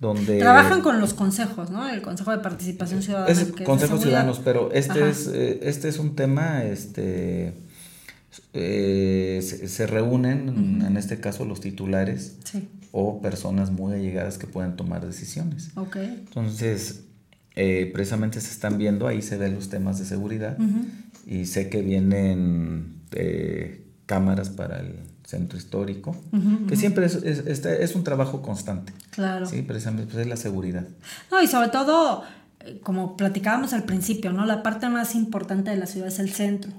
donde... 0.00 0.38
Trabajan 0.38 0.80
con 0.82 1.00
los 1.00 1.14
consejos, 1.14 1.70
¿no? 1.70 1.88
El 1.88 2.00
Consejo 2.02 2.30
de 2.32 2.38
Participación 2.38 3.02
Ciudadana. 3.02 3.30
Es 3.30 3.38
que 3.52 3.64
seguridad. 3.64 3.98
ciudadanos, 3.98 4.40
pero 4.42 4.72
este 4.72 4.92
Ajá. 5.00 5.08
es, 5.10 5.28
eh, 5.32 5.60
este 5.62 5.88
es 5.88 5.98
un 5.98 6.16
tema, 6.16 6.64
este, 6.64 7.52
eh, 8.54 9.40
se, 9.42 9.68
se 9.68 9.86
reúnen, 9.86 10.82
en 10.86 10.96
este 10.96 11.20
caso, 11.20 11.44
los 11.44 11.60
titulares 11.60 12.36
Sí. 12.44 12.68
o 12.92 13.20
personas 13.20 13.70
muy 13.70 13.92
allegadas 13.94 14.38
que 14.38 14.46
pueden 14.46 14.76
tomar 14.76 15.06
decisiones. 15.06 15.70
Ok. 15.76 15.96
Entonces, 15.96 17.02
eh, 17.56 17.90
precisamente 17.92 18.40
se 18.40 18.50
están 18.52 18.78
viendo, 18.78 19.06
ahí 19.06 19.22
se 19.22 19.36
ven 19.36 19.54
los 19.54 19.68
temas 19.68 19.98
de 19.98 20.04
seguridad 20.06 20.56
y 21.26 21.46
sé 21.46 21.68
que 21.68 21.82
vienen 21.82 22.94
eh, 23.12 23.84
cámaras 24.06 24.48
para 24.50 24.80
el 24.80 24.94
centro 25.30 25.56
histórico, 25.58 26.16
que 26.68 26.76
siempre 26.76 27.06
es, 27.06 27.14
es, 27.14 27.38
este- 27.46 27.84
es 27.84 27.94
un 27.94 28.02
trabajo 28.04 28.42
constante. 28.42 28.92
Claro. 29.10 29.46
Sí, 29.46 29.62
precisamente 29.62 30.06
pues, 30.10 30.18
es 30.24 30.26
la 30.28 30.36
seguridad. 30.36 30.84
No, 31.30 31.40
y 31.42 31.46
sobre 31.46 31.68
todo, 31.68 32.22
eh, 32.60 32.80
como 32.82 33.16
platicábamos 33.16 33.72
al 33.72 33.84
principio, 33.84 34.32
¿no? 34.32 34.44
La 34.46 34.62
parte 34.62 34.88
más 34.88 35.14
importante 35.14 35.70
de 35.70 35.76
la 35.76 35.86
ciudad 35.86 36.08
es 36.08 36.18
el 36.18 36.30
centro. 36.30 36.72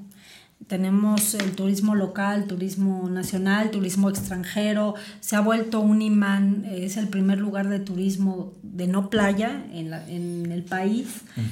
Tenemos 0.68 1.34
el 1.34 1.54
turismo 1.54 1.96
local, 1.96 2.46
turismo 2.46 3.10
nacional, 3.10 3.72
turismo 3.72 4.10
extranjero, 4.10 4.94
se 5.20 5.36
ha 5.36 5.42
vuelto 5.42 5.80
un 5.82 6.04
imán, 6.04 6.66
es 6.70 6.98
el 6.98 7.08
primer 7.08 7.40
lugar 7.40 7.68
de 7.68 7.80
turismo 7.80 8.54
de 8.62 8.86
no 8.88 9.10
playa 9.10 9.66
en, 9.74 9.90
la- 9.90 10.08
en 10.08 10.52
el 10.52 10.64
país. 10.64 11.08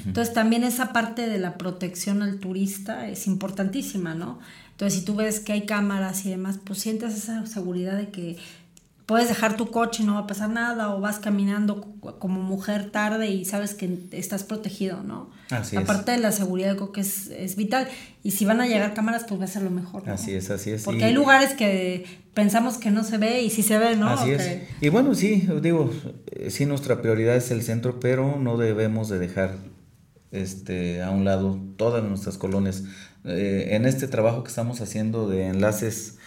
Entonces 0.05 0.33
también 0.33 0.63
esa 0.63 0.93
parte 0.93 1.27
de 1.27 1.39
la 1.39 1.57
protección 1.57 2.21
al 2.21 2.37
turista 2.39 3.07
es 3.09 3.25
importantísima, 3.25 4.13
¿no? 4.13 4.39
Entonces 4.79 4.99
si 4.99 5.05
tú 5.05 5.13
ves 5.15 5.41
que 5.41 5.51
hay 5.51 5.65
cámaras 5.65 6.25
y 6.25 6.29
demás, 6.29 6.57
pues 6.63 6.79
sientes 6.79 7.13
esa 7.13 7.45
seguridad 7.45 7.97
de 7.97 8.09
que 8.09 8.37
puedes 9.05 9.27
dejar 9.27 9.57
tu 9.57 9.71
coche 9.71 10.03
y 10.03 10.05
no 10.05 10.13
va 10.13 10.21
a 10.21 10.27
pasar 10.27 10.49
nada 10.51 10.93
o 10.95 11.01
vas 11.01 11.19
caminando 11.19 11.81
co- 11.99 12.17
como 12.19 12.41
mujer 12.41 12.89
tarde 12.91 13.27
y 13.29 13.43
sabes 13.43 13.73
que 13.73 14.07
estás 14.11 14.43
protegido, 14.43 15.03
¿no? 15.03 15.31
Así 15.49 15.75
la 15.75 15.81
es. 15.81 15.87
parte 15.87 16.11
de 16.11 16.19
la 16.19 16.31
seguridad 16.31 16.75
creo 16.77 16.91
que 16.93 17.01
es, 17.01 17.27
es 17.27 17.55
vital 17.57 17.87
y 18.23 18.31
si 18.31 18.45
van 18.45 18.61
a 18.61 18.67
llegar 18.67 18.93
cámaras 18.93 19.25
pues 19.27 19.41
va 19.41 19.45
a 19.45 19.47
ser 19.47 19.63
lo 19.63 19.71
mejor. 19.71 20.07
¿no? 20.07 20.13
Así 20.13 20.33
es, 20.33 20.49
así 20.51 20.69
es. 20.71 20.83
Porque 20.83 21.01
Y- 21.01 21.03
hay 21.03 21.13
lugares 21.13 21.55
que 21.55 22.05
pensamos 22.33 22.77
que 22.77 22.89
no 22.91 23.03
se 23.03 23.17
ve 23.17 23.41
y 23.41 23.49
sí 23.49 23.63
se 23.63 23.77
ve, 23.79 23.97
¿no? 23.97 24.07
Así 24.11 24.29
es. 24.31 24.61
Y 24.79 24.87
bueno, 24.89 25.13
sí, 25.15 25.45
digo, 25.61 25.91
sí 26.49 26.65
nuestra 26.65 27.01
prioridad 27.01 27.35
es 27.35 27.51
el 27.51 27.63
centro, 27.63 27.99
pero 27.99 28.37
no 28.39 28.55
debemos 28.57 29.09
de 29.09 29.19
dejar 29.19 29.57
este 30.31 31.01
a 31.01 31.09
un 31.09 31.25
lado 31.25 31.59
todas 31.77 32.03
nuestras 32.03 32.37
colonias. 32.37 32.83
Eh, 33.25 33.69
en 33.71 33.85
este 33.85 34.07
trabajo 34.07 34.43
que 34.43 34.49
estamos 34.49 34.81
haciendo 34.81 35.27
de 35.27 35.47
enlaces 35.47 36.17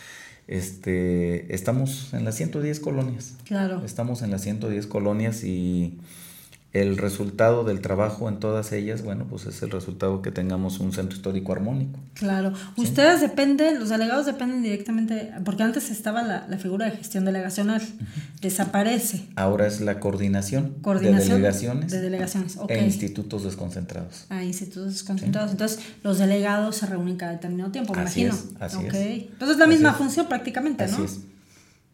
este, 0.48 1.54
estamos 1.54 2.12
en 2.12 2.24
las 2.24 2.34
110 2.34 2.80
colonias. 2.80 3.36
Claro. 3.44 3.82
Estamos 3.84 4.22
en 4.22 4.30
las 4.30 4.42
110 4.42 4.86
colonias 4.86 5.44
y 5.44 5.98
el 6.72 6.96
resultado 6.96 7.64
del 7.64 7.82
trabajo 7.82 8.30
en 8.30 8.38
todas 8.40 8.72
ellas, 8.72 9.02
bueno, 9.02 9.26
pues 9.28 9.44
es 9.44 9.60
el 9.62 9.70
resultado 9.70 10.22
que 10.22 10.30
tengamos 10.30 10.80
un 10.80 10.92
centro 10.94 11.14
histórico 11.16 11.52
armónico. 11.52 12.00
Claro. 12.14 12.54
Ustedes 12.76 13.20
dependen, 13.20 13.78
los 13.78 13.90
delegados 13.90 14.24
dependen 14.24 14.62
directamente, 14.62 15.32
porque 15.44 15.62
antes 15.64 15.90
estaba 15.90 16.22
la, 16.22 16.46
la 16.48 16.56
figura 16.56 16.86
de 16.86 16.92
gestión 16.92 17.26
delegacional, 17.26 17.82
desaparece. 18.40 19.26
Ahora 19.36 19.66
es 19.66 19.80
la 19.82 20.00
coordinación, 20.00 20.74
Coordinación 20.82 21.28
de 21.28 21.34
delegaciones, 21.34 21.92
de 21.92 22.00
delegaciones, 22.00 22.56
ok. 22.56 22.70
e 22.70 22.84
institutos 22.84 23.44
desconcentrados. 23.44 24.24
a 24.30 24.42
institutos 24.42 24.92
desconcentrados. 24.94 25.50
Entonces, 25.52 25.80
los 26.02 26.18
delegados 26.18 26.76
se 26.76 26.86
reúnen 26.86 27.16
cada 27.16 27.32
determinado 27.32 27.70
tiempo, 27.70 27.94
me 27.94 28.00
Así 28.02 28.22
imagino. 28.22 28.42
es, 28.56 28.62
así 28.62 28.76
Ok. 28.86 28.94
es. 28.94 29.22
Entonces, 29.24 29.50
es 29.50 29.58
la 29.58 29.64
Así 29.66 29.74
misma 29.74 29.90
es. 29.90 29.96
función 29.96 30.26
prácticamente, 30.26 30.86
¿no? 30.86 30.92
Así 30.94 31.02
es. 31.04 31.20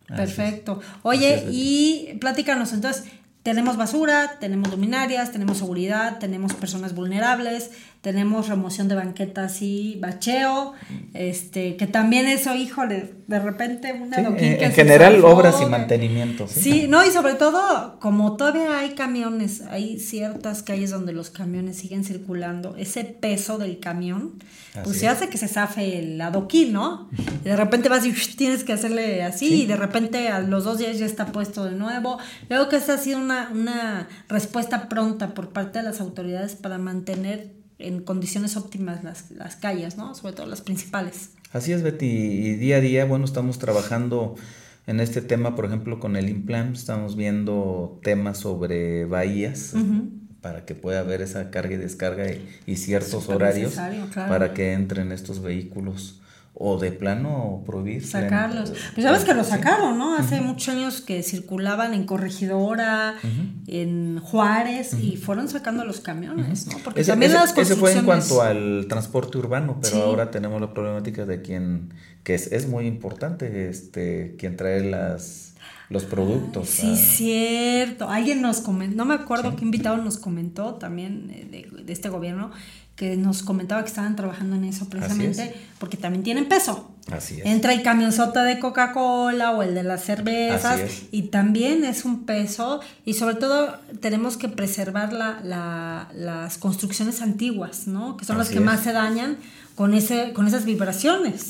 Perfecto. 0.07 0.81
Oye, 1.03 1.47
y 1.51 2.16
platícanos, 2.18 2.72
entonces, 2.72 3.05
tenemos 3.49 3.78
basura, 3.78 4.36
tenemos 4.40 4.70
luminarias, 4.70 5.32
tenemos 5.32 5.57
seguridad, 5.57 6.18
tenemos 6.18 6.53
personas 6.53 6.94
vulnerables, 6.94 7.70
tenemos 8.01 8.49
remoción 8.49 8.86
de 8.88 8.94
banquetas 8.94 9.61
y 9.61 9.99
bacheo, 10.01 10.72
este, 11.14 11.76
que 11.76 11.86
también 11.88 12.26
eso, 12.26 12.55
híjole, 12.55 13.14
de 13.26 13.38
repente 13.40 13.92
una 13.92 14.16
Sí, 14.16 14.24
adoquín 14.24 14.44
en, 14.61 14.72
general, 14.72 15.24
obras 15.24 15.57
y 15.61 15.66
mantenimiento. 15.66 16.46
Sí. 16.46 16.61
Sí, 16.61 16.86
no, 16.88 17.05
y 17.05 17.11
sobre 17.11 17.34
todo, 17.34 17.99
como 17.99 18.36
todavía 18.36 18.78
hay 18.78 18.90
camiones, 18.90 19.62
hay 19.62 19.99
ciertas 19.99 20.62
calles 20.62 20.90
donde 20.90 21.12
los 21.12 21.30
camiones 21.30 21.76
siguen 21.76 22.05
circulando, 22.05 22.76
ese 22.76 23.05
peso 23.05 23.59
del 23.59 23.80
camión, 23.80 24.34
Así 24.74 24.80
pues 24.84 24.99
se 25.01 25.09
hace 25.09 25.28
que 25.28 25.36
se 25.36 25.49
zafe 25.49 25.99
el 25.99 26.20
adoquín, 26.20 26.72
¿no? 26.72 27.09
Y 27.44 27.49
de 27.49 27.57
repente 27.57 27.88
vas 27.88 28.07
y 28.07 28.12
tienes 28.36 28.62
que 28.62 28.72
hacerle 28.72 29.24
así, 29.24 29.49
Sí. 29.49 29.62
y 29.62 29.66
de 29.66 29.76
repente 29.76 30.28
a 30.28 30.38
los 30.38 30.62
dos 30.64 30.78
días 30.78 30.99
ya 30.99 31.07
está 31.07 31.26
puesto 31.26 31.64
de 31.64 31.72
nuevo. 31.72 32.18
Luego 32.49 32.68
que 32.68 32.76
esta 32.76 32.94
ha 32.94 32.99
sido 32.99 33.18
una, 33.18 33.51
una 33.53 34.09
respuesta 34.28 34.88
pronta 34.88 35.34
por 35.34 35.49
parte 35.51 35.80
de 35.80 35.84
las 35.84 36.01
autoridades 36.01 36.55
para 36.55 36.78
mantener 36.78 37.57
en 37.79 38.03
condiciones 38.03 38.57
óptimas 38.57 39.05
las, 39.05 39.31
las 39.31 39.57
calles, 39.57 39.97
¿no? 39.97 40.14
Sobre 40.14 40.35
todo 40.35 40.47
las 40.47 40.61
principales. 40.61 41.31
Así 41.53 41.72
es, 41.72 41.83
Betty. 41.83 42.07
Y 42.07 42.55
día 42.55 42.76
a 42.76 42.81
día, 42.81 43.05
bueno, 43.05 43.24
estamos 43.24 43.59
trabajando 43.59 44.35
en 44.87 45.01
este 45.01 45.22
tema, 45.22 45.55
por 45.55 45.66
ejemplo, 45.66 46.01
con 46.01 46.16
el 46.16 46.29
Implan. 46.29 46.72
Estamos 46.72 47.16
viendo 47.16 48.01
temas 48.03 48.39
sobre 48.39 49.05
bahías 49.05 49.74
para 50.41 50.64
que 50.64 50.74
pueda 50.74 51.01
haber 51.01 51.22
esa 51.22 51.51
carga 51.51 51.74
y 51.74 51.79
descarga 51.79 52.31
y, 52.31 52.47
y 52.66 52.76
ciertos 52.76 53.29
horarios 53.29 53.74
claro. 53.74 54.29
para 54.29 54.55
que 54.55 54.72
entren 54.72 55.12
estos 55.12 55.43
vehículos 55.43 56.20
o 56.61 56.76
de 56.76 56.90
plano 56.90 57.62
prohibir. 57.64 58.04
Sacarlos. 58.04 58.70
Pues 58.94 59.04
ya 59.04 59.12
ves 59.12 59.24
que 59.24 59.32
lo 59.32 59.44
sí. 59.44 59.50
sacaron, 59.50 59.96
¿no? 59.96 60.16
Hace 60.16 60.40
muchos 60.40 60.74
años 60.74 61.00
que 61.00 61.22
circulaban 61.22 61.94
en 61.94 62.04
Corregidora, 62.04 63.14
en 63.68 64.18
Juárez, 64.18 64.94
y 64.94 65.16
fueron 65.16 65.48
sacando 65.48 65.84
los 65.84 66.00
camiones, 66.00 66.66
¿no? 66.66 66.78
Porque 66.82 67.02
Ese, 67.02 67.12
también 67.12 67.30
ese- 67.30 67.40
las 67.40 67.56
ese 67.56 67.76
fue 67.76 67.92
en 67.92 68.04
construcciones... 68.04 68.28
cuanto 68.28 68.42
al 68.42 68.86
transporte 68.88 69.38
urbano, 69.38 69.78
pero 69.80 69.94
Sí. 69.96 70.02
ahora 70.02 70.30
tenemos 70.30 70.61
la 70.61 70.72
problemática 70.74 71.24
de 71.26 71.42
quien, 71.42 71.94
que 72.29 72.35
es, 72.35 72.53
es 72.53 72.68
muy 72.68 72.87
importante, 72.87 73.70
este, 73.70 74.37
quien 74.39 74.59
trae 74.59 74.85
las 74.85 75.55
los 75.89 76.05
productos. 76.05 76.68
Sí, 76.68 76.93
a- 76.93 76.97
cierto. 76.97 78.11
Alguien 78.11 78.43
nos 78.43 78.61
comentó, 78.61 78.95
no 78.99 79.07
me 79.07 79.14
acuerdo 79.14 79.57
qué 79.57 79.64
invitado 79.64 79.97
nos 79.97 80.18
comentó 80.18 80.74
también 80.74 81.31
eh, 81.31 81.49
de, 81.51 81.83
de 81.85 81.93
este 81.95 82.11
gobierno, 82.11 82.51
que 82.97 83.16
nos 83.16 83.43
comentaba 83.43 83.81
que 83.83 83.89
estaban 83.89 84.14
trabajando 84.14 84.57
en 84.57 84.64
eso 84.64 84.91
precisamente, 84.91 85.43
es. 85.45 85.53
porque 85.79 85.97
también 85.97 86.22
tienen 86.24 86.47
peso. 86.47 86.91
Así 87.11 87.41
es. 87.41 87.47
Entra 87.47 87.72
el 87.72 87.83
camionzota 87.83 88.45
de 88.45 88.59
Coca-Cola 88.59 89.53
o 89.53 89.62
el 89.62 89.74
de 89.74 89.83
las 89.83 90.05
cervezas 90.05 90.81
y 91.11 91.22
también 91.29 91.85
es 91.85 92.05
un 92.05 92.26
peso 92.26 92.81
y 93.07 93.14
sobre 93.14 93.37
todo 93.37 93.79
tenemos 94.01 94.37
que 94.37 94.49
preservar 94.51 95.14
la, 95.14 95.41
la- 95.43 96.09
las 96.14 96.59
construcciones 96.59 97.22
antiguas, 97.22 97.87
¿no? 97.87 98.18
Que 98.18 98.26
son 98.26 98.37
las 98.37 98.49
Así 98.49 98.57
que 98.57 98.61
es. 98.61 98.66
más 98.66 98.81
se 98.81 98.93
dañan 98.93 99.39
con 99.79 99.95
ese 99.95 100.33
con 100.33 100.49
esas 100.49 100.64
vibraciones, 100.64 101.47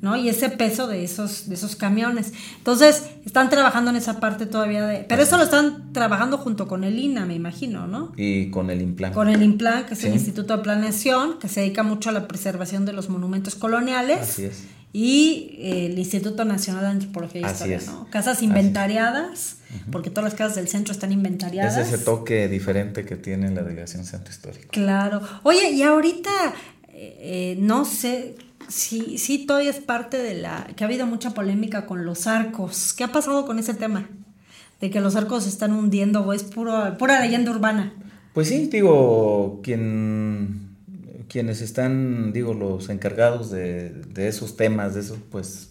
¿no? 0.00 0.16
Y 0.16 0.28
ese 0.28 0.48
peso 0.48 0.88
de 0.88 1.04
esos 1.04 1.48
de 1.48 1.54
esos 1.54 1.76
camiones. 1.76 2.32
Entonces, 2.58 3.04
están 3.24 3.48
trabajando 3.48 3.92
en 3.92 3.96
esa 3.96 4.18
parte 4.18 4.46
todavía 4.46 4.84
de 4.84 5.04
pero 5.08 5.22
eso 5.22 5.36
lo 5.36 5.44
están 5.44 5.92
trabajando 5.92 6.36
junto 6.36 6.66
con 6.66 6.82
el 6.82 6.98
INA, 6.98 7.26
me 7.26 7.36
imagino, 7.36 7.86
¿no? 7.86 8.12
Y 8.16 8.50
con 8.50 8.70
el 8.70 8.82
implante. 8.82 9.14
Con 9.14 9.28
el 9.28 9.40
INPLAN, 9.40 9.86
que 9.86 9.94
es 9.94 10.02
el. 10.02 10.14
Instituto 10.14 10.56
de 10.56 10.64
Planeación, 10.64 11.38
que 11.38 11.46
se 11.46 11.60
dedica 11.60 11.84
mucho 11.84 12.10
a 12.10 12.12
la 12.12 12.26
preservación 12.26 12.86
de 12.86 12.92
los 12.92 13.08
monumentos 13.08 13.54
coloniales. 13.54 14.18
Así 14.18 14.46
es. 14.46 14.64
Y 14.92 15.54
eh, 15.58 15.86
el 15.86 15.96
Instituto 15.96 16.44
Nacional 16.44 16.82
de 16.82 16.88
Antropología 16.88 17.46
Así 17.46 17.54
Historia, 17.54 17.76
es. 17.76 17.86
¿no? 17.86 18.08
Casas 18.10 18.42
inventariadas, 18.42 19.58
porque 19.92 20.10
todas 20.10 20.24
las 20.24 20.34
casas 20.34 20.56
del 20.56 20.66
centro 20.66 20.90
están 20.92 21.12
inventariadas. 21.12 21.76
Es 21.76 21.92
ese 21.92 22.04
toque 22.04 22.48
diferente 22.48 23.04
que 23.04 23.14
tiene 23.14 23.48
la 23.54 23.62
delegación 23.62 24.04
centro 24.04 24.32
histórico. 24.32 24.70
Claro. 24.72 25.22
Oye, 25.44 25.70
y 25.70 25.82
ahorita, 25.82 26.30
eh, 27.02 27.56
no 27.58 27.84
sé, 27.84 28.34
si 28.68 29.18
sí 29.18 29.46
todavía 29.46 29.70
es 29.70 29.80
parte 29.80 30.18
de 30.18 30.34
la... 30.34 30.66
que 30.76 30.84
ha 30.84 30.86
habido 30.86 31.06
mucha 31.06 31.30
polémica 31.30 31.86
con 31.86 32.04
los 32.04 32.26
arcos. 32.26 32.92
¿Qué 32.92 33.04
ha 33.04 33.12
pasado 33.12 33.46
con 33.46 33.58
ese 33.58 33.74
tema? 33.74 34.08
De 34.80 34.90
que 34.90 35.00
los 35.00 35.16
arcos 35.16 35.44
se 35.44 35.48
están 35.50 35.72
hundiendo 35.72 36.20
o 36.22 36.32
es 36.32 36.42
puro, 36.44 36.96
pura 36.98 37.20
leyenda 37.20 37.50
urbana. 37.50 37.92
Pues 38.32 38.48
sí, 38.48 38.68
digo, 38.70 39.60
quien, 39.62 40.70
quienes 41.28 41.60
están, 41.62 42.32
digo, 42.32 42.54
los 42.54 42.88
encargados 42.88 43.50
de, 43.50 43.90
de 43.90 44.28
esos 44.28 44.56
temas, 44.56 44.94
de 44.94 45.00
eso, 45.00 45.18
pues 45.30 45.70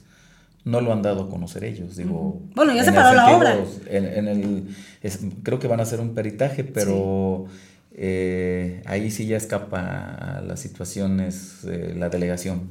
no 0.65 0.81
lo 0.81 0.91
han 0.91 1.01
dado 1.01 1.23
a 1.23 1.29
conocer 1.29 1.63
ellos, 1.63 1.95
digo. 1.95 2.41
Bueno, 2.53 2.75
ya 2.75 2.83
se 2.83 2.91
paró 2.91 3.15
la 3.15 3.35
obra. 3.35 3.57
En, 3.87 4.05
en 4.05 4.27
el, 4.27 4.75
es- 5.01 5.19
creo 5.41 5.57
que 5.57 5.67
van 5.67 5.79
a 5.79 5.83
hacer 5.83 6.01
un 6.01 6.13
peritaje, 6.13 6.63
pero 6.65 7.45
eh, 7.91 8.81
ahí 8.85 9.09
sí 9.11 9.25
ya 9.25 9.35
escapa 9.37 10.37
a 10.37 10.41
las 10.41 10.59
situaciones 10.59 11.63
la 11.63 12.09
delegación. 12.09 12.69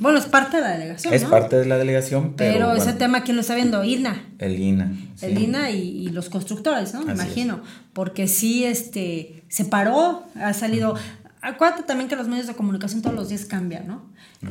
Bueno, 0.00 0.18
es 0.18 0.26
parte 0.26 0.56
de 0.58 0.62
la 0.62 0.70
delegación, 0.72 1.14
Es 1.14 1.22
¿no? 1.22 1.30
parte 1.30 1.56
de 1.56 1.66
la 1.66 1.78
delegación, 1.78 2.34
pero, 2.36 2.52
Pero, 2.54 2.72
ese 2.72 2.84
bueno, 2.84 2.98
tema, 2.98 3.22
¿quién 3.22 3.36
lo 3.36 3.40
está 3.42 3.54
viendo? 3.54 3.84
INA. 3.84 4.22
el 4.38 4.58
INA. 4.58 4.92
El. 5.22 5.38
INA 5.38 5.70
y, 5.70 6.06
y 6.06 6.08
los 6.08 6.28
constructores, 6.28 6.92
¿no? 6.94 7.02
Me 7.02 7.12
Así 7.12 7.20
es. 7.20 7.26
imagino. 7.26 7.60
Porque 7.92 8.28
sí, 8.28 8.64
este, 8.64 9.44
se 9.48 9.64
paró, 9.64 10.24
ha 10.34 10.52
salido. 10.52 10.94
Acuérdate 11.40 11.84
también 11.84 12.08
que 12.08 12.16
los 12.16 12.26
medios 12.26 12.48
de 12.48 12.54
comunicación 12.54 13.02
todos 13.02 13.14
los 13.14 13.28
días 13.28 13.44
cambian, 13.44 13.86
¿no? 13.86 14.02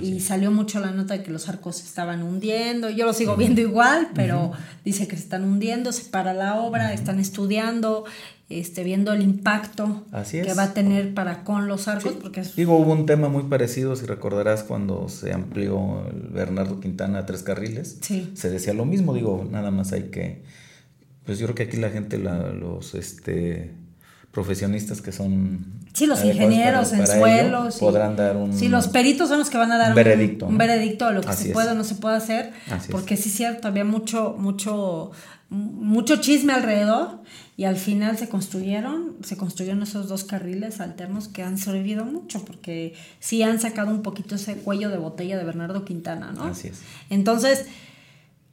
Y 0.01 0.19
salió 0.21 0.49
mucho 0.49 0.79
la 0.79 0.91
nota 0.91 1.15
de 1.15 1.23
que 1.23 1.31
los 1.31 1.47
arcos 1.47 1.77
se 1.77 1.83
estaban 1.85 2.23
hundiendo. 2.23 2.89
Yo 2.89 3.05
lo 3.05 3.13
sigo 3.13 3.35
viendo 3.35 3.61
igual, 3.61 4.09
pero 4.15 4.51
dice 4.83 5.07
que 5.07 5.15
se 5.15 5.23
están 5.23 5.43
hundiendo, 5.43 5.91
se 5.91 6.05
para 6.05 6.33
la 6.33 6.55
obra, 6.55 6.91
están 6.93 7.19
estudiando, 7.19 8.05
este, 8.47 8.83
viendo 8.83 9.11
el 9.11 9.21
impacto 9.23 10.03
Así 10.11 10.39
que 10.41 10.53
va 10.53 10.63
a 10.63 10.73
tener 10.73 11.13
para 11.15 11.43
con 11.43 11.67
los 11.67 11.87
arcos, 11.87 12.13
porque 12.21 12.41
es 12.41 12.55
Digo, 12.55 12.77
hubo 12.77 12.91
un 12.93 13.05
tema 13.07 13.27
muy 13.27 13.43
parecido, 13.43 13.95
si 13.95 14.05
recordarás, 14.05 14.63
cuando 14.63 15.09
se 15.09 15.33
amplió 15.33 16.05
el 16.09 16.29
Bernardo 16.29 16.79
Quintana 16.79 17.19
a 17.19 17.25
tres 17.25 17.41
carriles. 17.43 17.97
Sí. 18.01 18.31
Se 18.35 18.49
decía 18.51 18.73
lo 18.73 18.85
mismo, 18.85 19.13
digo, 19.15 19.47
nada 19.49 19.71
más 19.71 19.91
hay 19.93 20.03
que... 20.09 20.43
Pues 21.25 21.39
yo 21.39 21.47
creo 21.47 21.55
que 21.55 21.63
aquí 21.63 21.77
la 21.77 21.89
gente, 21.89 22.19
la- 22.19 22.51
los 22.51 22.93
este, 22.93 23.71
profesionistas 24.31 25.01
que 25.01 25.11
son... 25.11 25.65
Sí, 25.93 26.05
los 26.05 26.23
ingenieros 26.23 26.89
para- 26.89 27.03
en 27.03 27.09
ello, 27.09 27.19
suelos. 27.19 27.77
y- 27.77 27.79
podrán 27.79 28.15
dar 28.15 28.35
un... 28.37 28.53
Sí, 28.53 28.67
los 28.67 28.87
peritos 28.89 29.29
son 29.29 29.39
los 29.39 29.49
que 29.49 29.57
van 29.57 29.71
a 29.71 29.77
dar 29.79 29.89
un 29.89 29.95
veredicto, 29.95 30.45
Un, 30.45 30.51
¿no? 30.53 30.57
veredicto 30.59 31.07
de 31.07 31.13
lo 31.13 31.21
que 31.21 31.29
Así 31.29 31.43
se 31.43 31.49
es. 31.49 31.53
puede 31.53 31.71
o 31.71 31.73
no 31.73 31.83
se 31.83 31.95
puede 31.95 32.17
hacer. 32.17 32.51
Así 32.67 32.85
es. 32.85 32.91
porque 32.91 33.17
sí 33.17 33.29
es 33.29 33.35
cierto, 33.35 33.67
había 33.69 33.85
mucho, 33.85 34.35
mucho, 34.37 35.11
mucho 35.49 36.17
chisme 36.17 36.53
alrededor. 36.53 37.21
Y 37.57 37.63
al 37.63 37.77
final 37.77 38.17
se 38.17 38.27
construyeron, 38.27 39.15
se 39.23 39.37
construyeron 39.37 39.81
esos 39.81 40.09
dos 40.09 40.25
carriles 40.25 40.81
alternos 40.81 41.29
que 41.29 41.41
han 41.41 41.57
servido 41.57 42.03
mucho, 42.03 42.43
porque 42.43 42.95
sí 43.19 43.43
han 43.43 43.61
sacado 43.61 43.91
un 43.91 44.01
poquito 44.01 44.35
ese 44.35 44.57
cuello 44.57 44.89
de 44.89 44.97
botella 44.97 45.37
de 45.37 45.45
Bernardo 45.45 45.85
Quintana, 45.85 46.33
¿no? 46.33 46.43
Así 46.43 46.67
es. 46.67 46.81
Entonces, 47.09 47.65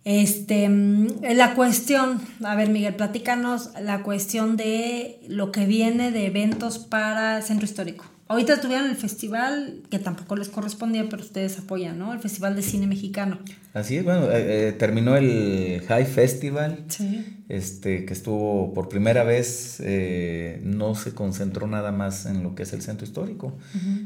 este, 0.04 0.68
mm, 0.68 1.22
la 1.34 1.54
cuestión, 1.54 2.20
a 2.44 2.54
ver 2.54 2.70
Miguel, 2.70 2.94
platícanos 2.94 3.70
la 3.80 4.02
cuestión 4.02 4.56
de 4.56 5.20
lo 5.28 5.50
que 5.50 5.66
viene 5.66 6.12
de 6.12 6.26
eventos 6.26 6.78
para 6.78 7.42
Centro 7.42 7.64
Histórico. 7.64 8.04
Ahorita 8.32 8.62
tuvieron 8.62 8.88
el 8.88 8.96
festival, 8.96 9.82
que 9.90 9.98
tampoco 9.98 10.36
les 10.36 10.48
correspondía, 10.48 11.06
pero 11.10 11.22
ustedes 11.22 11.58
apoyan, 11.58 11.98
¿no? 11.98 12.14
El 12.14 12.18
Festival 12.18 12.56
de 12.56 12.62
Cine 12.62 12.86
Mexicano. 12.86 13.38
Así 13.74 13.98
es, 13.98 14.04
bueno, 14.04 14.30
eh, 14.30 14.68
eh, 14.68 14.72
terminó 14.72 15.16
el 15.16 15.82
High 15.86 16.06
Festival. 16.06 16.84
Sí. 16.88 17.42
este, 17.52 18.06
que 18.06 18.14
estuvo 18.14 18.72
por 18.72 18.88
primera 18.88 19.24
vez, 19.24 19.76
eh, 19.84 20.62
no 20.64 20.94
se 20.94 21.12
concentró 21.12 21.66
nada 21.66 21.92
más 21.92 22.24
en 22.24 22.42
lo 22.42 22.54
que 22.54 22.62
es 22.62 22.72
el 22.72 22.80
centro 22.80 23.06
histórico, 23.06 23.58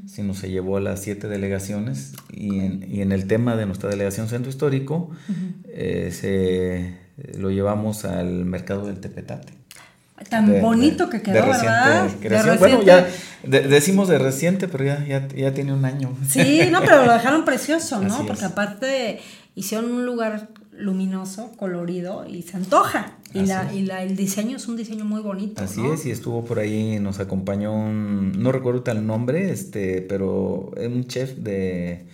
sino 0.08 0.34
se 0.34 0.50
llevó 0.50 0.78
a 0.78 0.80
las 0.80 1.00
siete 1.00 1.28
delegaciones 1.28 2.14
y 2.32 2.58
en, 2.58 2.84
y 2.92 3.02
en 3.02 3.12
el 3.12 3.28
tema 3.28 3.54
de 3.54 3.66
nuestra 3.66 3.88
delegación 3.88 4.26
centro 4.26 4.50
histórico 4.50 5.10
eh, 5.68 6.10
se 6.12 7.38
lo 7.38 7.50
llevamos 7.50 8.04
al 8.04 8.44
mercado 8.44 8.88
del 8.88 8.98
Tepetate. 8.98 9.52
Tan 10.30 10.50
De- 10.50 10.60
bonito 10.60 11.06
de- 11.06 11.10
que 11.12 11.22
quedó, 11.22 11.34
¿verdad? 11.46 12.08
Creación. 12.20 12.58
Bueno, 12.58 12.82
ya 12.82 13.06
de- 13.44 13.60
decimos 13.68 14.08
de 14.08 14.18
reciente, 14.18 14.66
pero 14.66 14.84
ya, 14.84 15.04
ya, 15.06 15.28
ya 15.28 15.52
tiene 15.54 15.72
un 15.72 15.84
año. 15.84 16.16
Sí, 16.28 16.60
no, 16.70 16.80
pero 16.80 17.04
lo 17.04 17.12
dejaron 17.12 17.44
precioso, 17.44 18.00
¿no? 18.00 18.06
Así 18.14 18.22
es. 18.22 18.26
Porque 18.26 18.44
aparte 18.44 19.20
hicieron 19.54 19.90
un 19.92 20.06
lugar 20.06 20.48
luminoso, 20.72 21.52
colorido 21.56 22.26
y 22.28 22.42
se 22.42 22.56
antoja. 22.56 23.12
Y, 23.34 23.40
la, 23.44 23.70
y 23.74 23.82
la, 23.82 24.02
el 24.02 24.16
diseño 24.16 24.56
es 24.56 24.66
un 24.68 24.76
diseño 24.76 25.04
muy 25.04 25.20
bonito. 25.20 25.62
Así 25.62 25.82
¿no? 25.82 25.92
es, 25.92 26.06
y 26.06 26.10
estuvo 26.10 26.44
por 26.44 26.58
ahí, 26.58 26.98
nos 27.00 27.18
acompañó 27.20 27.74
un, 27.74 28.32
no 28.42 28.50
recuerdo 28.52 28.82
tal 28.82 29.06
nombre, 29.06 29.50
este, 29.50 30.00
pero 30.00 30.70
un 30.82 31.06
chef 31.06 31.32
de, 31.36 32.06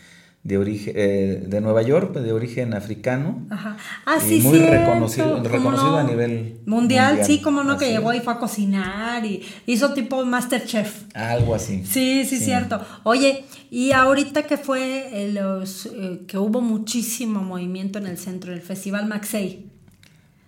de 0.45 0.59
origen, 0.59 0.93
eh, 0.97 1.45
de 1.47 1.61
Nueva 1.61 1.83
York, 1.83 2.15
de 2.17 2.33
origen 2.33 2.75
africano. 2.75 3.47
Ajá. 3.49 3.77
Ah, 4.05 4.17
Y 4.19 4.29
sí, 4.29 4.41
muy 4.41 4.59
cierto, 4.59 4.73
reconocido- 4.77 5.33
¿cómo 5.35 5.45
reconocido 5.49 5.99
a 5.99 6.03
nivel 6.05 6.31
mundial. 6.67 7.13
mundial. 7.13 7.25
Sí, 7.25 7.41
como 7.41 7.63
no, 7.63 7.79
que 7.79 7.91
llegó 7.93 8.13
y 8.13 8.19
fue 8.21 8.33
a 8.33 8.39
cocinar 8.39 9.25
y 9.25 9.43
hizo 9.67 9.93
tipo 9.95 10.25
Masterchef. 10.25 11.05
Algo 11.15 11.55
así. 11.55 11.85
Sí, 11.87 12.25
sí, 12.25 12.39
cierto. 12.39 12.81
Oye, 13.05 13.45
y 13.71 13.93
ahorita 13.93 14.43
que 14.43 14.57
fue 14.57 15.09
eh, 15.13 15.33
los 15.33 15.87
eh, 15.87 16.23
que 16.27 16.39
hubo 16.39 16.61
muchísimo 16.61 17.41
movimiento 17.43 18.01
en 18.01 18.09
el 18.09 18.19
centro, 18.19 18.53
el 18.53 18.63
Festival 18.63 19.07
Maxey, 19.07 19.67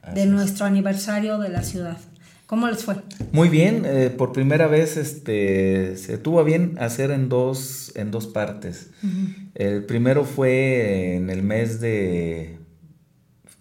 Así 0.03 0.15
de 0.17 0.23
es. 0.25 0.29
nuestro 0.29 0.67
aniversario 0.67 1.39
de 1.39 1.51
la 1.51 1.63
ciudad. 1.63 1.99
¿Cómo 2.47 2.67
les 2.69 2.85
fue? 2.85 2.97
Muy 3.33 3.49
bien, 3.49 3.85
eh, 3.87 4.11
por 4.11 4.33
primera 4.33 4.67
vez 4.67 4.97
este, 4.97 5.97
se 5.97 6.19
tuvo 6.19 6.43
bien 6.45 6.77
hacer 6.79 7.11
en 7.13 7.29
dos, 7.29 7.91
en 7.95 8.11
dos 8.11 8.27
partes. 8.27 8.91
El 9.55 9.85
primero 9.85 10.25
fue 10.25 11.15
en 11.17 11.31
el 11.31 11.43
mes 11.43 11.81
de 11.81 12.59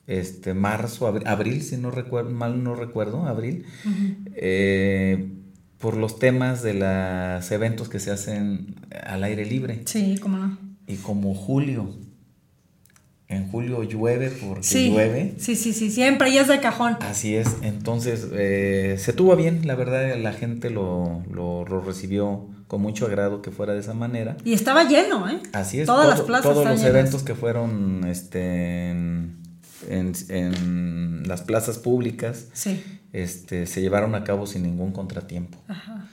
este, 0.08 0.54
marzo, 0.54 1.08
abri- 1.12 1.26
abril, 1.28 1.62
si 1.62 1.78
no 1.78 1.92
recuerdo, 1.92 2.30
mal 2.32 2.64
no 2.64 2.76
recuerdo, 2.76 3.26
abril, 3.26 3.66
eh, 4.36 5.30
por 5.78 5.96
los 5.98 6.18
temas 6.20 6.64
de 6.64 6.74
los 6.74 7.52
eventos 7.52 7.90
que 7.90 8.00
se 8.00 8.12
hacen 8.12 8.76
al 9.06 9.24
aire 9.24 9.46
libre. 9.46 9.82
Sí, 9.86 10.18
cómo 10.22 10.38
no. 10.38 10.58
Y 10.88 10.96
como 10.98 11.34
julio, 11.36 11.94
en 13.28 13.48
julio 13.50 13.84
llueve 13.84 14.30
porque 14.30 14.64
Sí, 14.64 14.90
llueve. 14.90 15.36
sí, 15.38 15.56
sí, 15.56 15.74
sí, 15.74 15.90
siempre, 15.92 16.30
y 16.30 16.38
es 16.38 16.48
de 16.48 16.60
cajón. 16.60 16.98
Así 17.02 17.36
es, 17.36 17.56
entonces 17.62 18.28
eh, 18.34 18.96
se 19.00 19.14
tuvo 19.14 19.36
bien, 19.36 19.66
la 19.68 19.76
verdad 19.76 20.18
la 20.18 20.34
gente 20.34 20.70
lo, 20.70 21.24
lo, 21.32 21.66
lo 21.66 21.82
recibió 21.82 22.48
con 22.74 22.82
mucho 22.82 23.06
agrado 23.06 23.44
que 23.44 23.52
fuera 23.52 23.74
de 23.74 23.82
esa 23.82 23.94
manera. 23.94 24.36
Y 24.44 24.54
estaba 24.54 24.84
lleno, 24.86 25.30
¿eh? 25.30 25.40
Así 25.54 25.80
es, 25.80 25.86
Todas 25.86 26.06
todo- 26.08 26.16
las 26.16 26.22
plazas 26.22 26.44
todos 26.52 26.66
los 26.68 26.78
llenas. 26.80 26.90
eventos 26.90 27.22
que 27.22 27.36
fueron 27.36 28.04
este, 28.08 28.90
en, 28.90 29.38
en- 29.90 30.14
en 30.30 31.24
las 31.28 31.44
plazas 31.44 31.78
públicas 31.78 32.48
Sí. 32.54 32.84
este, 33.12 33.68
se 33.68 33.80
llevaron 33.80 34.16
a 34.16 34.24
cabo 34.24 34.48
sin 34.48 34.64
ningún 34.64 34.92
contratiempo. 34.92 35.60
Ajá. 35.68 36.08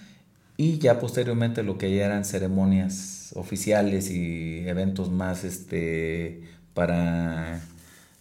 Y 0.58 0.76
ya 0.76 1.00
posteriormente 1.00 1.62
lo 1.62 1.78
que 1.78 1.96
ya 1.96 2.04
eran 2.04 2.26
ceremonias 2.26 3.30
oficiales 3.36 4.10
y 4.10 4.58
eventos 4.68 5.10
más 5.10 5.44
este, 5.44 6.42
para 6.74 7.62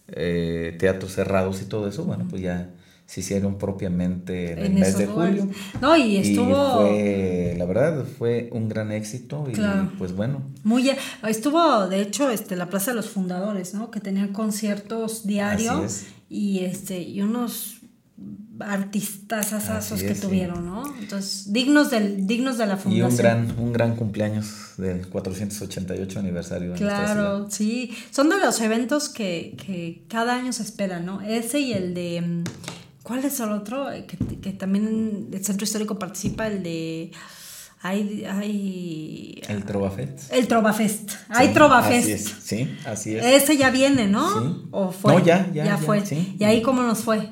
eh, 0.08 0.74
teatros 0.78 1.12
cerrados 1.12 1.60
y 1.60 1.66
todo 1.66 1.86
eso, 1.88 2.04
bueno, 2.06 2.26
pues 2.30 2.40
ya 2.40 2.70
se 3.10 3.20
hicieron 3.22 3.58
propiamente 3.58 4.52
en, 4.52 4.58
el 4.60 4.64
En 4.66 4.74
mes 4.74 4.88
esos 4.90 5.00
de 5.00 5.06
lugares. 5.06 5.40
julio. 5.40 5.54
No, 5.80 5.96
y 5.96 6.16
estuvo- 6.18 6.82
fue, 6.82 7.54
la 7.58 7.64
verdad, 7.64 8.04
fue 8.18 8.48
un 8.52 8.68
gran 8.68 8.92
éxito 8.92 9.46
y 9.48 9.52
Claro. 9.52 9.90
pues 9.98 10.14
bueno, 10.14 10.42
Muy 10.62 10.88
estuvo 11.26 11.88
de 11.88 12.02
hecho 12.02 12.30
este 12.30 12.54
la 12.54 12.68
Plaza 12.70 12.92
de 12.92 12.96
los 12.98 13.08
Fundadores, 13.08 13.74
¿no? 13.74 13.90
Que 13.90 13.98
tenían 13.98 14.32
conciertos 14.32 15.26
diarios 15.26 16.02
y 16.28 16.60
este 16.60 17.02
y 17.02 17.20
unos 17.22 17.78
artistas 18.60 19.52
asazos 19.54 20.00
que 20.02 20.10
es, 20.10 20.18
sí. 20.18 20.26
tuvieron, 20.26 20.66
¿no? 20.66 20.82
Entonces, 21.00 21.52
dignos 21.52 21.90
del 21.90 22.26
dignos 22.26 22.58
de 22.58 22.66
la 22.66 22.74
y 22.74 22.76
fundación. 22.76 23.10
un 23.10 23.16
gran, 23.16 23.58
un 23.58 23.72
gran 23.72 23.96
cumpleaños 23.96 24.74
del 24.76 25.08
488 25.08 26.18
aniversario 26.20 26.72
de. 26.72 26.76
Claro, 26.78 27.50
sí. 27.50 27.90
Son 28.10 28.28
de 28.28 28.38
los 28.38 28.60
eventos 28.60 29.08
que, 29.08 29.56
que 29.66 30.04
cada 30.08 30.36
año 30.36 30.52
se 30.52 30.62
esperan, 30.62 31.06
¿no? 31.06 31.20
Ese 31.22 31.60
y 31.60 31.72
el 31.72 31.94
de. 31.94 32.44
¿Cuál 33.02 33.24
es 33.24 33.40
el 33.40 33.50
otro? 33.52 33.90
Eh, 33.90 34.06
Que, 34.06 34.16
que 34.40 34.52
también 34.52 35.28
el 35.32 35.44
Centro 35.44 35.64
Histórico 35.64 35.98
participa, 35.98 36.46
el 36.46 36.62
de. 36.62 37.10
Hay. 37.82 38.24
hay 38.26 39.42
El 39.48 39.64
Trovafest. 39.64 40.30
el 40.32 40.46
Trovafest. 40.46 41.12
Hay 41.30 41.48
Sí, 41.48 41.54
Trovafest. 41.54 42.04
Así 42.04 42.12
es, 42.12 42.34
sí, 42.42 42.78
así 42.86 43.16
es. 43.16 43.24
Ese 43.24 43.56
ya 43.56 43.70
viene, 43.70 44.06
¿no? 44.06 44.28
Sí. 44.40 44.62
¿O 44.70 44.92
fue? 44.92 45.14
No, 45.14 45.24
ya, 45.24 45.50
ya, 45.52 45.64
ya, 45.64 45.78
fue. 45.78 46.04
sí. 46.04 46.36
¿Y 46.38 46.44
ahí 46.44 46.60
cómo 46.60 46.82
nos 46.82 46.98
fue? 47.00 47.30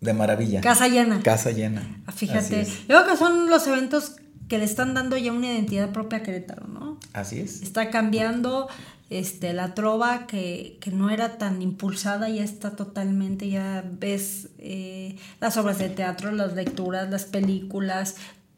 De 0.00 0.14
maravilla. 0.14 0.60
Casa 0.62 0.88
llena. 0.88 1.20
Casa 1.22 1.50
llena. 1.50 2.02
Ah, 2.06 2.12
Fíjate. 2.12 2.64
Yo 2.64 2.86
creo 2.88 3.06
que 3.06 3.16
son 3.16 3.50
los 3.50 3.66
eventos 3.66 4.16
que 4.52 4.58
le 4.58 4.66
están 4.66 4.92
dando 4.92 5.16
ya 5.16 5.32
una 5.32 5.46
identidad 5.46 5.92
propia 5.92 6.18
a 6.18 6.22
Querétaro, 6.22 6.68
¿no? 6.68 6.98
Así 7.14 7.40
es. 7.40 7.62
Está 7.62 7.88
cambiando 7.88 8.68
este, 9.08 9.54
la 9.54 9.74
trova 9.74 10.26
que, 10.26 10.76
que 10.78 10.90
no 10.90 11.08
era 11.08 11.38
tan 11.38 11.62
impulsada, 11.62 12.28
ya 12.28 12.44
está 12.44 12.76
totalmente, 12.76 13.48
ya 13.48 13.82
ves 13.98 14.50
eh, 14.58 15.16
las 15.40 15.56
obras 15.56 15.78
de 15.78 15.88
teatro, 15.88 16.32
las 16.32 16.52
lecturas, 16.52 17.08
las 17.08 17.24
películas, 17.24 18.16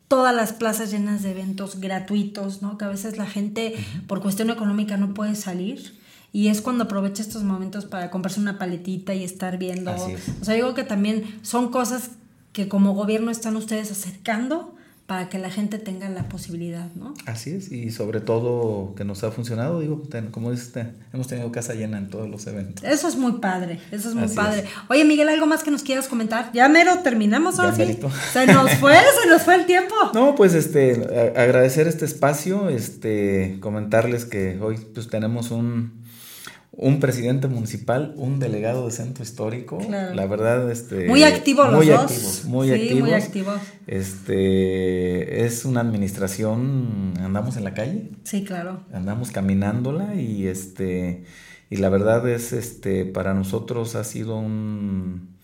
todas 0.09 0.35
las 0.35 0.53
plazas 0.53 0.91
llenas 0.91 1.23
de 1.23 1.31
eventos 1.31 1.79
gratuitos, 1.79 2.61
¿no? 2.61 2.77
Que 2.77 2.87
a 2.87 2.89
veces 2.89 3.17
la 3.17 3.27
gente 3.27 3.77
por 4.09 4.21
cuestión 4.21 4.51
económica 4.51 4.97
no 4.97 5.15
puede 5.15 5.37
salir. 5.37 5.97
Y 6.33 6.49
es 6.49 6.61
cuando 6.61 6.83
aprovecha 6.83 7.23
estos 7.23 7.45
momentos 7.45 7.85
para 7.85 8.11
comprarse 8.11 8.41
una 8.41 8.59
paletita 8.59 9.15
y 9.15 9.23
estar 9.23 9.59
viendo. 9.59 9.93
Así 9.93 10.11
es. 10.11 10.29
O 10.43 10.45
sea, 10.45 10.55
digo 10.55 10.75
que 10.75 10.83
también 10.83 11.39
son 11.43 11.71
cosas 11.71 12.11
que 12.53 12.67
como 12.67 12.95
gobierno 12.95 13.31
están 13.31 13.55
ustedes 13.55 13.93
acercando 13.93 14.74
para 15.07 15.29
que 15.29 15.39
la 15.39 15.51
gente 15.51 15.79
tenga 15.79 16.09
la 16.09 16.29
posibilidad, 16.31 16.91
¿no? 16.95 17.13
Así 17.27 17.51
es, 17.51 17.71
y 17.71 17.91
sobre 17.91 18.21
todo 18.21 18.95
que 18.95 19.05
nos 19.05 19.23
ha 19.23 19.31
funcionado, 19.31 19.81
digo, 19.81 20.03
como 20.31 20.51
dices, 20.51 20.73
hemos 21.13 21.27
tenido 21.27 21.53
casa 21.53 21.75
llena 21.75 21.99
en 21.99 22.09
todos 22.09 22.29
los 22.31 22.47
eventos. 22.47 22.83
Eso 22.85 23.09
es 23.09 23.17
muy 23.17 23.33
padre, 23.33 23.81
eso 23.91 24.09
es 24.09 24.15
muy 24.15 24.25
Así 24.25 24.35
padre. 24.37 24.61
es. 24.61 24.67
Oye, 24.89 25.05
Miguel, 25.05 25.29
¿algo 25.29 25.47
más 25.47 25.63
que 25.63 25.71
nos 25.71 25.83
quieras 25.83 26.09
comentar? 26.09 26.51
Ya 26.55 26.69
mero 26.71 27.01
terminamos 27.03 27.59
ahora 27.59 27.77
sí. 27.77 27.99
Se 28.33 28.47
nos 28.47 28.71
fue, 28.81 28.95
se 28.95 29.29
nos 29.29 29.43
fue 29.43 29.57
el 29.57 29.67
tiempo. 29.67 29.95
No, 30.15 30.35
pues 30.35 30.55
este, 30.55 31.33
agradecer 31.37 31.87
este 31.87 32.07
espacio, 32.07 32.71
este, 32.71 33.59
comentarles 33.61 34.25
que 34.25 34.59
hoy 34.59 34.79
pues 34.95 35.09
tenemos 35.09 35.51
un, 35.51 36.04
un 36.77 36.99
presidente 36.99 37.47
municipal, 37.47 38.15
un 38.17 38.41
delegado 38.41 38.87
de 38.87 38.93
centro 38.93 39.23
histórico, 39.23 39.79
Claro. 39.79 40.15
la 40.15 40.27
verdad, 40.27 40.71
este, 40.73 41.07
Muy 41.09 41.23
activos 41.23 41.71
los 41.71 41.87
dos. 41.87 42.45
muy 42.47 42.67
Sí, 42.69 42.73
activos, 42.75 43.01
muy 43.09 43.13
activos. 43.13 43.61
este, 43.87 45.45
es 45.45 45.65
una 45.65 45.81
administración, 45.81 47.15
andamos 47.21 47.57
en 47.57 47.65
la 47.65 47.75
calle, 47.75 48.11
Sí, 48.25 48.45
claro. 48.45 48.83
andamos 48.93 49.31
caminándola 49.31 50.15
y 50.17 50.47
este 50.47 51.25
y 51.71 51.77
la 51.77 51.89
verdad 51.89 52.29
es 52.29 52.53
este 52.53 53.05
para 53.05 53.35
nosotros 53.35 53.95
ha 53.95 54.05
sido 54.05 54.37
un 54.37 55.35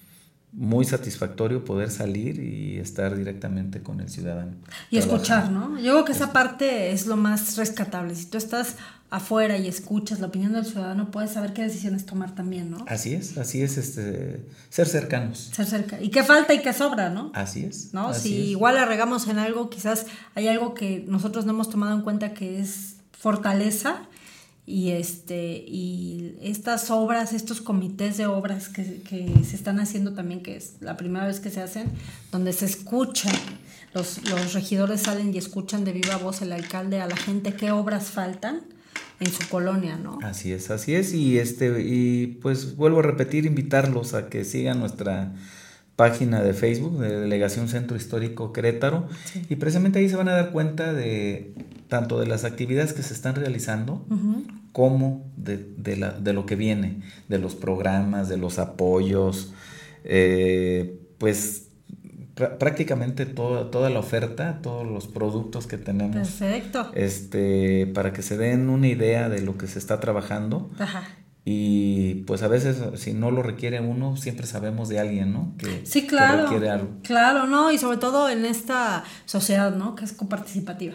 muy 0.53 0.85
satisfactorio 0.85 1.65
poder 1.65 1.91
salir 1.91 2.41
y 2.43 2.79
estar 2.79 3.17
directamente 3.17 3.83
con 3.83 4.01
el 4.01 4.09
ciudadano. 4.11 4.53
Y 4.91 4.99
Trabajando. 4.99 4.99
escuchar, 4.99 5.51
¿no? 5.53 5.77
Yo 5.79 5.93
creo 5.93 6.05
que 6.05 6.13
esa 6.13 6.33
parte 6.33 6.91
es 6.91 7.07
lo 7.07 7.17
más 7.17 7.57
rescatable. 7.57 8.17
Si 8.17 8.27
tú 8.27 8.37
estás 8.37 8.75
afuera 9.11 9.59
y 9.59 9.67
escuchas 9.67 10.21
la 10.21 10.29
opinión 10.29 10.53
del 10.53 10.65
ciudadano, 10.65 11.11
puedes 11.11 11.33
saber 11.33 11.53
qué 11.53 11.63
decisiones 11.63 12.07
tomar 12.07 12.35
también, 12.35 12.71
¿no? 12.71 12.85
Así 12.87 13.15
es, 13.15 13.37
así 13.39 13.61
es 13.61 13.77
este 13.77 14.47
ser 14.69 14.87
cercanos. 14.87 15.51
Ser 15.53 15.67
cerca. 15.67 16.01
¿Y 16.01 16.11
qué 16.11 16.23
falta 16.23 16.55
y 16.55 16.63
qué 16.63 16.73
sobra, 16.73 17.11
no? 17.11 17.33
Así 17.35 17.65
es. 17.65 17.93
¿no? 17.93 18.09
así 18.09 18.29
Si 18.29 18.41
es. 18.43 18.49
igual 18.51 18.77
la 18.77 18.85
regamos 18.85 19.27
en 19.27 19.41
algo, 19.41 19.69
quizás 19.69 20.07
hay 20.37 20.47
algo 20.47 20.75
que 20.75 21.05
nosotros 21.09 21.45
no 21.45 21.53
hemos 21.53 21.69
tomado 21.69 21.95
en 21.95 22.03
cuenta 22.03 22.35
que 22.35 22.61
es 22.61 22.97
fortaleza 23.11 24.03
y 24.65 24.91
este 24.91 25.65
y 25.67 26.37
estas 26.41 26.93
obras, 26.93 27.33
estos 27.33 27.61
comités 27.61 28.17
de 28.17 28.27
obras 28.27 28.69
que, 28.69 29.03
que 29.03 29.43
se 29.45 29.57
están 29.57 29.81
haciendo 29.81 30.13
también, 30.13 30.41
que 30.41 30.57
es 30.57 30.75
la 30.81 30.97
primera 30.97 31.27
vez 31.27 31.41
que 31.41 31.51
se 31.51 31.61
hacen, 31.61 31.91
donde 32.31 32.53
se 32.53 32.67
escucha, 32.67 33.29
los, 33.93 34.23
los 34.31 34.53
regidores 34.53 35.01
salen 35.03 35.35
y 35.35 35.39
escuchan 35.39 35.85
de 35.85 35.93
viva 35.93 36.17
voz 36.17 36.43
el 36.43 36.53
alcalde 36.53 37.01
a 37.01 37.09
la 37.09 37.17
gente 37.17 37.55
qué 37.55 37.73
obras 37.73 38.11
faltan 38.11 38.61
en 39.21 39.31
su 39.31 39.49
colonia, 39.49 39.97
¿no? 39.97 40.19
Así 40.23 40.53
es, 40.53 40.71
así 40.71 40.95
es. 40.95 41.13
Y 41.15 41.39
este, 41.39 41.83
y 41.83 42.39
pues 42.43 42.77
vuelvo 42.77 43.01
a 43.01 43.03
repetir, 43.03 43.47
invitarlos 43.47 44.15
a 44.15 44.29
que 44.29 44.45
sigan 44.45 44.81
nuestra 44.81 45.33
página 45.97 46.43
de 46.43 46.55
Facebook 46.55 46.99
de 46.99 47.21
Delegación 47.21 47.69
Centro 47.69 47.97
Histórico 47.97 48.53
Querétaro. 48.55 49.07
Y 49.51 49.57
precisamente 49.57 49.99
ahí 49.99 50.09
se 50.09 50.17
van 50.17 50.29
a 50.29 50.33
dar 50.33 50.51
cuenta 50.51 50.93
de 50.95 51.53
tanto 51.89 52.19
de 52.19 52.27
las 52.27 52.45
actividades 52.45 52.93
que 52.95 53.03
se 53.03 53.13
están 53.13 53.35
realizando 53.35 54.07
como 54.73 55.31
de, 55.37 55.59
de 55.77 55.97
la- 55.97 56.13
de 56.13 56.33
lo 56.33 56.47
que 56.47 56.57
viene, 56.57 57.03
de 57.29 57.39
los 57.39 57.55
programas, 57.57 58.29
de 58.29 58.37
los 58.39 58.59
apoyos, 58.59 59.53
eh, 60.05 60.99
pues 61.19 61.67
prácticamente 62.59 63.27
toda, 63.27 63.71
toda 63.71 63.91
la 63.91 64.01
oferta, 64.01 64.61
todos 64.63 64.87
los 64.87 65.07
productos 65.07 65.67
que 65.67 65.79
tenemos 65.79 66.17
Perfecto. 66.17 66.91
este, 66.95 67.87
para 67.95 68.13
que 68.13 68.23
se 68.23 68.37
den 68.37 68.69
una 68.69 68.89
idea 68.89 69.29
de 69.29 69.41
lo 69.43 69.57
que 69.59 69.67
se 69.67 69.79
está 69.79 70.01
trabajando. 70.01 70.71
Ajá. 70.79 71.05
Y 71.45 72.17
pues 72.27 72.43
a 72.43 72.49
veces 72.49 72.77
si 73.01 73.13
no 73.15 73.31
lo 73.31 73.43
requiere 73.43 73.81
uno, 73.81 74.17
siempre 74.17 74.47
sabemos 74.47 74.89
de 74.89 75.01
alguien, 75.01 75.33
¿no? 75.33 75.55
Que, 75.59 75.85
Sí, 75.87 76.03
que 76.03 76.09
claro. 76.09 76.43
requiere 76.45 76.71
algo. 76.71 76.89
Claro, 77.03 77.47
¿no? 77.47 77.71
Y 77.73 77.79
sobre 77.79 77.97
todo 77.97 78.29
en 78.29 78.45
esta 78.45 79.05
sociedad, 79.25 79.75
¿no? 79.75 79.95
Que 79.95 80.05
es 80.05 80.13
coparticipativa. 80.13 80.95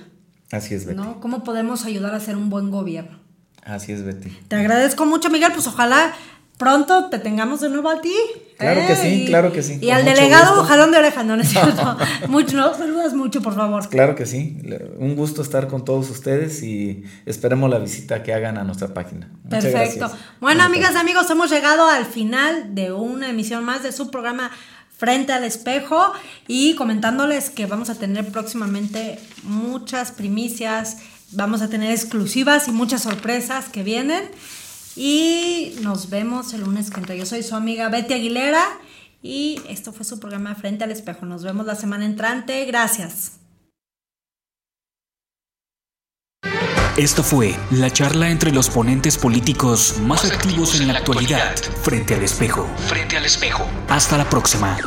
Así 0.51 0.75
es, 0.75 0.85
Betty. 0.85 0.97
¿no? 0.97 1.19
¿Cómo 1.19 1.43
podemos 1.43 1.85
ayudar 1.85 2.13
a 2.13 2.17
hacer 2.17 2.37
un 2.37 2.49
buen 2.49 2.69
gobierno? 2.69 3.19
Así 3.63 3.91
es, 3.91 4.03
Betty. 4.03 4.29
Te 4.47 4.55
agradezco 4.55 5.07
mucho, 5.07 5.31
Miguel. 5.31 5.51
Pues 5.51 5.65
ojalá 5.65 6.13
pronto 6.57 7.09
te 7.09 7.19
tengamos 7.19 7.61
de 7.61 7.69
nuevo 7.69 7.89
a 7.89 8.01
ti. 8.01 8.13
Claro 8.57 8.87
que 8.87 8.95
sí, 8.95 9.25
claro 9.27 9.51
que 9.51 9.61
sí, 9.61 9.79
Y 9.81 9.89
al 9.89 10.05
delegado, 10.05 10.63
jalón 10.63 10.91
de 10.91 10.97
oreja, 10.99 11.23
no, 11.23 11.35
no 11.35 11.41
es 11.43 11.49
cierto. 11.51 11.97
mucho, 12.29 12.55
no, 12.55 12.73
saludas 12.73 13.13
mucho, 13.13 13.41
por 13.41 13.53
favor. 13.55 13.87
Claro 13.89 14.15
que 14.15 14.25
sí. 14.25 14.57
Un 14.97 15.15
gusto 15.15 15.41
estar 15.41 15.67
con 15.67 15.83
todos 15.83 16.09
ustedes 16.09 16.63
y 16.63 17.03
esperemos 17.25 17.69
la 17.69 17.79
visita 17.79 18.23
que 18.23 18.33
hagan 18.33 18.57
a 18.57 18.63
nuestra 18.63 18.93
página. 18.93 19.29
Muchas 19.43 19.65
Perfecto. 19.65 19.99
gracias. 19.99 20.11
Bueno, 20.39 20.63
amigas 20.63 20.91
y 20.91 20.93
tardes. 20.93 21.01
amigos, 21.11 21.29
hemos 21.29 21.51
llegado 21.51 21.87
al 21.89 22.05
final 22.05 22.73
de 22.75 22.93
una 22.93 23.29
emisión 23.29 23.65
más 23.65 23.83
de 23.83 23.91
su 23.91 24.09
programa 24.09 24.49
Frente 24.97 25.33
al 25.33 25.43
Espejo 25.43 26.13
y 26.47 26.75
comentándoles 26.75 27.49
que 27.49 27.65
vamos 27.65 27.89
a 27.89 27.95
tener 27.95 28.25
próximamente 28.31 29.19
muchas 29.43 30.11
primicias, 30.13 30.99
vamos 31.31 31.61
a 31.61 31.67
tener 31.67 31.91
exclusivas 31.91 32.69
y 32.69 32.71
muchas 32.71 33.01
sorpresas 33.03 33.65
que 33.67 33.83
vienen. 33.83 34.23
Y 34.95 35.75
nos 35.81 36.09
vemos 36.09 36.53
el 36.53 36.61
lunes 36.61 36.89
que 36.89 36.99
entra. 36.99 37.15
Yo 37.15 37.25
soy 37.25 37.43
su 37.43 37.55
amiga 37.55 37.89
Betty 37.89 38.13
Aguilera 38.13 38.63
y 39.21 39.61
esto 39.67 39.91
fue 39.91 40.05
su 40.05 40.19
programa 40.19 40.55
Frente 40.55 40.83
al 40.83 40.91
Espejo. 40.91 41.25
Nos 41.25 41.43
vemos 41.43 41.65
la 41.65 41.75
semana 41.75 42.05
entrante. 42.05 42.65
Gracias. 42.65 43.33
Esto 46.97 47.23
fue 47.23 47.53
la 47.71 47.89
charla 47.91 48.29
entre 48.29 48.53
los 48.53 48.69
ponentes 48.69 49.17
políticos 49.17 49.95
más 49.99 50.23
activos 50.23 50.79
en 50.79 50.87
la 50.87 50.99
actualidad, 50.99 51.53
frente 51.83 52.15
al 52.15 52.23
espejo. 52.23 52.65
Frente 52.87 53.17
al 53.17 53.25
espejo. 53.25 53.65
Hasta 53.89 54.17
la 54.17 54.29
próxima. 54.29 54.77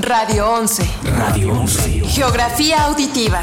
Radio 0.00 0.48
11. 0.50 0.88
Radio 1.18 1.52
11. 1.52 2.04
Geografía 2.06 2.84
auditiva. 2.84 3.42